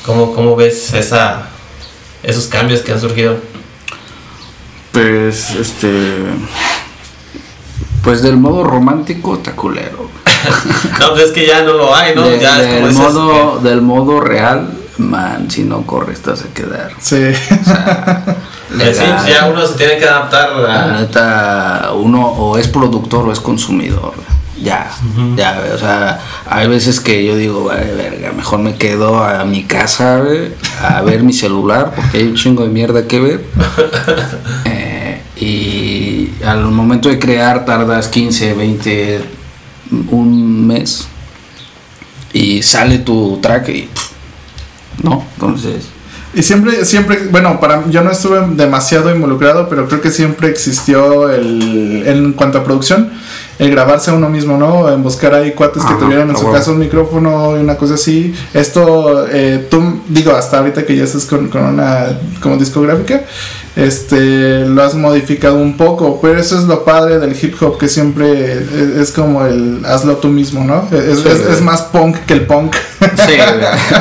¿Cómo, 0.04 0.34
cómo 0.34 0.56
ves 0.56 0.94
esa, 0.94 1.50
esos 2.24 2.48
cambios 2.48 2.82
que 2.82 2.92
han 2.92 3.00
surgido? 3.00 3.38
Pues, 4.92 5.52
este. 5.52 5.90
Pues 8.06 8.22
del 8.22 8.38
modo 8.38 8.64
romántico, 8.64 9.34
está 9.36 9.52
culero. 9.52 10.10
No, 11.00 11.10
pues 11.12 11.24
es 11.24 11.32
que 11.32 11.48
ya 11.48 11.64
no 11.64 11.74
lo 11.74 11.94
hay, 11.96 12.14
¿no? 12.16 12.22
De- 12.30 12.40
ya 12.40 12.62
es 12.62 12.68
como 12.76 12.86
del, 12.88 12.94
modo, 12.96 13.60
del 13.62 13.82
modo 13.82 14.22
real, 14.22 14.70
man, 15.00 15.50
si 15.50 15.64
no 15.64 15.82
corres 15.88 16.22
te 16.22 16.30
vas 16.30 16.44
a 16.44 16.54
quedar. 16.54 16.92
Sí. 17.00 17.16
O 17.16 17.64
sea, 17.66 18.24
sí, 18.72 18.78
legal. 18.78 19.26
ya 19.28 19.48
uno 19.52 19.66
se 19.66 19.74
tiene 19.74 19.98
que 19.98 20.06
adaptar 20.08 20.52
La 20.56 20.84
a... 20.84 21.02
neta, 21.02 21.92
uno 21.96 22.28
o 22.28 22.58
es 22.60 22.68
productor 22.68 23.28
o 23.28 23.32
es 23.34 23.40
consumidor. 23.40 24.14
Ya, 24.62 24.90
ya, 25.36 25.62
o 25.74 25.78
sea, 25.78 26.20
hay 26.50 26.68
veces 26.70 27.00
que 27.02 27.26
yo 27.26 27.36
digo, 27.36 27.66
"Vale, 27.66 27.94
verga, 27.94 28.32
mejor 28.32 28.60
me 28.60 28.76
quedo 28.76 29.22
a 29.24 29.44
mi 29.46 29.64
casa 29.64 30.22
a 30.82 31.02
ver 31.02 31.24
mi 31.24 31.34
celular 31.34 31.92
porque 31.96 32.20
hay 32.20 32.28
un 32.28 32.36
chingo 32.36 32.64
de 32.64 32.70
mierda 32.70 33.06
que 33.08 33.20
ver. 33.20 33.46
Eh, 34.66 35.22
y 35.38 36.15
al 36.44 36.66
momento 36.66 37.10
de 37.10 37.20
crear 37.20 37.66
tardas 37.66 38.08
15, 38.08 38.54
20, 38.54 39.22
un 40.12 40.68
mes 40.68 41.08
y 42.34 42.62
sale 42.64 43.00
tu 43.00 43.40
track 43.42 43.70
y 43.70 43.82
pff, 43.84 44.12
no, 45.04 45.24
entonces 45.36 45.86
Y 46.34 46.44
siempre, 46.44 46.84
siempre, 46.84 47.28
bueno, 47.32 47.60
para 47.62 47.90
yo 47.90 48.02
no 48.02 48.12
estuve 48.12 48.42
demasiado 48.56 49.14
involucrado, 49.16 49.70
pero 49.70 49.88
creo 49.88 50.02
que 50.02 50.12
siempre 50.12 50.50
existió 50.50 51.30
el, 51.30 52.04
en 52.06 52.34
cuanto 52.34 52.58
a 52.58 52.64
producción, 52.66 53.10
el 53.58 53.72
grabarse 53.72 54.12
a 54.12 54.16
uno 54.16 54.28
mismo, 54.28 54.58
¿no? 54.58 54.92
En 54.92 55.02
buscar 55.02 55.34
ahí 55.34 55.54
cuates 55.54 55.82
que 55.84 55.94
Ajá, 55.94 56.00
tuvieran 56.00 56.30
en 56.30 56.36
su 56.36 56.42
huevo. 56.42 56.54
caso 56.58 56.72
un 56.74 56.80
micrófono 56.80 57.56
y 57.58 57.62
una 57.62 57.78
cosa 57.78 57.94
así. 57.94 58.34
Esto, 58.54 59.26
eh, 59.32 59.66
tú, 59.72 60.02
digo, 60.10 60.32
hasta 60.32 60.58
ahorita 60.58 60.86
que 60.86 60.98
ya 60.98 61.06
estás 61.06 61.24
con, 61.24 61.48
con 61.48 61.64
una 61.64 62.20
como 62.42 62.58
discográfica, 62.58 63.22
este, 63.76 64.66
lo 64.66 64.82
has 64.84 64.96
modificado 64.96 65.56
un 65.56 65.76
poco, 65.78 66.20
pero 66.22 66.40
eso 66.40 66.58
es 66.58 66.64
lo 66.66 66.84
padre 66.86 67.20
del 67.20 67.36
hip 67.40 67.62
hop, 67.62 67.78
que 67.78 67.88
siempre 67.90 68.54
es, 68.54 68.72
es 69.00 69.12
como 69.12 69.46
el 69.46 69.84
hazlo 69.86 70.16
tú 70.18 70.30
mismo, 70.30 70.64
¿no? 70.64 70.88
Es, 70.92 71.20
Sí, 71.20 71.28
es- 71.28 71.42
güey. 71.44 71.54
es 71.54 71.62
más 71.62 71.82
punk 71.84 72.18
que 72.26 72.34
el 72.34 72.46
punk. 72.46 72.76
sí, 73.00 73.34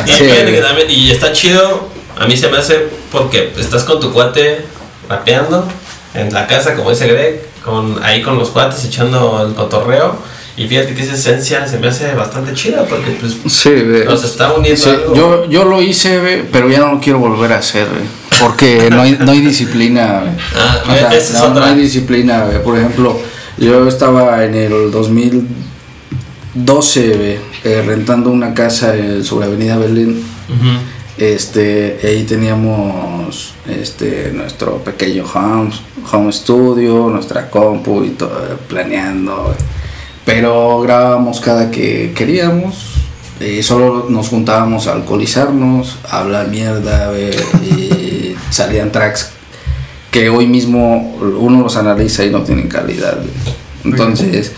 Y, 0.06 0.10
sí, 0.10 0.24
fíjate 0.24 0.52
que 0.52 0.60
también- 0.60 0.90
y 0.90 1.10
está 1.10 1.32
chido, 1.32 1.88
a 2.18 2.26
mí 2.26 2.36
se 2.36 2.48
me 2.48 2.58
hace 2.58 2.86
porque 3.10 3.52
estás 3.58 3.84
con 3.84 3.98
tu 4.00 4.12
cuate 4.12 4.64
rapeando 5.08 5.66
en 6.14 6.32
la 6.32 6.46
casa, 6.46 6.74
como 6.74 6.90
dice 6.90 7.08
Greg, 7.08 7.42
con, 7.64 8.02
ahí 8.04 8.22
con 8.22 8.38
los 8.38 8.50
cuates 8.50 8.84
echando 8.84 9.44
el 9.46 9.54
cotorreo. 9.54 10.16
Y 10.56 10.68
fíjate 10.68 10.94
que 10.94 11.02
esa 11.02 11.14
esencia 11.14 11.66
se 11.66 11.78
me 11.80 11.88
hace 11.88 12.14
bastante 12.14 12.52
chida 12.54 12.84
porque 12.84 13.10
pues 13.20 13.34
Sí, 13.52 13.70
nos 14.06 14.22
está 14.22 14.52
uniendo 14.52 14.80
Sí, 14.80 14.88
algo. 14.90 15.12
yo, 15.16 15.44
yo 15.50 15.64
lo 15.64 15.82
hice, 15.82 16.44
pero 16.52 16.68
ya 16.70 16.78
no 16.78 16.92
lo 16.92 17.00
quiero 17.00 17.18
volver 17.18 17.52
a 17.52 17.58
hacer, 17.58 17.86
ve, 17.88 18.02
porque 18.40 18.88
no 18.90 19.02
hay, 19.02 19.18
no 19.20 19.32
hay 19.32 19.40
disciplina. 19.40 20.22
Ah, 20.56 20.78
O 20.84 20.94
sea, 20.94 21.12
es 21.12 21.32
no, 21.32 21.62
hay 21.62 21.76
disciplina. 21.76 22.46
Por 22.62 22.78
ejemplo, 22.78 23.18
yo 23.58 23.88
estaba 23.88 24.44
en 24.44 24.54
el 24.54 24.90
2012 24.90 27.08
ve, 27.08 27.40
eh, 27.64 27.82
rentando 27.86 28.30
una 28.30 28.54
casa 28.54 28.94
eh, 28.96 29.22
sobre 29.22 29.46
Avenida. 29.46 29.78
Ujú. 29.78 29.86
Este, 31.16 32.00
ahí 32.02 32.24
teníamos 32.24 33.54
este, 33.68 34.32
nuestro 34.32 34.78
pequeño 34.78 35.24
home, 35.32 35.70
home 36.10 36.32
studio, 36.32 37.08
nuestra 37.08 37.48
compu 37.48 38.02
y 38.04 38.10
todo, 38.10 38.58
planeando. 38.68 39.44
güey. 39.44 39.56
Pero 40.24 40.80
grabábamos 40.80 41.40
cada 41.40 41.70
que 41.70 42.12
queríamos. 42.16 42.94
Y 43.40 43.62
solo 43.62 44.06
nos 44.08 44.28
juntábamos 44.28 44.86
a 44.86 44.92
alcoholizarnos, 44.92 45.98
a 46.08 46.20
hablar 46.20 46.48
mierda, 46.48 47.12
y 47.62 48.03
salían 48.50 48.92
tracks 48.92 49.30
que 50.10 50.28
hoy 50.28 50.46
mismo 50.46 51.16
uno 51.20 51.62
los 51.62 51.76
analiza 51.76 52.24
y 52.24 52.30
no 52.30 52.42
tienen 52.42 52.68
calidad. 52.68 53.18
Entonces, 53.84 54.52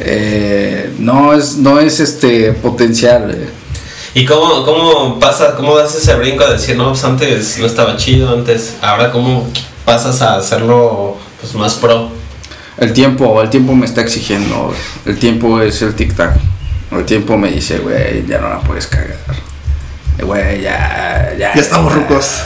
eh, 0.00 0.92
no 0.98 1.32
es, 1.32 1.56
no 1.58 1.78
es 1.78 2.00
este 2.00 2.52
potencial. 2.52 3.26
güey. 3.26 3.48
¿Y 4.14 4.24
cómo, 4.24 4.64
cómo 4.64 5.20
pasa, 5.20 5.54
cómo 5.54 5.76
das 5.76 5.94
ese 5.94 6.14
brinco 6.14 6.42
a 6.42 6.52
decir, 6.52 6.76
no, 6.76 6.88
pues 6.88 7.04
antes 7.04 7.58
no 7.58 7.66
estaba 7.66 7.96
chido, 7.96 8.34
antes, 8.34 8.74
ahora 8.82 9.12
cómo 9.12 9.46
pasas 9.84 10.22
a 10.22 10.36
hacerlo 10.36 11.16
pues 11.40 11.54
más 11.54 11.74
pro? 11.76 12.08
El 12.78 12.92
tiempo, 12.92 13.40
el 13.40 13.48
tiempo 13.48 13.74
me 13.74 13.86
está 13.86 14.00
exigiendo. 14.00 14.74
El 15.04 15.18
tiempo 15.18 15.60
es 15.60 15.80
el 15.82 15.94
tic-tac. 15.94 16.32
El 16.90 17.04
tiempo 17.04 17.36
me 17.36 17.50
dice, 17.50 17.78
güey, 17.78 18.26
ya 18.26 18.38
no 18.38 18.48
la 18.48 18.60
puedes 18.60 18.86
cagar. 18.86 19.16
Güey, 20.18 20.62
ya, 20.62 21.32
ya. 21.38 21.54
ya 21.54 21.60
estamos 21.60 21.92
rucos. 21.92 22.42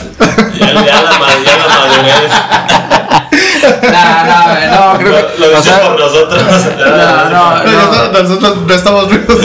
Ya, 0.59 0.67
ya 0.67 1.01
la, 1.01 1.17
ma- 1.17 1.27
ya 1.45 1.57
la 1.57 1.67
madurez. 1.67 2.31
No, 3.81 4.23
no, 4.25 4.93
no, 4.93 4.97
creo 4.97 5.13
que. 5.15 5.39
Lo, 5.39 5.47
lo 5.51 5.89
por 5.89 5.99
nosotros. 5.99 6.43
No, 6.79 7.29
no, 7.29 7.63
no. 7.63 8.23
Nosotros 8.23 8.57
no 8.67 8.73
estamos 8.73 9.07
ruidos. 9.07 9.43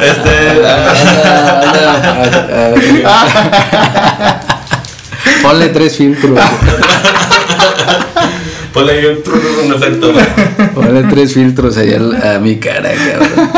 Este. 0.00 0.62
Ponle 5.42 5.68
tres 5.68 5.96
filtros. 5.96 6.38
Ponle 8.72 8.92
ahí 8.92 9.06
un, 9.06 9.72
efecto. 9.74 10.12
Ponle 10.74 11.04
tres 11.04 11.32
filtros 11.34 11.76
ahí 11.78 11.92
al- 11.94 12.22
a, 12.22 12.38
mi 12.38 12.56
cara, 12.56 12.90
cabrón. 12.92 13.50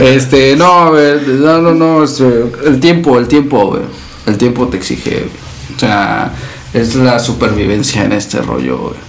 Este, 0.00 0.56
no, 0.56 0.92
no, 0.92 1.60
no, 1.62 1.74
no, 1.74 2.04
este, 2.04 2.24
el 2.64 2.80
tiempo, 2.80 3.18
el 3.18 3.28
tiempo. 3.28 3.78
El 4.26 4.36
tiempo 4.36 4.66
te 4.68 4.76
exige. 4.76 5.26
O 5.76 5.78
sea, 5.78 6.32
es 6.74 6.96
la 6.96 7.18
supervivencia 7.18 8.04
en 8.04 8.12
este 8.12 8.40
rollo, 8.42 8.78
güey. 8.78 9.06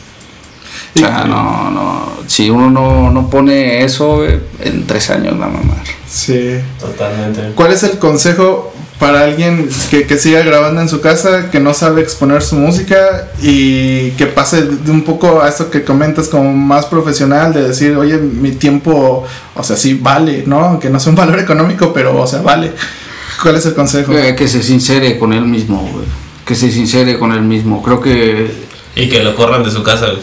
O 0.96 1.00
sea, 1.00 1.26
no, 1.26 1.70
no, 1.70 2.12
si 2.28 2.50
uno 2.50 2.72
no, 2.72 3.12
no 3.12 3.30
pone 3.30 3.84
eso, 3.84 4.24
en 4.26 4.88
tres 4.88 5.10
años 5.10 5.40
va 5.40 5.46
a 5.46 5.50
mamar. 5.50 5.84
Sí. 6.10 6.60
Totalmente. 6.80 7.52
¿Cuál 7.56 7.74
es 7.74 7.84
el 7.84 8.00
consejo 8.00 8.74
para 9.00 9.24
alguien 9.26 9.70
que, 9.92 10.08
que 10.08 10.18
siga 10.18 10.42
grabando 10.42 10.82
en 10.82 10.90
su 10.90 11.02
casa, 11.02 11.52
que 11.52 11.60
no 11.60 11.74
sabe 11.76 12.02
exponer 12.02 12.42
su 12.42 12.56
música 12.56 13.28
y 13.42 14.10
que 14.12 14.26
pase 14.26 14.64
de 14.64 14.92
un 14.92 15.04
poco 15.04 15.42
a 15.42 15.50
esto 15.50 15.70
que 15.70 15.84
comentas 15.84 16.28
como 16.30 16.52
más 16.54 16.88
profesional, 16.88 17.54
de 17.54 17.68
decir, 17.68 17.96
oye, 17.96 18.18
mi 18.18 18.52
tiempo, 18.54 19.24
o 19.54 19.64
sea, 19.64 19.78
sí 19.78 19.94
vale, 20.02 20.44
¿no? 20.48 20.80
Que 20.80 20.90
no 20.90 21.00
sea 21.00 21.12
un 21.12 21.16
valor 21.16 21.40
económico, 21.40 21.94
pero, 21.94 22.20
o 22.20 22.26
sea, 22.26 22.42
vale. 22.42 22.72
¿Cuál 23.44 23.56
es 23.58 23.66
el 23.68 23.76
consejo? 23.76 24.14
Eh, 24.18 24.36
que 24.36 24.48
se 24.48 24.64
sincere 24.64 25.20
con 25.20 25.32
él 25.32 25.46
mismo, 25.46 25.88
güey. 25.94 26.06
Que 26.44 26.56
se 26.56 26.72
sincere 26.72 27.20
con 27.20 27.32
él 27.34 27.42
mismo. 27.42 27.84
Creo 27.84 28.02
que 28.02 28.50
Y 28.96 29.10
que 29.10 29.22
lo 29.24 29.36
corran 29.36 29.64
de 29.64 29.70
su 29.70 29.84
casa, 29.84 30.08
güey. 30.08 30.22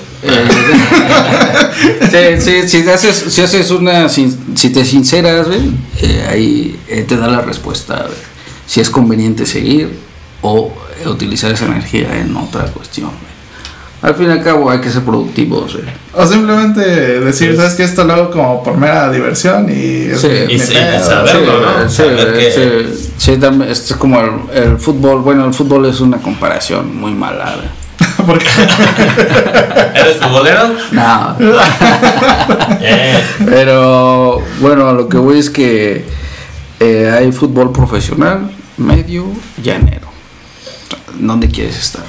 Eh, 2.12 2.38
sí, 2.40 2.62
sí, 2.68 2.68
si 2.82 2.88
haces, 2.88 3.24
si 3.28 3.40
haces 3.42 3.70
una, 3.70 4.08
sin- 4.08 4.56
si 4.56 4.70
te 4.70 4.84
sinceras, 4.84 5.46
güey, 5.46 5.60
eh, 6.00 6.26
ahí 6.28 6.80
eh, 6.88 7.04
te 7.06 7.16
da 7.16 7.28
la 7.28 7.40
respuesta, 7.40 8.02
güey. 8.02 8.33
Si 8.66 8.80
es 8.80 8.90
conveniente 8.90 9.46
seguir 9.46 9.98
o 10.42 10.72
eh, 11.04 11.08
utilizar 11.08 11.50
esa 11.52 11.66
energía 11.66 12.18
en 12.18 12.36
otra 12.36 12.64
cuestión. 12.64 13.10
Al 14.02 14.14
fin 14.16 14.28
y 14.28 14.32
al 14.32 14.42
cabo 14.42 14.68
hay 14.70 14.80
que 14.80 14.90
ser 14.90 15.02
productivos. 15.02 15.78
O 16.12 16.26
simplemente 16.26 16.80
decir, 17.20 17.56
¿sabes 17.56 17.72
qué? 17.72 17.84
Esto 17.84 18.04
lo 18.04 18.12
hago 18.12 18.30
como 18.30 18.62
por 18.62 18.76
mera 18.76 19.10
diversión 19.10 19.66
y... 19.70 20.14
Sí. 20.14 20.28
Y 20.48 20.52
mi 20.54 20.58
sí, 20.58 20.74
pedo". 20.74 21.02
saberlo, 21.04 21.60
¿no? 21.60 21.88
Sí, 21.88 21.96
Saber 21.96 22.34
que- 22.38 22.50
sí, 22.92 23.10
sí, 23.16 23.36
también, 23.38 23.70
es 23.70 23.94
como 23.98 24.20
el, 24.20 24.30
el 24.52 24.78
fútbol, 24.78 25.22
bueno, 25.22 25.46
el 25.46 25.54
fútbol 25.54 25.86
es 25.86 26.00
una 26.00 26.18
comparación 26.18 26.94
muy 27.00 27.12
mala, 27.14 27.54
güey. 27.56 27.68
Porque 28.26 28.46
¿Eres 29.94 30.16
futbolero? 30.18 30.74
No, 30.92 31.36
Eh. 32.82 33.24
Pero 33.46 34.42
bueno, 34.60 34.92
lo 34.92 35.08
que 35.08 35.16
voy 35.16 35.38
es 35.38 35.48
que 35.48 36.04
eh, 36.84 37.10
hay 37.10 37.32
fútbol 37.32 37.72
profesional, 37.72 38.50
medio, 38.76 39.26
llanero. 39.62 40.08
¿Dónde 41.14 41.48
quieres 41.48 41.78
estar? 41.78 42.02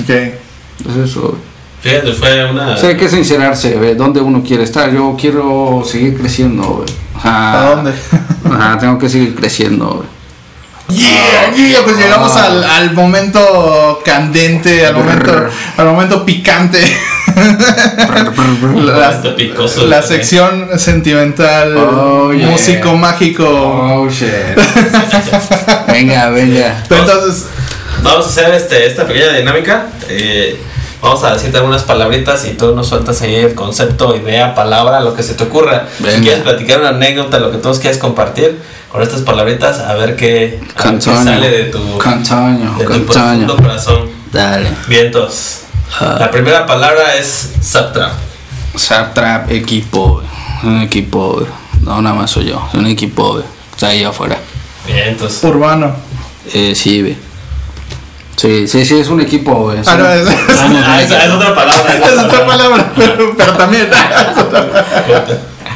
Ok. 0.00 0.10
Es 0.10 0.96
eso. 1.10 1.36
Fíjate, 1.80 2.12
fue 2.12 2.50
una. 2.50 2.70
O 2.74 2.76
sea, 2.76 2.90
hay 2.90 2.96
que 2.96 3.08
sincerarse, 3.08 3.76
¿ve? 3.76 3.94
¿dónde 3.94 4.20
uno 4.20 4.42
quiere 4.42 4.64
estar? 4.64 4.92
Yo 4.92 5.16
quiero 5.18 5.82
seguir 5.84 6.16
creciendo, 6.18 6.84
¿A 7.22 7.72
dónde? 7.74 7.92
Ajá, 8.44 8.78
tengo 8.78 8.98
que 8.98 9.08
seguir 9.08 9.34
creciendo, 9.34 10.00
¿ve? 10.00 10.94
Yeah, 10.94 11.54
yeah, 11.54 11.82
pues 11.84 11.98
llegamos 11.98 12.32
Ah. 12.36 12.46
al, 12.46 12.64
al 12.64 12.94
momento 12.94 14.00
candente, 14.04 14.86
al 14.86 14.94
momento, 14.94 15.48
al 15.76 15.86
momento 15.86 16.24
picante. 16.24 16.80
La, 18.84 19.34
picoso, 19.36 19.86
la 19.86 19.98
güey. 19.98 20.08
sección 20.08 20.68
sentimental, 20.78 21.76
Oh, 21.76 22.32
yeah. 22.32 22.48
músico 22.48 22.94
mágico. 22.96 23.44
Oh, 23.46 24.08
shit. 24.08 24.28
venga, 25.88 26.30
venga. 26.30 26.82
Entonces, 26.90 27.46
Vamos 28.02 28.26
a 28.26 28.28
hacer 28.28 28.54
este, 28.54 28.86
esta 28.86 29.06
pequeña 29.06 29.32
dinámica. 29.32 29.86
Eh, 30.08 30.56
vamos 31.02 31.22
a 31.24 31.34
decirte 31.34 31.56
algunas 31.58 31.82
palabritas 31.82 32.44
y 32.46 32.52
tú 32.52 32.74
nos 32.74 32.86
sueltas 32.88 33.20
ahí 33.22 33.34
el 33.34 33.54
concepto, 33.54 34.14
idea, 34.16 34.54
palabra, 34.54 35.00
lo 35.00 35.14
que 35.14 35.22
se 35.24 35.34
te 35.34 35.44
ocurra. 35.44 35.86
Venga. 35.98 36.14
Si 36.14 36.20
quieres 36.22 36.40
platicar 36.42 36.78
una 36.80 36.90
anécdota, 36.90 37.40
lo 37.40 37.50
que 37.50 37.58
todos 37.58 37.80
quieras 37.80 37.98
compartir 37.98 38.56
con 38.90 39.02
estas 39.02 39.22
palabritas, 39.22 39.80
a 39.80 39.94
ver 39.94 40.14
qué, 40.14 40.60
a 40.76 40.84
ver 40.90 40.94
qué 40.94 41.00
sale 41.02 41.50
de 41.50 41.64
tu, 41.64 41.98
Cantoño, 41.98 42.76
de 42.78 42.84
tu 42.84 43.04
profundo 43.06 43.56
corazón. 43.56 44.10
Dale. 44.32 44.68
Vientos. 44.86 45.62
Ah. 46.00 46.16
La 46.20 46.30
primera 46.30 46.66
palabra 46.66 47.14
es 47.16 47.50
Zaptrap. 47.62 48.12
Trap, 49.14 49.50
equipo. 49.50 50.22
Un 50.62 50.82
equipo. 50.82 51.46
No, 51.82 52.00
nada 52.02 52.14
más 52.14 52.30
soy 52.30 52.46
yo. 52.46 52.62
Es 52.68 52.74
un 52.74 52.86
equipo. 52.86 53.42
Está 53.72 53.88
ahí 53.88 54.04
afuera. 54.04 54.36
Vientos. 54.86 55.42
Uh. 55.42 55.48
urbano. 55.48 55.94
Eh, 56.52 56.74
sí. 56.74 57.16
Sí, 58.36 58.68
sí, 58.68 58.84
sí, 58.84 59.00
es 59.00 59.08
un 59.08 59.20
equipo, 59.20 59.52
güey. 59.54 59.78
Ah, 59.84 59.96
no, 59.96 60.08
es, 60.12 60.28
Ah, 60.28 61.02
es 61.02 61.30
otra 61.32 61.54
palabra. 61.54 61.94
es 61.96 62.18
otra 62.18 62.46
palabra, 62.46 62.92
pero, 62.96 63.36
pero 63.36 63.52
también. 63.54 63.88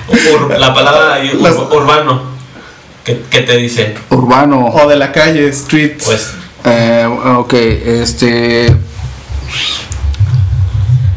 Ur- 0.08 0.58
la 0.58 0.72
palabra 0.74 1.14
ahí, 1.14 1.30
ur- 1.30 1.40
Las- 1.42 1.56
urbano. 1.56 2.22
¿Qué, 3.04 3.20
qué 3.30 3.40
te 3.40 3.56
dice? 3.56 3.96
Urbano. 4.10 4.66
o 4.66 4.88
de 4.88 4.96
la 4.96 5.10
calle, 5.10 5.52
streets. 5.52 6.04
Pues 6.04 6.30
Eh, 6.64 7.04
ok, 7.38 7.52
este. 7.54 8.76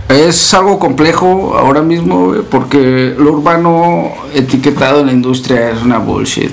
Es 0.10 0.54
algo 0.54 0.78
complejo 0.78 1.58
ahora 1.58 1.82
mismo, 1.82 2.28
güey, 2.28 2.42
porque 2.42 3.16
lo 3.18 3.32
urbano 3.34 4.12
etiquetado 4.36 5.00
en 5.00 5.08
la 5.08 5.12
industria 5.12 5.72
es 5.72 5.82
una 5.82 5.98
bullshit, 5.98 6.52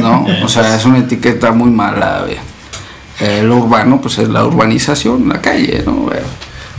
¿no? 0.00 0.26
O 0.44 0.48
sea, 0.48 0.74
es 0.74 0.84
una 0.84 0.98
etiqueta 0.98 1.52
muy 1.52 1.70
mala, 1.70 2.22
güey. 2.24 2.36
Eh, 3.20 3.42
lo 3.44 3.58
urbano, 3.58 4.00
pues 4.00 4.18
es 4.18 4.28
la 4.28 4.44
urbanización, 4.44 5.28
la 5.28 5.40
calle, 5.40 5.82
¿no? 5.86 5.92
güey? 5.92 6.18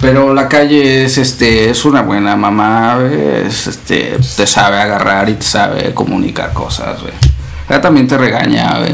Pero 0.02 0.34
la 0.34 0.50
calle 0.50 1.06
es, 1.06 1.18
este, 1.18 1.70
es 1.70 1.86
una 1.86 2.02
buena 2.02 2.36
mamá, 2.36 2.98
güey, 2.98 3.46
es, 3.48 3.68
este, 3.68 4.18
te 4.36 4.46
sabe 4.46 4.82
agarrar 4.82 5.30
y 5.30 5.36
te 5.36 5.46
sabe 5.46 5.94
comunicar 5.94 6.52
cosas, 6.52 7.02
güey. 7.02 7.14
Ella 7.70 7.80
también 7.80 8.10
te 8.10 8.18
regaña, 8.18 8.80
güey. 8.80 8.94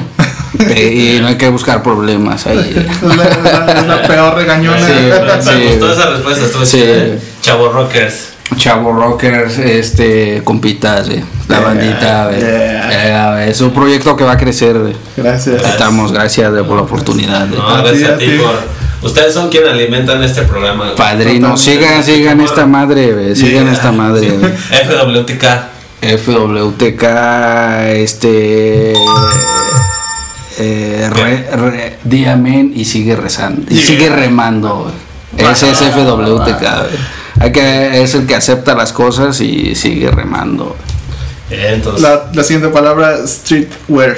Y 0.69 1.19
no 1.21 1.27
hay 1.27 1.35
que 1.35 1.49
buscar 1.49 1.83
problemas 1.83 2.45
ahí. 2.47 2.59
es, 3.01 3.87
la, 3.87 4.01
peor 4.07 4.35
regañona. 4.35 4.79
Sí, 4.85 4.93
me 5.45 5.57
sí. 5.57 5.67
gustó 5.69 5.91
esa 5.93 6.09
respuesta, 6.11 6.45
estuvo 6.45 6.65
Sí. 6.65 6.77
chida, 6.77 6.97
¿eh? 6.97 7.19
Chavo 7.41 7.69
Rockers. 7.69 8.29
Chavo 8.57 8.91
Rockers, 8.93 9.59
este, 9.59 10.41
compitas, 10.43 11.07
güey. 11.07 11.23
La 11.47 11.57
Yeah, 11.59 11.65
bandita, 11.67 12.31
yeah. 12.31 13.45
Eh, 13.45 13.49
Es 13.51 13.61
un 13.61 13.71
proyecto 13.71 14.15
que 14.17 14.23
va 14.23 14.31
a 14.33 14.37
crecer, 14.37 14.77
güey. 14.79 14.95
Gracias. 15.15 15.63
Estamos, 15.63 16.11
gracias 16.11 16.49
güey, 16.51 16.63
por 16.65 16.75
la 16.77 16.81
oportunidad. 16.83 17.45
No, 17.47 17.83
gracias 17.83 18.09
a 18.09 18.17
ti 18.17 18.25
por. 18.41 19.07
Ustedes 19.07 19.33
son 19.33 19.49
quienes 19.49 19.69
alimentan 19.71 20.21
este 20.23 20.41
programa. 20.43 20.85
güey. 20.85 20.95
Padrino, 20.95 21.55
sigan, 21.57 22.03
sigan 22.03 22.41
esta 22.41 22.65
madre. 22.65 23.35
Sigan 23.35 23.65
Yeah. 23.65 23.73
esta 23.73 23.91
madre. 23.91 24.27
FWTK. 24.29 25.45
FWTK, 26.01 27.03
este. 27.93 28.93
Eh, 30.61 31.09
re, 31.09 31.49
re- 31.55 31.97
di 32.03 32.25
amén 32.25 32.73
y 32.75 32.83
sigue 32.83 33.15
rezando. 33.15 33.61
Y 33.69 33.75
Yeah. 33.75 33.85
sigue 33.87 34.09
remando. 34.09 34.91
Ese 35.37 35.69
es 35.71 35.77
FWTK. 35.77 36.65
Hay 37.39 37.51
que, 37.53 38.03
es 38.03 38.13
el 38.15 38.25
que 38.27 38.35
acepta 38.35 38.75
las 38.75 38.91
cosas 38.91 39.39
y 39.39 39.73
sigue 39.75 40.11
remando. 40.11 40.75
Entonces, 41.49 42.01
La, 42.01 42.29
la 42.33 42.43
siguiente 42.43 42.67
palabra, 42.69 43.25
streetwear. 43.25 44.15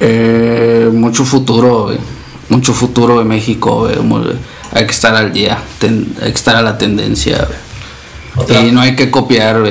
Eh, 0.00 0.90
mucho 0.92 1.24
futuro, 1.24 1.84
güey. 1.84 1.98
Mucho 2.48 2.74
futuro 2.74 3.18
de 3.18 3.24
México. 3.24 3.88
Muy- 4.02 4.36
Hay 4.72 4.86
que 4.86 4.92
estar 4.92 5.14
al 5.14 5.32
día, 5.32 5.56
ten- 5.78 6.14
hay 6.20 6.30
que 6.32 6.36
estar 6.36 6.56
a 6.56 6.62
la 6.62 6.76
tendencia, 6.76 7.46
otra. 8.34 8.60
Y 8.60 8.72
no 8.72 8.80
hay 8.80 8.96
que 8.96 9.08
copiar. 9.08 9.62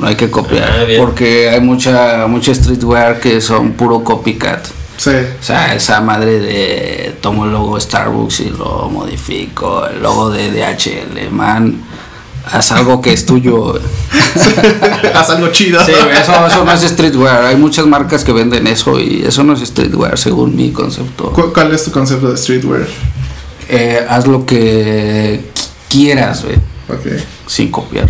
No 0.00 0.06
hay 0.06 0.16
que 0.16 0.30
copiar. 0.30 0.68
Ah, 0.68 0.84
porque 0.98 1.50
hay 1.50 1.60
mucha, 1.60 2.26
mucha 2.26 2.54
streetwear 2.54 3.20
que 3.20 3.40
son 3.40 3.72
puro 3.72 4.02
copycat. 4.02 4.66
Sí. 4.96 5.10
O 5.10 5.42
sea, 5.42 5.74
esa 5.74 6.00
madre 6.00 6.40
de 6.40 7.16
tomo 7.20 7.44
el 7.44 7.52
logo 7.52 7.74
de 7.76 7.80
Starbucks 7.82 8.40
y 8.40 8.50
lo 8.50 8.88
modifico, 8.90 9.86
el 9.86 10.02
logo 10.02 10.30
de 10.30 10.50
DHL, 10.50 11.30
man. 11.30 11.82
Haz 12.50 12.72
algo 12.72 13.00
que 13.00 13.12
es 13.12 13.26
tuyo. 13.26 13.74
Haz 15.14 15.30
algo 15.30 15.48
chido. 15.48 15.84
Sí, 15.84 15.92
eso, 15.92 16.46
eso 16.46 16.64
no 16.64 16.72
es 16.72 16.80
streetwear. 16.80 17.44
Hay 17.44 17.56
muchas 17.56 17.86
marcas 17.86 18.24
que 18.24 18.32
venden 18.32 18.66
eso 18.66 18.98
y 18.98 19.22
eso 19.26 19.42
no 19.44 19.52
es 19.54 19.60
streetwear, 19.60 20.18
según 20.18 20.56
mi 20.56 20.70
concepto. 20.72 21.30
¿Cu- 21.32 21.52
¿Cuál 21.52 21.72
es 21.74 21.84
tu 21.84 21.90
concepto 21.92 22.30
de 22.30 22.36
streetwear? 22.36 22.86
Eh, 23.68 24.04
haz 24.08 24.26
lo 24.26 24.44
que 24.46 25.44
quieras, 25.88 26.44
güey, 26.44 26.56
Ok. 26.88 27.22
sin 27.46 27.70
copiar. 27.70 28.08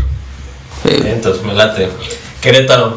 Eh, 0.85 1.13
Entonces, 1.17 1.43
me 1.45 1.55
late. 1.55 1.89
Querétaro. 2.41 2.97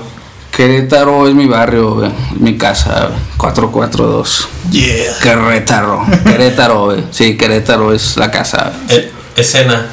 Querétaro 0.52 1.28
es 1.28 1.34
mi 1.34 1.48
barrio, 1.48 1.96
güey, 1.96 2.12
mi 2.40 2.56
casa, 2.58 3.08
güey, 3.08 3.20
442. 3.38 4.48
Yeah. 4.72 5.18
Querétaro, 5.20 6.06
Querétaro, 6.24 6.86
güey. 6.86 7.04
Sí, 7.12 7.36
Querétaro 7.38 7.92
es 7.92 8.18
la 8.18 8.30
casa. 8.30 8.72
Eh, 8.90 9.12
escena. 9.36 9.88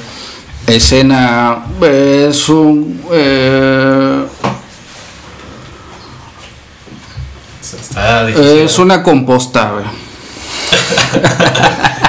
Escena 0.67 1.65
es 1.81 2.49
un. 2.51 3.03
eh, 3.11 4.25
Está 7.63 8.29
es 8.29 8.79
una 8.79 9.03
composta, 9.03 9.73
güey. 9.73 9.85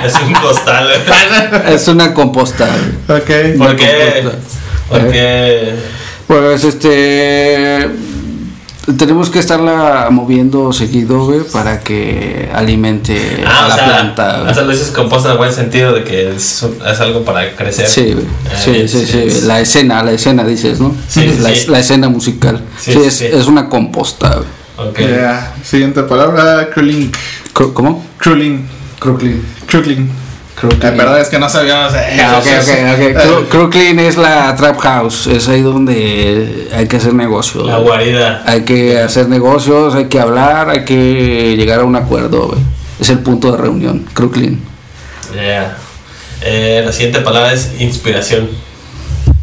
Es 0.06 0.14
un 0.16 0.34
costal. 0.34 0.90
Es 1.68 1.88
una 1.88 2.14
composta, 2.14 2.68
güey. 2.68 3.20
Ok. 3.20 3.58
¿Por 3.58 3.76
qué? 3.78 4.22
composta. 4.24 4.61
Porque. 4.92 5.74
Pues 6.28 6.64
este. 6.64 7.90
Tenemos 8.98 9.30
que 9.30 9.38
estarla 9.40 10.08
moviendo 10.10 10.74
seguido, 10.74 11.26
güey, 11.26 11.42
para 11.54 11.80
que 11.80 12.50
alimente 12.54 13.44
Ah, 13.46 13.62
a 13.62 13.66
o 13.66 13.70
la 13.70 13.76
sea, 13.76 13.86
planta, 13.86 14.38
güey. 14.40 14.52
o 14.52 14.54
sea, 14.56 14.64
lo 14.64 14.72
dices 14.72 14.90
composta 14.90 15.28
en 15.30 15.32
el 15.34 15.38
buen 15.38 15.54
sentido 15.54 15.94
de 15.94 16.04
que 16.04 16.32
es, 16.32 16.66
es 16.92 17.00
algo 17.00 17.24
para 17.24 17.56
crecer. 17.56 17.88
Sí, 17.88 18.14
güey. 18.14 18.26
Eh, 18.26 18.88
sí, 18.88 18.88
sí, 18.88 19.06
sí, 19.06 19.30
sí. 19.30 19.46
La 19.46 19.60
escena, 19.60 20.04
la 20.04 20.12
escena 20.14 20.44
dices, 20.44 20.80
¿no? 20.80 20.96
Sí, 21.08 21.32
la, 21.40 21.50
sí. 21.54 21.68
la 21.70 21.80
escena 21.80 22.10
musical. 22.10 22.60
Sí, 22.80 22.92
es, 22.94 23.14
sí. 23.14 23.26
es 23.32 23.46
una 23.46 23.70
composta, 23.70 24.36
güey. 24.38 24.90
Ok. 24.90 25.00
Ya, 25.00 25.54
Siguiente 25.64 26.02
palabra. 26.04 26.68
Cru- 26.74 27.12
¿Cómo? 27.74 28.04
Krulin. 28.18 28.68
Crooklyn. 29.00 29.44
Krulin. 29.68 30.10
Crooklyn. 30.62 30.94
Eh, 30.94 30.96
perdón, 30.96 31.20
es 31.20 31.28
que 31.30 31.40
no 31.40 31.50
sabíamos. 31.50 31.94
eh, 31.96 32.22
Ah, 32.24 32.38
ok, 32.40 32.46
eso, 32.46 32.72
ok, 32.72 32.78
eso. 32.78 32.94
ok. 32.94 33.00
Eh, 33.00 33.16
Cro- 33.16 33.48
Crooklyn 33.50 34.00
es 34.00 34.16
la 34.18 34.56
trap 34.56 34.78
house. 34.80 35.28
Es 35.28 35.50
ahí 35.50 35.62
donde 35.62 36.70
hay 36.74 36.88
que 36.88 36.96
hacer 36.98 37.14
negocios. 37.14 37.66
La 37.68 37.78
guarida. 37.80 38.44
Hay 38.46 38.62
que 38.62 39.00
hacer 39.00 39.28
negocios, 39.28 39.96
hay 39.96 40.06
que 40.06 40.20
hablar, 40.20 40.70
hay 40.70 40.86
que 40.86 41.56
llegar 41.58 41.80
a 41.82 41.84
un 41.84 41.96
acuerdo. 41.96 42.56
Es 43.00 43.10
el 43.10 43.20
punto 43.20 43.52
de 43.52 43.58
reunión, 43.58 44.06
Crooklyn. 44.14 44.62
Yeah. 45.34 45.78
Eh, 46.44 46.84
la 46.86 46.92
siguiente 46.92 47.20
palabra 47.22 47.52
es 47.54 47.72
inspiración. 47.80 48.50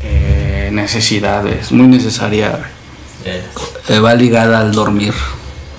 Eh, 0.02 0.70
necesidad, 0.72 1.46
es 1.46 1.72
muy 1.72 1.86
necesaria. 1.88 2.58
Eh, 3.24 3.42
Eh, 3.88 3.98
va 4.00 4.14
ligada 4.14 4.60
al 4.60 4.72
dormir. 4.72 5.12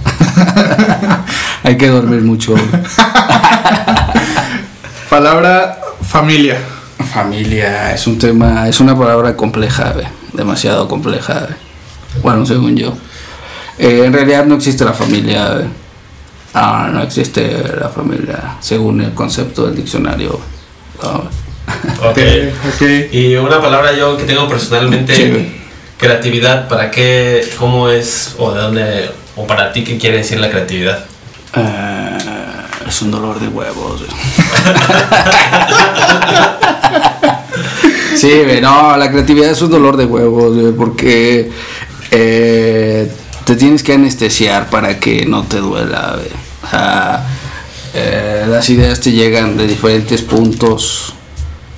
hay 1.63 1.77
que 1.77 1.87
dormir 1.87 2.21
mucho. 2.21 2.55
Palabra 5.19 5.77
familia. 6.01 6.57
Familia 7.13 7.93
es 7.93 8.07
un 8.07 8.17
tema, 8.17 8.69
es 8.69 8.79
una 8.79 8.97
palabra 8.97 9.35
compleja, 9.35 9.91
güey, 9.91 10.07
demasiado 10.31 10.87
compleja. 10.87 11.45
Bueno, 12.23 12.45
según 12.45 12.77
yo. 12.77 12.93
Eh, 13.77 14.03
en 14.05 14.13
realidad 14.13 14.45
no 14.45 14.55
existe 14.55 14.85
la 14.85 14.93
familia. 14.93 15.67
Ah, 16.53 16.89
no 16.93 17.01
existe 17.01 17.51
la 17.81 17.89
familia, 17.89 18.55
según 18.61 19.01
el 19.01 19.13
concepto 19.13 19.65
del 19.65 19.75
diccionario. 19.75 20.39
Ah, 21.03 21.23
ok. 22.01 22.19
ok. 22.73 23.11
Y 23.11 23.35
una 23.35 23.61
palabra 23.61 23.91
yo 23.91 24.15
que 24.15 24.23
tengo 24.23 24.47
personalmente, 24.47 25.51
creatividad. 25.97 26.69
¿Para 26.69 26.89
qué? 26.91 27.45
¿Cómo 27.59 27.89
es? 27.89 28.35
¿O 28.37 28.53
de 28.53 28.61
dónde? 28.61 29.11
¿O 29.35 29.45
para 29.45 29.73
ti 29.73 29.83
qué 29.83 29.97
quiere 29.97 30.19
decir 30.19 30.39
la 30.39 30.49
creatividad? 30.49 31.03
eh, 31.55 32.17
es 32.87 33.01
un 33.03 33.11
dolor 33.11 33.39
de 33.39 33.47
huevos. 33.47 34.01
Sí, 38.15 38.31
no, 38.61 38.97
la 38.97 39.11
creatividad 39.11 39.51
es 39.51 39.61
un 39.61 39.71
dolor 39.71 39.97
de 39.97 40.05
huevos, 40.05 40.73
porque 40.75 41.51
eh, 42.11 43.11
te 43.45 43.55
tienes 43.55 43.83
que 43.83 43.93
anestesiar 43.93 44.69
para 44.69 44.99
que 44.99 45.25
no 45.25 45.43
te 45.43 45.57
duela. 45.57 46.17
eh, 47.93 48.45
las 48.49 48.69
ideas 48.69 48.99
te 48.99 49.11
llegan 49.11 49.57
de 49.57 49.67
diferentes 49.67 50.21
puntos 50.21 51.13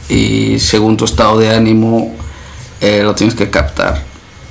y 0.10 0.60
según 0.60 0.98
tu 0.98 1.06
estado 1.06 1.40
de 1.40 1.56
ánimo 1.56 2.14
eh, 2.82 3.02
lo 3.04 3.16
tienes 3.16 3.36
que 3.36 3.50
captar. 3.50 4.04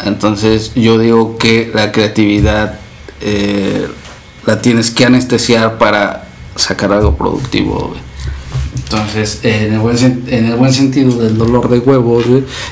Entonces 0.04 0.72
yo 0.74 0.98
digo 0.98 1.36
que 1.36 1.70
la 1.74 1.92
creatividad 1.92 2.78
la 4.46 4.62
tienes 4.62 4.90
que 4.90 5.04
anestesiar 5.04 5.76
para 5.76 6.24
sacar 6.56 6.92
algo 6.92 7.14
productivo. 7.16 7.94
Entonces, 8.76 9.40
en 9.42 9.74
el, 9.74 9.78
buen, 9.80 9.96
en 10.28 10.46
el 10.46 10.56
buen 10.56 10.72
sentido 10.72 11.16
del 11.16 11.36
dolor 11.36 11.68
de 11.68 11.78
huevos, 11.78 12.24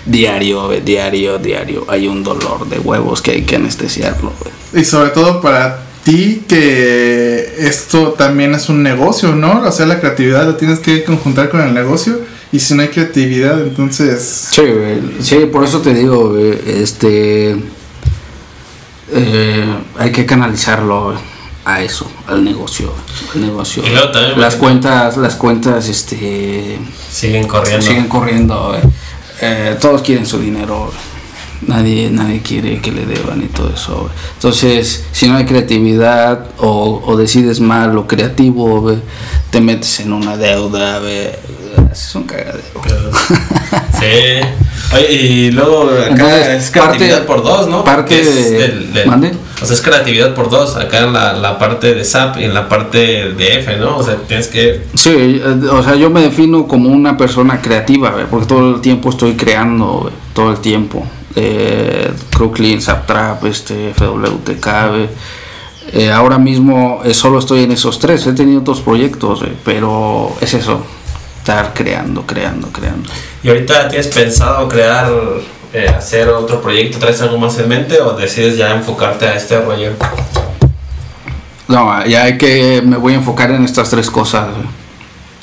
diario, 0.07 0.71
diario, 0.85 1.39
diario, 1.39 1.87
hay 1.89 2.09
un 2.09 2.23
dolor 2.23 2.69
de 2.69 2.79
huevos 2.79 3.23
que 3.23 3.33
hay 3.33 3.43
que 3.43 3.57
anestesiarlo. 3.57 4.33
Y 4.75 4.85
sobre 4.85 5.11
todo 5.11 5.41
para 5.41 5.83
ti 6.05 6.45
que 6.49 7.55
esto 7.59 8.13
también 8.13 8.55
es 8.55 8.69
un 8.69 8.83
negocio, 8.83 9.35
¿no? 9.35 9.63
O 9.63 9.73
sea, 9.73 9.87
la 9.87 10.01
creatividad 10.01 10.47
la 10.47 10.57
tienes 10.57 10.79
que 10.79 11.05
conjuntar 11.05 11.51
con 11.51 11.61
el 11.61 11.75
negocio. 11.75 12.21
Y 12.51 12.61
si 12.61 12.75
no 12.75 12.83
hay 12.83 12.89
creatividad, 12.89 13.61
entonces... 13.61 14.49
Sí, 14.51 14.63
sí, 15.21 15.37
por 15.53 15.65
eso 15.65 15.83
te 15.83 15.93
digo, 15.93 16.37
este, 16.39 17.57
eh, 19.13 19.65
hay 19.99 20.13
que 20.13 20.25
canalizarlo 20.25 21.15
a 21.69 21.83
eso, 21.83 22.11
al 22.27 22.43
negocio, 22.43 22.91
al 23.35 23.41
negocio. 23.43 23.83
Y 23.87 23.91
luego 23.91 24.11
también, 24.11 24.41
las 24.41 24.57
cuentas, 24.57 25.17
las 25.19 25.35
cuentas, 25.35 25.87
este, 25.89 26.79
Siguen 27.13 27.47
corriendo. 27.47 27.87
siguen 27.87 28.09
corriendo, 28.09 28.69
güey. 28.69 28.81
Eh, 29.43 29.77
todos 29.79 30.01
quieren 30.01 30.25
su 30.25 30.39
dinero, 30.39 30.91
nadie, 31.67 32.09
nadie 32.11 32.41
quiere 32.41 32.81
que 32.81 32.91
le 32.91 33.05
deban 33.05 33.43
y 33.43 33.49
todo 33.49 33.71
eso. 33.75 33.97
güey. 33.97 34.13
Entonces, 34.37 35.05
si 35.13 35.29
no 35.29 35.37
hay 35.37 35.45
creatividad 35.45 36.47
o, 36.59 37.03
o 37.05 37.17
decides 37.19 37.61
mal 37.61 37.95
lo 37.95 38.07
creativo, 38.07 38.91
te 39.51 39.61
metes 39.61 40.01
en 40.01 40.15
una 40.15 40.39
deuda, 40.39 41.01
güey, 41.01 41.29
haces 41.93 42.15
un 42.15 42.25
cagadero. 42.25 42.63
Sí. 44.01 44.41
Oye, 44.95 45.13
y 45.13 45.51
luego 45.51 45.83
acá 45.91 46.09
Entonces, 46.11 46.65
es 46.65 46.71
creatividad 46.71 47.27
parte- 47.27 47.27
por 47.27 47.43
dos, 47.43 47.69
¿no? 47.69 47.85
parte 47.85 48.21
es 48.21 48.35
de- 48.51 48.59
del- 48.59 48.93
del- 48.95 49.07
¿Mande? 49.07 49.33
O 49.61 49.67
sea, 49.67 49.75
es 49.75 49.83
creatividad 49.83 50.35
por 50.35 50.49
dos. 50.51 50.77
Acá 50.77 51.01
en 51.01 51.13
la, 51.13 51.33
la 51.35 51.59
parte 51.59 51.95
de 51.95 52.05
SAP 52.05 52.39
y 52.41 52.45
en 52.45 52.55
la 52.55 52.69
parte 52.69 53.33
de 53.33 53.59
F, 53.61 53.77
¿no? 53.77 53.99
O 53.99 54.03
sea, 54.03 54.17
tienes 54.27 54.49
que. 54.49 54.85
Sí, 54.95 55.11
eh, 55.45 55.55
o 55.71 55.83
sea, 55.83 55.95
yo 55.97 56.09
me 56.11 56.23
defino 56.23 56.67
como 56.67 56.89
una 56.91 57.17
persona 57.17 57.61
creativa, 57.61 58.15
porque 58.31 58.47
todo 58.47 58.77
el 58.77 58.81
tiempo 58.81 59.11
estoy 59.11 59.35
creando, 59.35 60.11
todo 60.33 60.51
el 60.53 60.59
tiempo. 60.59 61.05
Eh, 61.37 62.11
Crooklyn, 62.35 62.81
Zaptrap, 62.81 63.45
este, 63.45 63.93
FWTK. 63.95 65.09
Eh, 65.93 66.11
ahora 66.11 66.39
mismo 66.39 67.01
eh, 67.05 67.15
solo 67.15 67.39
estoy 67.39 67.63
en 67.65 67.73
esos 67.73 67.99
tres, 67.99 68.27
he 68.27 68.33
tenido 68.35 68.61
otros 68.61 68.81
proyectos, 68.81 69.43
pero 69.65 70.33
es 70.41 70.53
eso, 70.55 70.83
estar 71.39 71.73
creando, 71.75 72.23
creando, 72.27 72.69
creando. 72.69 73.09
¿Y 73.43 73.49
ahorita 73.49 73.89
tienes 73.89 74.09
pensado 74.09 74.69
crear, 74.69 75.11
eh, 75.73 75.89
hacer 75.89 76.29
otro 76.29 76.61
proyecto? 76.61 76.99
¿Traes 76.99 77.21
algo 77.23 77.39
más 77.39 77.59
en 77.59 77.69
mente 77.69 78.01
o 78.01 78.13
decides 78.13 78.57
ya 78.57 78.75
enfocarte 78.75 79.27
a 79.27 79.35
este 79.35 79.61
rollo? 79.61 79.93
No, 81.69 82.05
ya 82.07 82.25
hay 82.25 82.39
que, 82.39 82.83
me 82.85 82.97
voy 82.97 83.13
a 83.13 83.17
enfocar 83.17 83.51
en 83.51 83.65
estas 83.65 83.91
tres 83.91 84.11
cosas. 84.11 84.47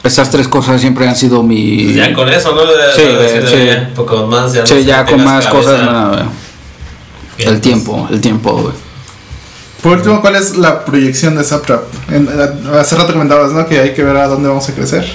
Estas 0.03 0.29
tres 0.29 0.47
cosas 0.47 0.79
siempre 0.81 1.07
han 1.07 1.15
sido 1.15 1.41
mi... 1.43 1.93
Ya 1.93 2.13
con 2.13 2.29
eso, 2.29 2.53
¿no? 2.53 2.61
Sí, 2.95 3.01
de 3.01 3.47
sí. 3.47 3.65
ya, 3.65 3.87
un 3.89 3.93
poco 3.95 4.27
más, 4.27 4.53
ya 4.53 4.61
no 4.61 4.67
Sí, 4.67 4.73
sé, 4.75 4.85
ya 4.85 5.05
con 5.05 5.23
más 5.23 5.45
cabeza. 5.47 5.49
cosas, 5.71 5.81
no, 5.91 6.09
güey. 6.09 6.23
Bien, 7.37 7.49
El 7.49 7.61
tiempo, 7.61 8.07
el 8.11 8.21
tiempo, 8.21 8.51
güey. 8.53 8.73
Por 9.81 9.97
último, 9.97 10.21
¿cuál 10.21 10.35
es 10.35 10.57
la 10.57 10.83
proyección 10.85 11.35
de 11.35 11.41
a- 11.41 12.79
hace 12.79 12.95
rato 12.95 13.13
comentabas, 13.13 13.51
¿no? 13.51 13.67
Que 13.67 13.79
hay 13.79 13.93
que 13.93 14.03
ver 14.03 14.15
a 14.17 14.27
dónde 14.27 14.47
vamos 14.47 14.67
a 14.69 14.73
crecer. 14.73 15.05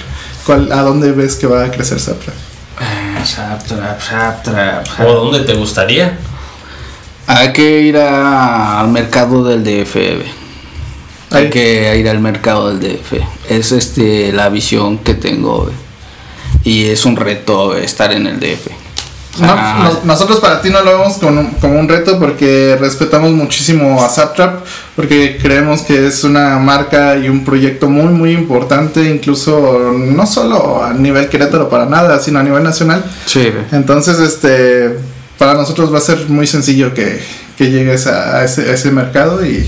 ¿Cuál, 0.45 0.71
¿A 0.71 0.81
dónde 0.81 1.11
ves 1.11 1.35
que 1.35 1.47
va 1.47 1.65
a 1.65 1.71
crecer 1.71 1.99
Zaptrap? 1.99 2.35
Eh, 2.79 3.25
Zaptrap, 3.25 4.01
Zaptrap, 4.01 4.87
¿O 5.01 5.13
dónde 5.25 5.41
te 5.41 5.53
gustaría? 5.53 6.17
Hay 7.27 7.53
que 7.53 7.81
ir 7.81 7.97
a- 7.97 8.79
al 8.81 8.87
mercado 8.89 9.43
del 9.43 9.63
DF. 9.63 9.93
güey. 9.93 10.41
Hay 11.29 11.49
que 11.49 11.97
ir 11.97 12.09
al 12.09 12.19
mercado 12.19 12.73
del 12.75 12.79
DF. 12.79 13.21
Es 13.47 13.71
este 13.71 14.33
la 14.33 14.49
visión 14.49 14.97
que 14.97 15.13
tengo. 15.13 15.69
Y 16.63 16.85
es 16.85 17.05
un 17.05 17.15
reto 17.15 17.77
estar 17.77 18.11
en 18.11 18.27
el 18.27 18.39
DF. 18.39 18.67
No, 19.39 19.47
no- 19.55 19.99
nosotros 20.03 20.39
para 20.41 20.61
ti 20.61 20.69
no 20.69 20.81
lo 20.81 20.91
vemos 20.97 21.13
como 21.17 21.39
un, 21.39 21.47
como 21.51 21.79
un 21.79 21.87
reto 21.87 22.19
porque 22.19 22.77
respetamos 22.79 23.31
muchísimo 23.31 24.03
a 24.03 24.09
Zaptrap, 24.09 24.65
porque 24.95 25.37
creemos 25.41 25.83
que 25.83 26.05
es 26.07 26.23
una 26.25 26.59
marca 26.59 27.15
y 27.17 27.29
un 27.29 27.45
proyecto 27.45 27.89
muy 27.89 28.11
muy 28.13 28.33
importante, 28.33 29.03
incluso 29.09 29.93
no 29.95 30.25
solo 30.25 30.83
a 30.83 30.93
nivel 30.93 31.29
Querétaro 31.29 31.69
para 31.69 31.85
nada, 31.85 32.19
sino 32.19 32.39
a 32.39 32.43
nivel 32.43 32.63
nacional. 32.63 33.03
sí. 33.25 33.51
Entonces, 33.71 34.19
este, 34.19 34.97
para 35.37 35.53
nosotros 35.53 35.93
va 35.93 35.99
a 35.99 36.01
ser 36.01 36.27
muy 36.27 36.45
sencillo 36.45 36.93
que, 36.93 37.21
que 37.61 37.69
llegues 37.69 38.07
a, 38.07 38.37
a 38.39 38.43
ese, 38.45 38.71
a 38.71 38.73
ese 38.73 38.89
mercado 38.89 39.45
y 39.45 39.67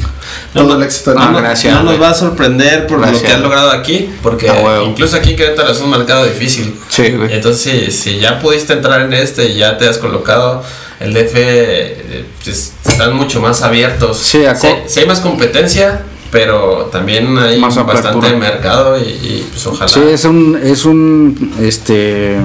No, 0.56 0.62
todo 0.62 0.70
no, 0.70 0.76
el 0.78 0.84
éxito 0.84 1.14
ah, 1.16 1.26
mundo. 1.26 1.40
gracias. 1.42 1.74
no 1.76 1.84
nos 1.84 2.02
va 2.02 2.10
a 2.10 2.14
sorprender 2.16 2.88
por 2.88 2.98
lo 2.98 3.04
Gracias. 3.06 3.24
que 3.24 3.32
has 3.34 3.42
logrado 3.42 3.70
aquí, 3.72 4.10
porque 4.24 4.50
A 4.50 4.54
huevo. 4.56 4.86
incluso 4.88 5.16
aquí 5.18 5.32
en 5.32 5.36
Querétaro 5.36 5.72
es 5.72 5.80
un 5.80 5.92
mercado 5.92 6.26
difícil. 6.26 6.74
Sí, 6.90 7.12
güey. 7.12 7.32
Entonces, 7.34 7.62
si, 7.62 7.92
si 7.92 8.20
ya 8.20 8.40
pudiste 8.40 8.74
entrar 8.74 9.02
en 9.02 9.14
este 9.14 9.46
y 9.50 9.58
ya 9.60 9.78
te 9.78 9.88
has 9.88 10.00
colocado, 10.00 10.64
el 11.00 11.14
DF 11.14 11.34
eh, 11.36 12.26
pues, 12.44 12.74
están 12.88 13.16
mucho 13.16 13.40
más 13.42 13.62
abiertos. 13.62 14.18
Sí, 14.18 14.42
co- 14.60 14.84
sí 14.88 15.00
hay 15.02 15.06
más 15.06 15.20
competencia, 15.20 16.02
pero 16.32 16.90
también 16.92 17.38
hay 17.38 17.60
Más 17.60 17.76
bastante 17.86 18.36
mercado 18.36 18.98
y, 18.98 19.04
y, 19.04 19.48
pues 19.52 19.68
ojalá. 19.68 19.88
Sí, 19.88 20.02
es 20.12 20.26
un, 20.26 20.60
es 20.64 20.84
un, 20.86 21.54
este, 21.62 22.38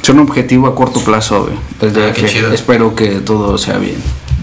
Es 0.00 0.08
un 0.10 0.20
objetivo 0.20 0.68
a 0.68 0.76
corto 0.76 1.00
plazo, 1.00 1.42
güey. 1.46 1.56
El 1.80 2.00
Ah, 2.04 2.12
qué 2.14 2.22
DF. 2.22 2.32
chido. 2.32 2.52
Espero 2.52 2.94
que 2.94 3.06
todo 3.20 3.58
sea 3.58 3.78
bien. 3.78 3.96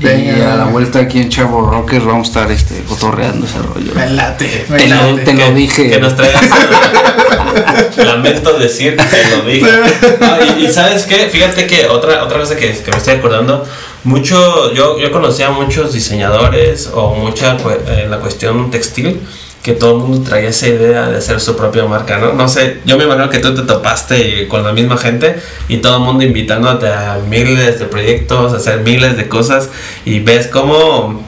Y 0.03 0.31
Venga. 0.31 0.53
a 0.53 0.57
la 0.57 0.65
vuelta 0.65 0.99
aquí 0.99 1.19
en 1.21 1.29
Chavo 1.29 1.61
Rockers 1.69 2.03
vamos 2.05 2.27
a 2.27 2.29
estar 2.31 2.51
este, 2.51 2.83
cotorreando 2.83 3.45
ese 3.45 3.59
rollo. 3.59 3.93
Me 3.95 4.09
late, 4.09 4.65
me 4.69 4.77
Te 4.77 4.87
lo- 4.89 5.15
te 5.15 5.33
lo 5.33 5.45
que, 5.45 5.53
dije. 5.53 5.89
Que 5.89 5.99
nos 5.99 6.15
traigas. 6.15 6.43
Lamento 7.97 8.57
decir, 8.59 8.97
te 8.97 9.35
lo 9.35 9.43
dije. 9.43 9.65
No, 10.19 10.59
y, 10.59 10.65
y 10.65 10.69
sabes 10.71 11.03
qué, 11.03 11.27
fíjate 11.29 11.67
que 11.67 11.87
otra, 11.87 12.23
otra 12.23 12.39
cosa 12.39 12.55
que, 12.55 12.71
que 12.73 12.91
me 12.91 12.97
estoy 12.97 13.15
acordando, 13.15 13.65
mucho, 14.03 14.73
yo, 14.73 14.99
yo 14.99 15.11
conocía 15.11 15.47
a 15.47 15.51
muchos 15.51 15.93
diseñadores 15.93 16.89
o 16.93 17.15
mucha 17.15 17.57
en 17.87 18.11
la 18.11 18.17
cuestión 18.19 18.69
textil 18.71 19.21
que 19.63 19.71
todo 19.73 19.93
el 19.93 19.97
mundo 19.99 20.29
traía 20.29 20.49
esa 20.49 20.67
idea 20.67 21.09
de 21.09 21.17
hacer 21.17 21.39
su 21.39 21.55
propia 21.55 21.85
marca, 21.85 22.17
¿no? 22.17 22.33
No 22.33 22.49
sé, 22.49 22.81
yo 22.85 22.97
me 22.97 23.05
imagino 23.05 23.29
que 23.29 23.39
tú 23.39 23.55
te 23.55 23.61
topaste 23.61 24.47
con 24.49 24.63
la 24.63 24.73
misma 24.73 24.97
gente 24.97 25.41
y 25.69 25.77
todo 25.77 25.97
el 25.97 26.03
mundo 26.03 26.25
invitándote 26.25 26.89
a 26.89 27.19
miles 27.29 27.79
de 27.79 27.85
proyectos, 27.85 28.53
a 28.53 28.57
hacer 28.57 28.81
miles 28.81 29.15
de 29.15 29.29
cosas 29.29 29.69
y 30.03 30.19
ves 30.19 30.47
cómo 30.47 31.23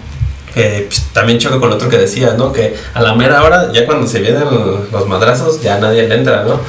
eh, 0.55 0.85
pues, 0.87 1.03
también 1.13 1.37
choca 1.39 1.59
con 1.59 1.69
lo 1.69 1.75
otro 1.75 1.89
que 1.89 1.97
decía, 1.97 2.35
¿no? 2.37 2.51
Que 2.51 2.75
a 2.93 3.01
la 3.01 3.13
mera 3.13 3.43
hora, 3.43 3.71
ya 3.73 3.85
cuando 3.85 4.07
se 4.07 4.19
vienen 4.19 4.43
los 4.91 5.07
madrazos, 5.07 5.61
ya 5.61 5.79
nadie 5.79 6.07
le 6.07 6.15
entra, 6.15 6.43
¿no? 6.43 6.59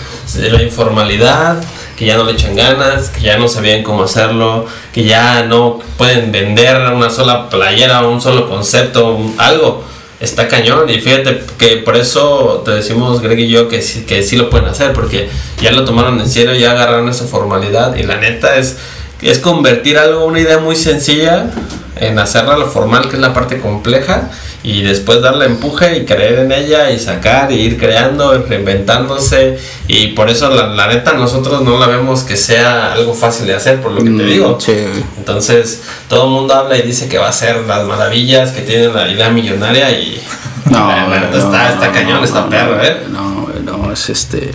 La 0.50 0.62
informalidad, 0.62 1.62
que 1.96 2.04
ya 2.04 2.16
no 2.16 2.24
le 2.24 2.32
echan 2.32 2.54
ganas, 2.56 3.10
que 3.10 3.22
ya 3.22 3.38
no 3.38 3.48
sabían 3.48 3.82
cómo 3.82 4.02
hacerlo, 4.02 4.66
que 4.92 5.04
ya 5.04 5.44
no 5.44 5.78
pueden 5.96 6.32
vender 6.32 6.92
una 6.92 7.10
sola 7.10 7.48
playera, 7.48 8.06
un 8.06 8.20
solo 8.20 8.48
concepto, 8.48 9.18
algo. 9.38 9.84
Está 10.18 10.48
cañón 10.48 10.88
y 10.88 10.98
fíjate 10.98 11.42
que 11.58 11.76
por 11.78 11.94
eso 11.94 12.62
te 12.64 12.70
decimos 12.70 13.20
Greg 13.20 13.38
y 13.40 13.48
yo 13.48 13.68
que 13.68 13.82
sí, 13.82 14.04
que 14.06 14.22
sí 14.22 14.36
lo 14.36 14.48
pueden 14.48 14.66
hacer 14.66 14.94
porque 14.94 15.28
ya 15.60 15.72
lo 15.72 15.84
tomaron 15.84 16.18
en 16.20 16.28
serio, 16.28 16.54
ya 16.54 16.70
agarraron 16.70 17.08
esa 17.10 17.26
formalidad 17.26 17.96
y 17.96 18.02
la 18.02 18.16
neta 18.16 18.56
es, 18.56 18.78
es 19.20 19.38
convertir 19.40 19.98
algo, 19.98 20.24
una 20.24 20.40
idea 20.40 20.58
muy 20.58 20.74
sencilla 20.74 21.50
en 21.97 22.18
hacerla 22.18 22.57
lo 22.57 22.66
formal, 22.66 23.09
que 23.09 23.16
es 23.16 23.20
la 23.22 23.32
parte 23.32 23.61
compleja, 23.61 24.30
y 24.62 24.82
después 24.82 25.22
darle 25.22 25.47
empuje 25.47 25.99
y 25.99 26.05
creer 26.05 26.40
en 26.40 26.53
ella 26.53 26.90
y 26.90 26.99
sacar 26.99 27.53
y 27.53 27.57
ir 27.57 27.78
creando, 27.78 28.36
reinventándose. 28.47 29.59
Y 29.88 30.09
por 30.09 30.28
eso, 30.28 30.51
la, 30.51 30.66
la 30.68 30.88
neta, 30.88 31.12
nosotros 31.14 31.62
no 31.62 31.78
la 31.78 31.86
vemos 31.86 32.22
que 32.22 32.36
sea 32.36 32.92
algo 32.92 33.14
fácil 33.14 33.47
de 33.47 33.55
hacer, 33.55 33.80
por 33.80 33.92
lo 33.92 33.99
que 33.99 34.11
te 34.11 34.24
Mm, 34.24 34.26
digo. 34.26 34.59
Sí. 34.61 34.74
Entonces, 35.18 35.82
todo 36.09 36.24
el 36.24 36.30
mundo 36.30 36.55
habla 36.55 36.76
y 36.76 36.82
dice 36.82 37.09
que 37.09 37.18
va 37.18 37.28
a 37.28 37.32
ser 37.32 37.57
las 37.62 37.84
maravillas, 37.86 38.51
que 38.51 38.62
tiene 38.62 38.88
la 38.88 39.09
idea 39.09 39.30
millonaria 39.30 39.90
y. 39.90 40.20
No, 40.66 40.88
la 41.09 41.20
neta 41.20 41.30
no, 41.30 41.38
está, 41.38 41.68
está 41.72 41.86
no, 41.86 41.92
cañón, 41.92 42.18
no, 42.18 42.24
está 42.24 42.49
perro, 42.49 42.82
¿eh? 42.82 43.03
No, 43.11 43.49
no, 43.62 43.92
es 43.92 44.11
este. 44.11 44.51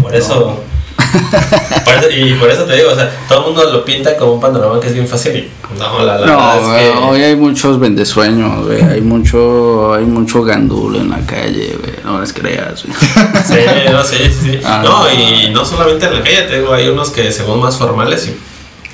Por 0.00 0.14
eso. 0.14 0.60
por 1.84 1.94
eso- 1.94 2.10
y 2.10 2.34
por 2.34 2.50
eso 2.50 2.64
te 2.64 2.76
digo, 2.76 2.90
o 2.92 2.94
sea, 2.94 3.10
todo 3.28 3.40
el 3.40 3.44
mundo 3.46 3.70
lo 3.72 3.84
pinta 3.84 4.16
como 4.16 4.34
un 4.34 4.40
panorama 4.40 4.78
que 4.80 4.88
es 4.88 4.94
bien 4.94 5.06
fácil. 5.08 5.36
Y 5.36 5.50
no, 5.78 6.04
la, 6.04 6.18
la 6.18 6.26
No, 6.26 6.36
verdad 6.36 6.62
güey, 6.62 6.84
es 6.86 6.92
que. 6.92 6.98
hoy 6.98 7.22
hay 7.22 7.36
muchos 7.36 7.80
vendesueños, 7.80 8.66
güey. 8.66 8.82
Hay 8.82 9.00
mucho, 9.00 9.94
hay 9.94 10.04
mucho 10.04 10.42
gandul 10.42 10.96
en 10.96 11.10
la 11.10 11.18
calle, 11.20 11.76
güey. 11.80 11.94
No 12.04 12.20
les 12.20 12.32
creas, 12.32 12.84
güey. 12.84 12.96
Sí, 13.44 13.90
no, 13.90 14.04
sí, 14.04 14.16
sí. 14.42 14.60
Ah, 14.64 14.82
no, 14.84 15.04
no. 15.04 15.10
y 15.12 15.50
no 15.50 15.64
solamente 15.64 16.06
en 16.06 16.14
la 16.14 16.22
calle, 16.22 16.42
te 16.42 16.58
digo, 16.60 16.72
hay 16.72 16.88
unos 16.88 17.10
que 17.10 17.30
según 17.32 17.60
más 17.60 17.76
formales 17.76 18.26
y. 18.28 18.30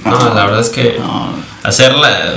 No, 0.09 0.17
Ah, 0.17 0.33
la 0.35 0.45
verdad 0.47 0.61
es 0.61 0.71
que 0.71 0.97
No, 0.99 1.31
hacerla. 1.63 2.35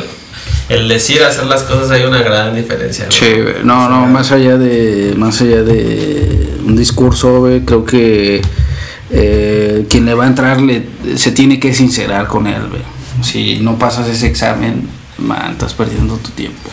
El 0.69 0.87
decir 0.87 1.21
hacer 1.23 1.45
las 1.45 1.63
cosas 1.63 1.91
hay 1.91 2.03
una 2.03 2.21
gran 2.21 2.55
diferencia. 2.55 3.05
¿no? 3.05 3.11
Sí. 3.11 3.25
No, 3.63 3.89
no, 3.89 4.05
más 4.07 4.31
allá 4.31 4.57
de, 4.57 5.13
más 5.17 5.41
allá 5.41 5.61
de 5.61 6.49
un 6.65 6.75
discurso, 6.77 7.47
creo 7.65 7.83
que 7.85 8.41
eh, 9.11 9.52
quien 9.89 10.05
le 10.05 10.13
va 10.13 10.23
a 10.25 10.27
entrar 10.27 10.61
le, 10.61 10.87
se 11.15 11.31
tiene 11.31 11.59
que 11.59 11.73
sincerar 11.73 12.27
con 12.27 12.47
él, 12.47 12.67
güey. 12.69 12.81
Si 13.21 13.57
no 13.59 13.77
pasas 13.77 14.07
ese 14.07 14.27
examen, 14.27 14.87
man, 15.17 15.51
estás 15.51 15.73
perdiendo 15.73 16.15
tu 16.15 16.31
tiempo. 16.31 16.69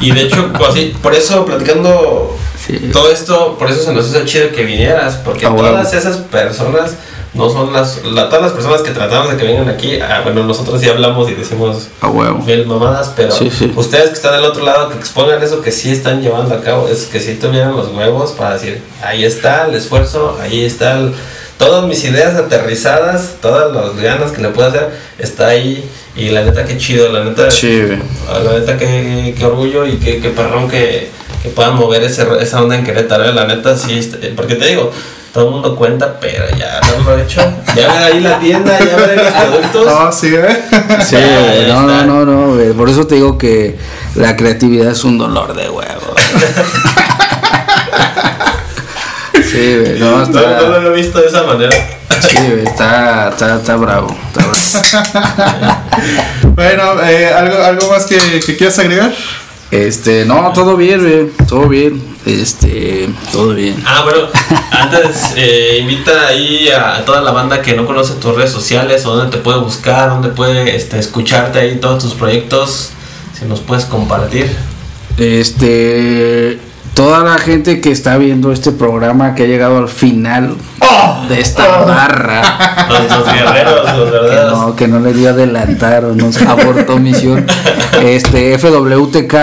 Y 0.00 0.10
de 0.10 0.22
hecho, 0.22 0.52
pues, 0.58 0.74
sí, 0.74 0.92
por 1.02 1.14
eso 1.14 1.44
platicando 1.44 2.36
Sí. 2.66 2.90
todo 2.92 3.10
esto, 3.10 3.56
por 3.58 3.70
eso 3.70 3.82
se 3.82 3.92
nos 3.92 4.08
hizo 4.08 4.24
chido 4.24 4.50
que 4.52 4.64
vinieras, 4.64 5.16
porque 5.16 5.46
Ah, 5.46 5.50
bueno. 5.50 5.68
todas 5.70 5.92
esas 5.92 6.16
personas 6.16 6.94
no 7.34 7.50
son 7.50 7.72
las, 7.72 8.02
la- 8.04 8.28
todas 8.28 8.42
las 8.42 8.52
personas 8.52 8.80
que 8.82 8.90
tratamos 8.92 9.30
de 9.30 9.36
que 9.36 9.44
vengan 9.44 9.68
aquí, 9.68 9.98
ah, 10.00 10.20
bueno, 10.24 10.44
nosotros 10.44 10.80
sí 10.80 10.88
hablamos 10.88 11.28
y 11.30 11.34
decimos 11.34 11.88
A 12.00 12.08
huevo. 12.08 12.38
mil 12.38 12.64
mamadas, 12.66 13.12
pero 13.16 13.32
Sí, 13.32 13.50
sí. 13.50 13.70
ustedes 13.76 14.08
que 14.10 14.14
están 14.14 14.34
del 14.36 14.44
otro 14.44 14.64
lado, 14.64 14.88
que 14.88 14.96
expongan 14.96 15.42
eso 15.42 15.60
que 15.60 15.70
sí 15.72 15.90
están 15.90 16.22
llevando 16.22 16.54
a 16.54 16.60
cabo, 16.62 16.88
es 16.88 17.04
que 17.04 17.20
sí 17.20 17.34
tuvieran 17.34 17.76
los 17.76 17.88
huevos 17.92 18.32
para 18.32 18.54
decir, 18.54 18.80
ahí 19.02 19.24
está 19.24 19.66
el 19.66 19.74
esfuerzo, 19.74 20.38
ahí 20.40 20.64
está 20.64 20.98
el- 20.98 21.12
todas 21.58 21.86
mis 21.86 22.02
ideas 22.04 22.34
aterrizadas, 22.36 23.36
todas 23.40 23.72
las 23.74 23.96
ganas 24.02 24.32
que 24.32 24.42
le 24.42 24.48
puedo 24.48 24.68
hacer, 24.68 24.90
está 25.18 25.48
ahí, 25.48 25.88
y 26.16 26.28
la 26.30 26.42
neta 26.42 26.64
que 26.64 26.76
chido, 26.78 27.10
la 27.12 27.24
neta... 27.24 27.50
Sí, 27.50 27.82
güey. 27.82 27.98
Ah, 28.28 28.38
La 28.44 28.52
neta, 28.58 28.76
qué, 28.76 29.34
qué 29.36 29.44
orgullo 29.44 29.86
y 29.86 29.96
qué, 29.98 30.20
qué 30.20 30.30
perrón 30.30 30.68
que, 30.68 31.10
que 31.42 31.48
puedan 31.50 31.76
mover 31.76 32.02
ese, 32.02 32.26
esa 32.40 32.62
onda 32.62 32.76
en 32.76 32.84
Querétaro. 32.84 33.24
eh. 33.24 33.32
La 33.32 33.46
neta, 33.46 33.76
sí, 33.76 33.98
este, 33.98 34.28
porque 34.36 34.56
te 34.56 34.66
digo, 34.66 34.90
todo 35.32 35.46
el 35.46 35.50
mundo 35.52 35.74
cuenta, 35.74 36.18
pero 36.20 36.44
ya 36.56 36.80
no 36.96 37.04
lo 37.10 37.18
he 37.18 37.22
hecho. 37.22 37.40
Ya 37.74 37.92
ven 37.92 38.02
ahí 38.02 38.20
la 38.20 38.38
tienda, 38.38 38.78
ya 38.78 38.96
ven 38.96 39.16
los 39.16 39.32
productos. 39.32 39.86
No, 39.86 40.12
sí, 40.12 40.34
¿eh? 40.34 40.62
Sí, 41.04 41.16
güey, 41.16 41.66
no, 41.68 41.82
no, 41.82 42.04
no, 42.04 42.24
no, 42.24 42.54
güey. 42.54 42.72
Por 42.72 42.88
eso 42.88 43.06
te 43.06 43.16
digo 43.16 43.36
que 43.38 43.76
la 44.14 44.36
creatividad 44.36 44.92
es 44.92 45.02
un 45.02 45.18
dolor 45.18 45.54
de 45.56 45.68
huevo. 45.68 46.14
Sí, 49.54 49.76
güey, 49.78 49.98
no, 50.00 50.26
No, 50.26 50.26
no 50.26 50.68
lo 50.68 50.76
había 50.76 50.90
visto 50.90 51.20
de 51.20 51.26
esa 51.28 51.44
manera. 51.44 51.70
sí, 52.20 52.36
güey, 52.50 52.64
está, 52.66 53.28
está, 53.28 53.56
está 53.56 53.76
bravo, 53.76 54.08
está 54.28 54.46
bravo. 54.46 55.84
Bueno, 56.56 57.00
eh, 57.02 57.28
¿algo, 57.32 57.62
¿algo 57.62 57.88
más 57.88 58.06
que, 58.06 58.16
que 58.44 58.56
quieras 58.56 58.78
agregar? 58.80 59.12
Este, 59.70 60.24
no, 60.24 60.52
todo 60.52 60.76
bien, 60.76 61.00
güey, 61.00 61.30
todo 61.48 61.68
bien, 61.68 62.00
este, 62.26 63.08
todo 63.32 63.54
bien. 63.54 63.82
Ah, 63.86 64.02
bueno, 64.04 64.28
antes 64.70 65.34
eh, 65.36 65.78
invita 65.80 66.28
ahí 66.28 66.68
a, 66.70 66.96
a 66.96 67.04
toda 67.04 67.20
la 67.22 67.30
banda 67.32 67.60
que 67.62 67.74
no 67.74 67.84
conoce 67.86 68.14
tus 68.14 68.34
redes 68.36 68.50
sociales 68.52 69.04
o 69.06 69.16
dónde 69.16 69.36
te 69.36 69.42
puede 69.42 69.58
buscar, 69.58 70.10
dónde 70.10 70.28
puede 70.28 70.76
este, 70.76 70.98
escucharte 70.98 71.58
ahí 71.58 71.76
todos 71.80 72.02
tus 72.04 72.14
proyectos, 72.14 72.90
si 73.38 73.44
nos 73.46 73.60
puedes 73.60 73.84
compartir. 73.84 74.48
Este, 75.16 76.58
toda 76.94 77.22
la 77.22 77.38
gente 77.38 77.80
que 77.80 77.90
está 77.90 78.16
viendo 78.16 78.52
este 78.52 78.72
programa, 78.72 79.34
que 79.34 79.42
ha 79.42 79.46
llegado 79.46 79.78
al 79.78 79.88
final 79.88 80.56
de 81.28 81.40
esta 81.40 81.84
barra. 81.84 82.42
Los, 82.88 83.10
los 83.10 83.32
guerreros, 83.32 83.74
los 83.84 83.92
que 83.92 84.10
verdaderos. 84.10 84.58
no, 84.58 84.76
que 84.76 84.88
no 84.88 85.00
le 85.00 85.12
dio 85.14 85.30
adelantar 85.30 86.04
o 86.04 86.14
no 86.14 86.30
se 86.30 86.46
abortó 86.46 86.98
misión. 87.00 87.46
Este, 88.02 88.56
FWTK, 88.58 89.34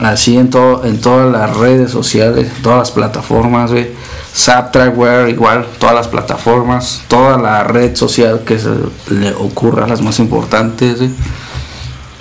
así 0.00 0.36
en, 0.36 0.50
todo, 0.50 0.84
en 0.84 1.00
todas 1.00 1.30
las 1.30 1.56
redes 1.56 1.92
sociales, 1.92 2.50
todas 2.62 2.78
las 2.78 2.90
plataformas, 2.90 3.70
güey. 3.70 3.90
Zaptrackware, 4.34 5.30
igual, 5.30 5.66
todas 5.78 5.94
las 5.94 6.08
plataformas, 6.08 7.02
toda 7.08 7.38
la 7.38 7.64
red 7.64 7.94
social 7.96 8.42
que 8.44 8.58
se 8.58 8.70
le 9.10 9.32
ocurra, 9.34 9.86
las 9.86 10.02
más 10.02 10.18
importantes, 10.18 10.98
güey. 10.98 11.10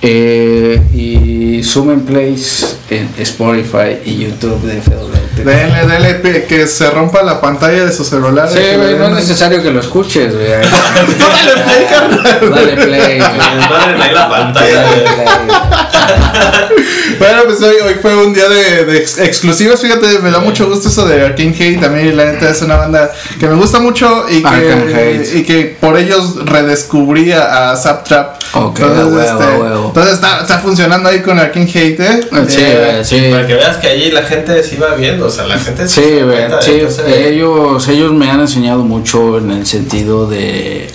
Eh, 0.02 0.82
y 0.94 1.64
Sumen 1.64 2.02
Place 2.02 2.66
en 2.90 3.10
Spotify 3.18 3.98
y 4.06 4.24
YouTube 4.24 4.62
de 4.62 4.82
FWTK. 4.82 5.19
Denle, 5.44 5.86
denle 5.88 6.14
pe- 6.16 6.46
que 6.46 6.68
se 6.68 6.90
rompa 6.90 7.22
la 7.24 7.40
pantalla 7.42 7.86
de 7.86 7.92
su 7.92 8.04
celular. 8.04 8.50
Sí, 8.52 8.60
güey, 8.76 8.96
no 8.98 9.08
es 9.08 9.14
necesario 9.16 9.62
que 9.62 9.72
lo 9.72 9.80
escuches, 9.80 10.34
güey. 10.36 10.48
Dale 10.50 11.64
play, 11.64 11.86
carnal. 11.90 12.52
Dale 12.52 12.74
play, 12.76 13.20
güey. 13.20 13.32
Desmadren 13.60 14.02
ahí 14.02 14.14
la 14.14 14.30
pantalla. 14.30 14.82
Dale 14.82 15.02
play. 15.02 15.28
Bueno, 17.20 17.42
pues 17.46 17.62
hoy, 17.62 17.76
hoy 17.86 17.96
fue 18.02 18.16
un 18.16 18.34
día 18.34 18.48
de, 18.48 18.86
de 18.86 18.98
ex- 18.98 19.18
exclusivas. 19.20 19.82
Fíjate, 19.82 20.20
me 20.20 20.32
da 20.32 20.40
mucho 20.40 20.68
gusto 20.70 20.88
eso 20.88 21.06
de 21.08 21.22
Arcane 21.26 21.54
Hate. 21.60 21.84
A 21.84 21.90
mí, 21.90 22.12
la 22.14 22.26
neta, 22.26 22.50
es 22.50 22.62
una 22.62 22.78
banda 22.78 23.12
que 23.40 23.48
me 23.48 23.56
gusta 23.56 23.80
mucho 23.80 24.26
y 24.30 24.42
que, 24.42 24.48
Hate. 24.48 25.36
y 25.36 25.44
que 25.44 25.78
por 25.80 25.98
ellos 25.98 26.46
redescubrí 26.46 27.32
a, 27.34 27.72
a 27.72 27.76
Zap 27.76 28.06
Trap. 28.08 28.36
Ok, 28.54 28.80
a 28.80 28.86
huevo, 28.86 29.88
entonces 29.90 30.14
está, 30.14 30.42
está 30.42 30.58
funcionando 30.58 31.08
ahí 31.10 31.20
con 31.22 31.38
Arcane 31.38 31.66
Hate, 31.70 32.00
¿eh? 32.00 32.20
Sí, 32.48 32.58
Eh, 32.62 33.02
sí. 33.04 33.28
Para 33.32 33.46
que 33.46 33.54
veas 33.54 33.78
que 33.78 33.88
allí 33.90 34.10
la 34.12 34.24
gente 34.24 34.64
sí 34.64 34.78
va 34.78 34.96
viendo, 34.96 35.29
o 35.30 35.32
sea, 35.32 35.46
la 35.46 35.60
gente 35.60 35.88
Sí, 35.88 36.02
se 36.02 36.24
güey, 36.24 36.44
ellos, 37.08 37.88
ellos 37.88 38.12
me 38.14 38.30
han 38.30 38.42
enseñado 38.42 38.84
mucho 38.84 39.38
en 39.38 39.52
el 39.52 39.68
sentido 39.68 40.28
de, 40.28 40.90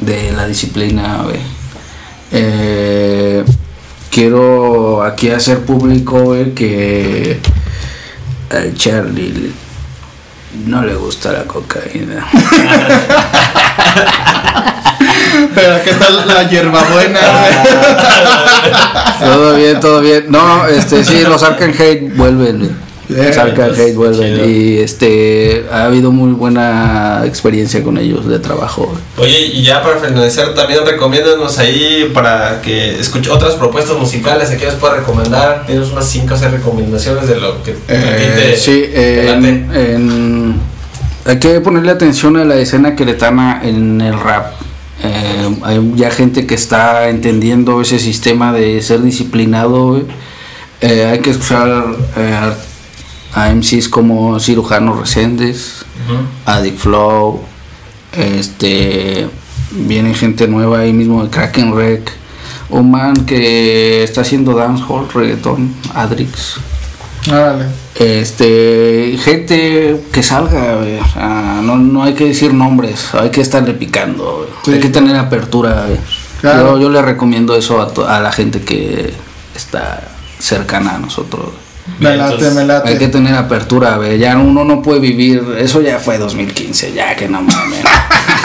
de 0.00 0.32
la 0.32 0.46
disciplina, 0.46 1.22
güey. 1.24 1.40
Eh, 2.30 3.44
quiero 4.10 5.02
aquí 5.02 5.30
hacer 5.30 5.64
público, 5.64 6.20
güey, 6.20 6.54
que 6.54 7.40
al 8.50 8.74
Charlie 8.74 9.52
no 10.66 10.82
le 10.82 10.94
gusta 10.94 11.32
la 11.32 11.44
cocaína. 11.44 12.24
Pero 15.54 15.82
qué 15.82 15.92
tal 15.94 16.28
la 16.28 16.48
hierbabuena, 16.48 17.20
todo 19.20 19.56
bien, 19.56 19.80
todo 19.80 20.00
bien. 20.00 20.26
No, 20.28 20.66
este, 20.66 21.04
sí, 21.04 21.24
los 21.24 21.42
Arkham 21.42 21.72
Hate 21.72 22.12
vuelven, 22.14 22.76
pues, 23.08 23.38
Hate 23.78 23.94
vuelven. 23.94 24.34
chido. 24.36 24.48
Y 24.48 24.78
este 24.78 25.66
ha 25.70 25.84
habido 25.86 26.10
muy 26.12 26.32
buena 26.32 27.22
experiencia 27.24 27.82
con 27.82 27.98
ellos 27.98 28.26
de 28.28 28.38
trabajo. 28.38 28.92
Oye, 29.18 29.46
y 29.46 29.62
ya 29.62 29.82
para 29.82 29.98
finalizar, 29.98 30.54
también 30.54 30.80
recomiéndanos 30.86 31.58
ahí 31.58 32.10
para 32.14 32.60
que 32.62 32.98
escuche 32.98 33.30
otras 33.30 33.54
propuestas 33.54 33.96
musicales 33.98 34.48
que 34.50 34.64
nos 34.66 34.74
pueda 34.76 34.94
recomendar. 34.96 35.64
Tienes 35.66 35.90
unas 35.90 36.06
5 36.06 36.34
o 36.34 36.36
6 36.36 36.50
recomendaciones 36.50 37.28
de 37.28 37.36
lo 37.36 37.62
que 37.62 37.72
Eh, 37.88 38.32
te- 38.52 38.56
sí, 38.56 38.84
te 38.92 39.30
en- 39.32 39.70
en- 39.74 40.60
hay 41.26 41.38
que 41.38 41.60
ponerle 41.60 41.90
atención 41.90 42.36
a 42.36 42.44
la 42.44 42.56
escena 42.56 42.94
queretana 42.96 43.60
en 43.64 44.00
el 44.00 44.18
rap. 44.18 44.52
Eh, 45.02 45.56
hay 45.62 45.92
ya 45.96 46.10
gente 46.10 46.46
que 46.46 46.54
está 46.54 47.08
entendiendo 47.08 47.80
ese 47.80 47.98
sistema 47.98 48.52
de 48.52 48.80
ser 48.80 49.02
disciplinado. 49.02 50.02
Eh, 50.80 51.08
hay 51.10 51.18
que 51.20 51.30
escuchar 51.30 51.84
eh, 52.16 52.50
a 53.34 53.50
MCs 53.50 53.88
como 53.88 54.38
Cirujano 54.40 54.94
Reséndez. 54.94 55.84
Addict 56.46 56.78
Flow, 56.78 57.40
este 58.12 59.28
viene 59.70 60.14
gente 60.14 60.46
nueva 60.46 60.80
ahí 60.80 60.92
mismo 60.92 61.24
de 61.24 61.30
Kraken 61.30 61.74
Rec, 61.74 62.12
un 62.68 62.90
man 62.90 63.14
que 63.26 64.04
está 64.04 64.20
haciendo 64.20 64.54
dancehall, 64.54 65.08
reggaeton, 65.12 65.74
Adrix. 65.94 66.56
Este, 67.94 69.16
gente 69.22 70.02
que 70.12 70.22
salga, 70.22 70.76
güey, 70.76 70.98
o 70.98 71.06
sea, 71.06 71.60
no, 71.62 71.76
no 71.76 72.02
hay 72.02 72.14
que 72.14 72.26
decir 72.26 72.52
nombres, 72.52 73.14
hay 73.14 73.30
que 73.30 73.40
estarle 73.40 73.72
picando. 73.72 74.48
Sí. 74.64 74.72
hay 74.72 74.80
que 74.80 74.90
tener 74.90 75.16
apertura. 75.16 75.86
Claro. 76.40 76.74
Yo, 76.74 76.82
yo 76.82 76.90
le 76.90 77.00
recomiendo 77.00 77.56
eso 77.56 77.80
a 78.06 78.20
la 78.20 78.30
gente 78.30 78.60
que 78.60 79.14
está 79.54 80.02
cercana 80.38 80.96
a 80.96 80.98
nosotros. 80.98 81.63
Me 81.98 82.08
Bien, 82.08 82.18
late, 82.18 82.32
entonces, 82.34 82.54
me 82.54 82.60
Hay 82.62 82.66
late. 82.68 82.98
que 82.98 83.08
tener 83.08 83.34
apertura, 83.34 83.96
güey. 83.96 84.18
ya 84.18 84.36
uno 84.38 84.64
no 84.64 84.80
puede 84.80 85.00
vivir, 85.00 85.42
eso 85.58 85.82
ya 85.82 85.98
fue 85.98 86.16
2015, 86.18 86.92
ya 86.94 87.14
que 87.14 87.28
no 87.28 87.42
mames. 87.42 87.80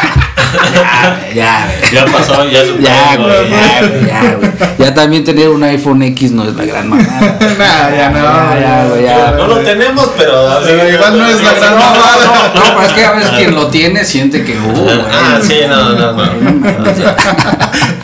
ya, 0.83 1.15
güey, 1.19 1.35
ya. 1.35 1.67
Ya 1.93 2.05
pasó, 2.05 2.47
ya 2.49 2.61
superó, 2.65 2.81
Ya, 2.83 3.15
güey. 3.17 3.49
ya, 3.49 3.79
güey, 3.87 4.05
ya, 4.07 4.35
güey. 4.35 4.51
Ya 4.77 4.93
también 4.93 5.23
tener 5.23 5.49
un 5.49 5.63
iPhone 5.63 6.01
X 6.03 6.31
no 6.31 6.43
es 6.47 6.55
la 6.55 6.65
gran 6.65 6.87
mamada. 6.89 7.37
Nah, 7.59 7.89
ya 7.95 8.09
no. 8.09 8.19
Ya, 8.19 8.59
ya, 8.59 8.85
güey, 8.89 9.03
ya. 9.03 9.31
No 9.37 9.47
lo 9.47 9.57
tenemos, 9.59 10.09
pero. 10.17 10.49
así- 10.49 10.65
Pero 10.67 10.89
igual 10.89 11.17
no 11.17 11.27
es 11.27 11.41
la 11.43 11.53
gran 11.53 11.71
No, 11.71 11.77
mamada. 11.79 12.15
no, 12.25 12.53
no, 12.53 12.75
pero 12.77 12.83
es 12.87 12.93
que 12.93 13.05
a 13.05 13.11
veces 13.11 13.29
quien 13.31 13.55
lo 13.55 13.67
tiene 13.67 14.03
siente 14.05 14.43
que, 14.43 14.57
uh, 14.57 14.71
güey. 14.71 14.99
Ah, 15.11 15.39
sí, 15.41 15.55
no, 15.67 15.89
no, 15.93 16.11
no. 16.13 16.23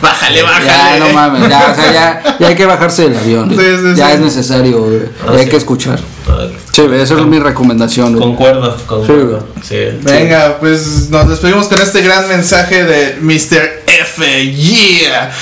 Bájale, 0.00 0.42
bájale. 0.42 0.66
Ya, 0.66 0.96
no 0.98 1.08
mames, 1.12 1.48
ya, 1.48 1.68
o 1.72 1.74
sea, 1.74 1.92
ya, 1.92 2.36
ya 2.38 2.46
hay 2.48 2.54
que 2.54 2.66
bajarse 2.66 3.08
del 3.08 3.16
avión. 3.18 3.48
güey. 3.54 3.58
Sí, 3.66 3.76
sí, 3.82 3.94
ya 3.96 4.06
sí. 4.08 4.12
es 4.14 4.20
necesario, 4.20 4.82
güey. 4.82 5.00
Ah, 5.22 5.32
Ya 5.32 5.38
hay 5.38 5.44
sí. 5.44 5.50
que 5.50 5.56
escuchar. 5.56 5.98
Sí, 6.76 6.82
esa 6.94 7.14
es 7.14 7.26
mi 7.26 7.38
recomendación, 7.38 8.12
güey. 8.14 8.22
Concuerdo, 8.22 8.76
concuerdo. 8.86 9.46
Sí. 9.62 9.76
Venga, 10.02 10.58
pues 10.60 11.08
nos 11.10 11.28
despedimos 11.28 11.66
con 11.68 11.78
este 11.80 12.02
gran 12.02 12.28
mensaje 12.28 12.84
de 12.84 13.16
Mr. 13.20 13.82
F. 13.86 14.52
Yeah. 14.52 15.32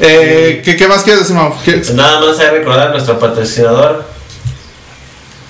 Eh, 0.00 0.62
¿qué, 0.64 0.76
qué 0.76 0.88
más 0.88 1.02
quieres 1.02 1.20
decir, 1.22 1.34
Mau? 1.36 1.52
¿Qué- 1.64 1.72
Pues 1.72 1.92
Nada 1.94 2.20
más 2.20 2.38
hay 2.38 2.46
que 2.46 2.58
recordar 2.58 2.88
a 2.88 2.90
nuestro 2.92 3.18
patrocinador. 3.18 4.04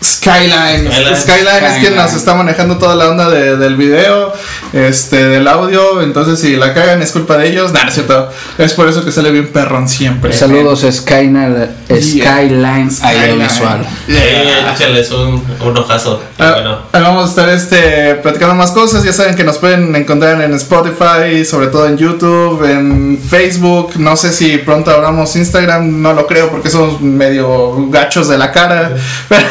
Skyline. 0.03 0.89
Skyline. 0.91 1.17
Skyline, 1.17 1.65
es 1.67 1.79
quien 1.81 1.97
nos 1.97 2.13
está 2.15 2.35
manejando 2.35 2.79
toda 2.79 2.95
la 2.95 3.09
onda 3.09 3.29
de- 3.31 3.57
del 3.57 3.77
video, 3.77 4.33
este, 4.73 5.25
del 5.27 5.47
audio. 5.49 6.03
Entonces, 6.03 6.39
si 6.41 6.57
la 6.57 6.73
cagan, 6.75 7.03
es 7.03 7.13
culpa 7.13 7.37
de 7.37 7.49
ellos. 7.49 7.73
Nah, 7.73 7.83
no 7.83 7.89
es 7.89 7.95
cierto. 7.95 8.31
Es 8.59 8.75
por 8.75 8.89
eso 8.89 9.05
que 9.05 9.11
sale 9.13 9.31
bien 9.31 9.49
perrón 9.53 9.89
siempre. 9.89 10.33
Saludos, 10.33 10.85
Skyline, 10.91 11.69
Yeah. 11.89 12.01
Skyline 12.03 12.91
Skyline. 12.91 13.33
Audiovisual. 13.33 13.87
Yeah. 14.07 14.19
Eh, 14.19 14.73
échales 14.75 15.11
un, 15.11 15.43
un 15.65 15.77
ojazo. 15.77 16.23
Ah, 16.39 16.53
bueno. 16.55 16.79
ahí 16.93 17.03
vamos 17.03 17.25
a 17.27 17.29
estar 17.31 17.49
este, 17.49 18.15
platicando 18.17 18.55
más 18.55 18.71
cosas. 18.71 19.03
Ya 19.03 19.13
saben 19.13 19.35
que 19.35 19.45
nos 19.45 19.59
pueden 19.59 19.95
encontrar 19.97 20.41
en 20.43 20.53
Spotify, 20.55 21.45
sobre 21.45 21.69
todo 21.69 21.87
en 21.89 21.97
YouTube, 21.97 22.63
en 22.65 23.19
Facebook. 23.19 23.93
No 23.99 24.17
sé 24.17 24.33
si 24.33 24.59
pronto 24.59 24.91
abramos 24.91 25.35
Instagram, 25.37 26.01
no 26.03 26.13
lo 26.13 26.27
creo 26.27 26.51
porque 26.51 26.71
somos 26.71 27.01
medio 27.01 27.89
gachos 27.91 28.29
de 28.29 28.39
la 28.39 28.53
cara. 28.53 28.93
Pero, 29.29 29.47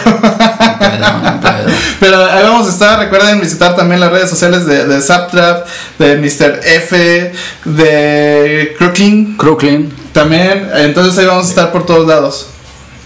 Pedo, 0.79 1.41
pedo. 1.41 1.75
pero 1.99 2.25
ahí 2.25 2.43
vamos 2.43 2.67
a 2.67 2.69
estar. 2.71 2.99
Recuerden 2.99 3.39
visitar 3.41 3.75
también 3.75 3.99
las 3.99 4.11
redes 4.11 4.29
sociales 4.29 4.65
de, 4.65 4.85
de 4.85 5.01
Zaptrap, 5.01 5.67
de 5.99 6.15
Mr. 6.17 6.59
F, 6.63 7.33
de 7.65 8.75
Crooklyn 8.77 9.35
Crooklyn. 9.37 9.93
también. 10.13 10.69
Entonces 10.75 11.17
ahí 11.19 11.25
vamos 11.25 11.45
a 11.45 11.49
estar 11.49 11.71
por 11.71 11.85
todos 11.85 12.07
lados. 12.07 12.47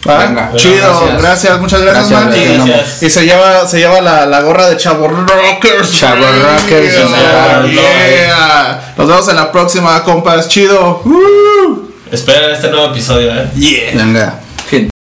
¿Va? 0.08 0.18
Venga. 0.26 0.52
Chido, 0.56 0.78
Gracias. 0.80 1.22
gracias. 1.22 1.60
muchas 1.60 1.82
gracias, 1.82 2.10
Gracias, 2.10 2.20
man. 2.20 2.30
gracias. 2.34 2.66
Y- 2.66 2.70
Gracias. 2.72 3.04
y 3.04 3.10
se 3.12 3.26
lleva, 3.26 3.68
se 3.68 3.78
lleva 3.78 4.02
la, 4.02 4.26
la 4.26 4.42
gorra 4.42 4.68
de 4.68 4.78
Chavo 4.78 5.08
Rockers. 5.08 5.92
Chavo 5.92 6.26
Rockers, 6.26 6.96
Yeah, 6.96 7.66
yeah. 7.66 8.10
yeah. 8.10 8.94
Nos 8.98 9.08
vemos 9.08 9.28
en 9.30 9.36
la 9.36 9.52
próxima, 9.52 10.02
compas. 10.04 10.48
Chido. 10.48 11.02
Uh. 11.06 11.88
Esperen 12.12 12.50
este 12.52 12.70
nuevo 12.70 12.88
episodio, 12.88 13.32
¿eh? 13.32 13.48
Yeah. 13.56 13.92
Venga. 13.94 14.40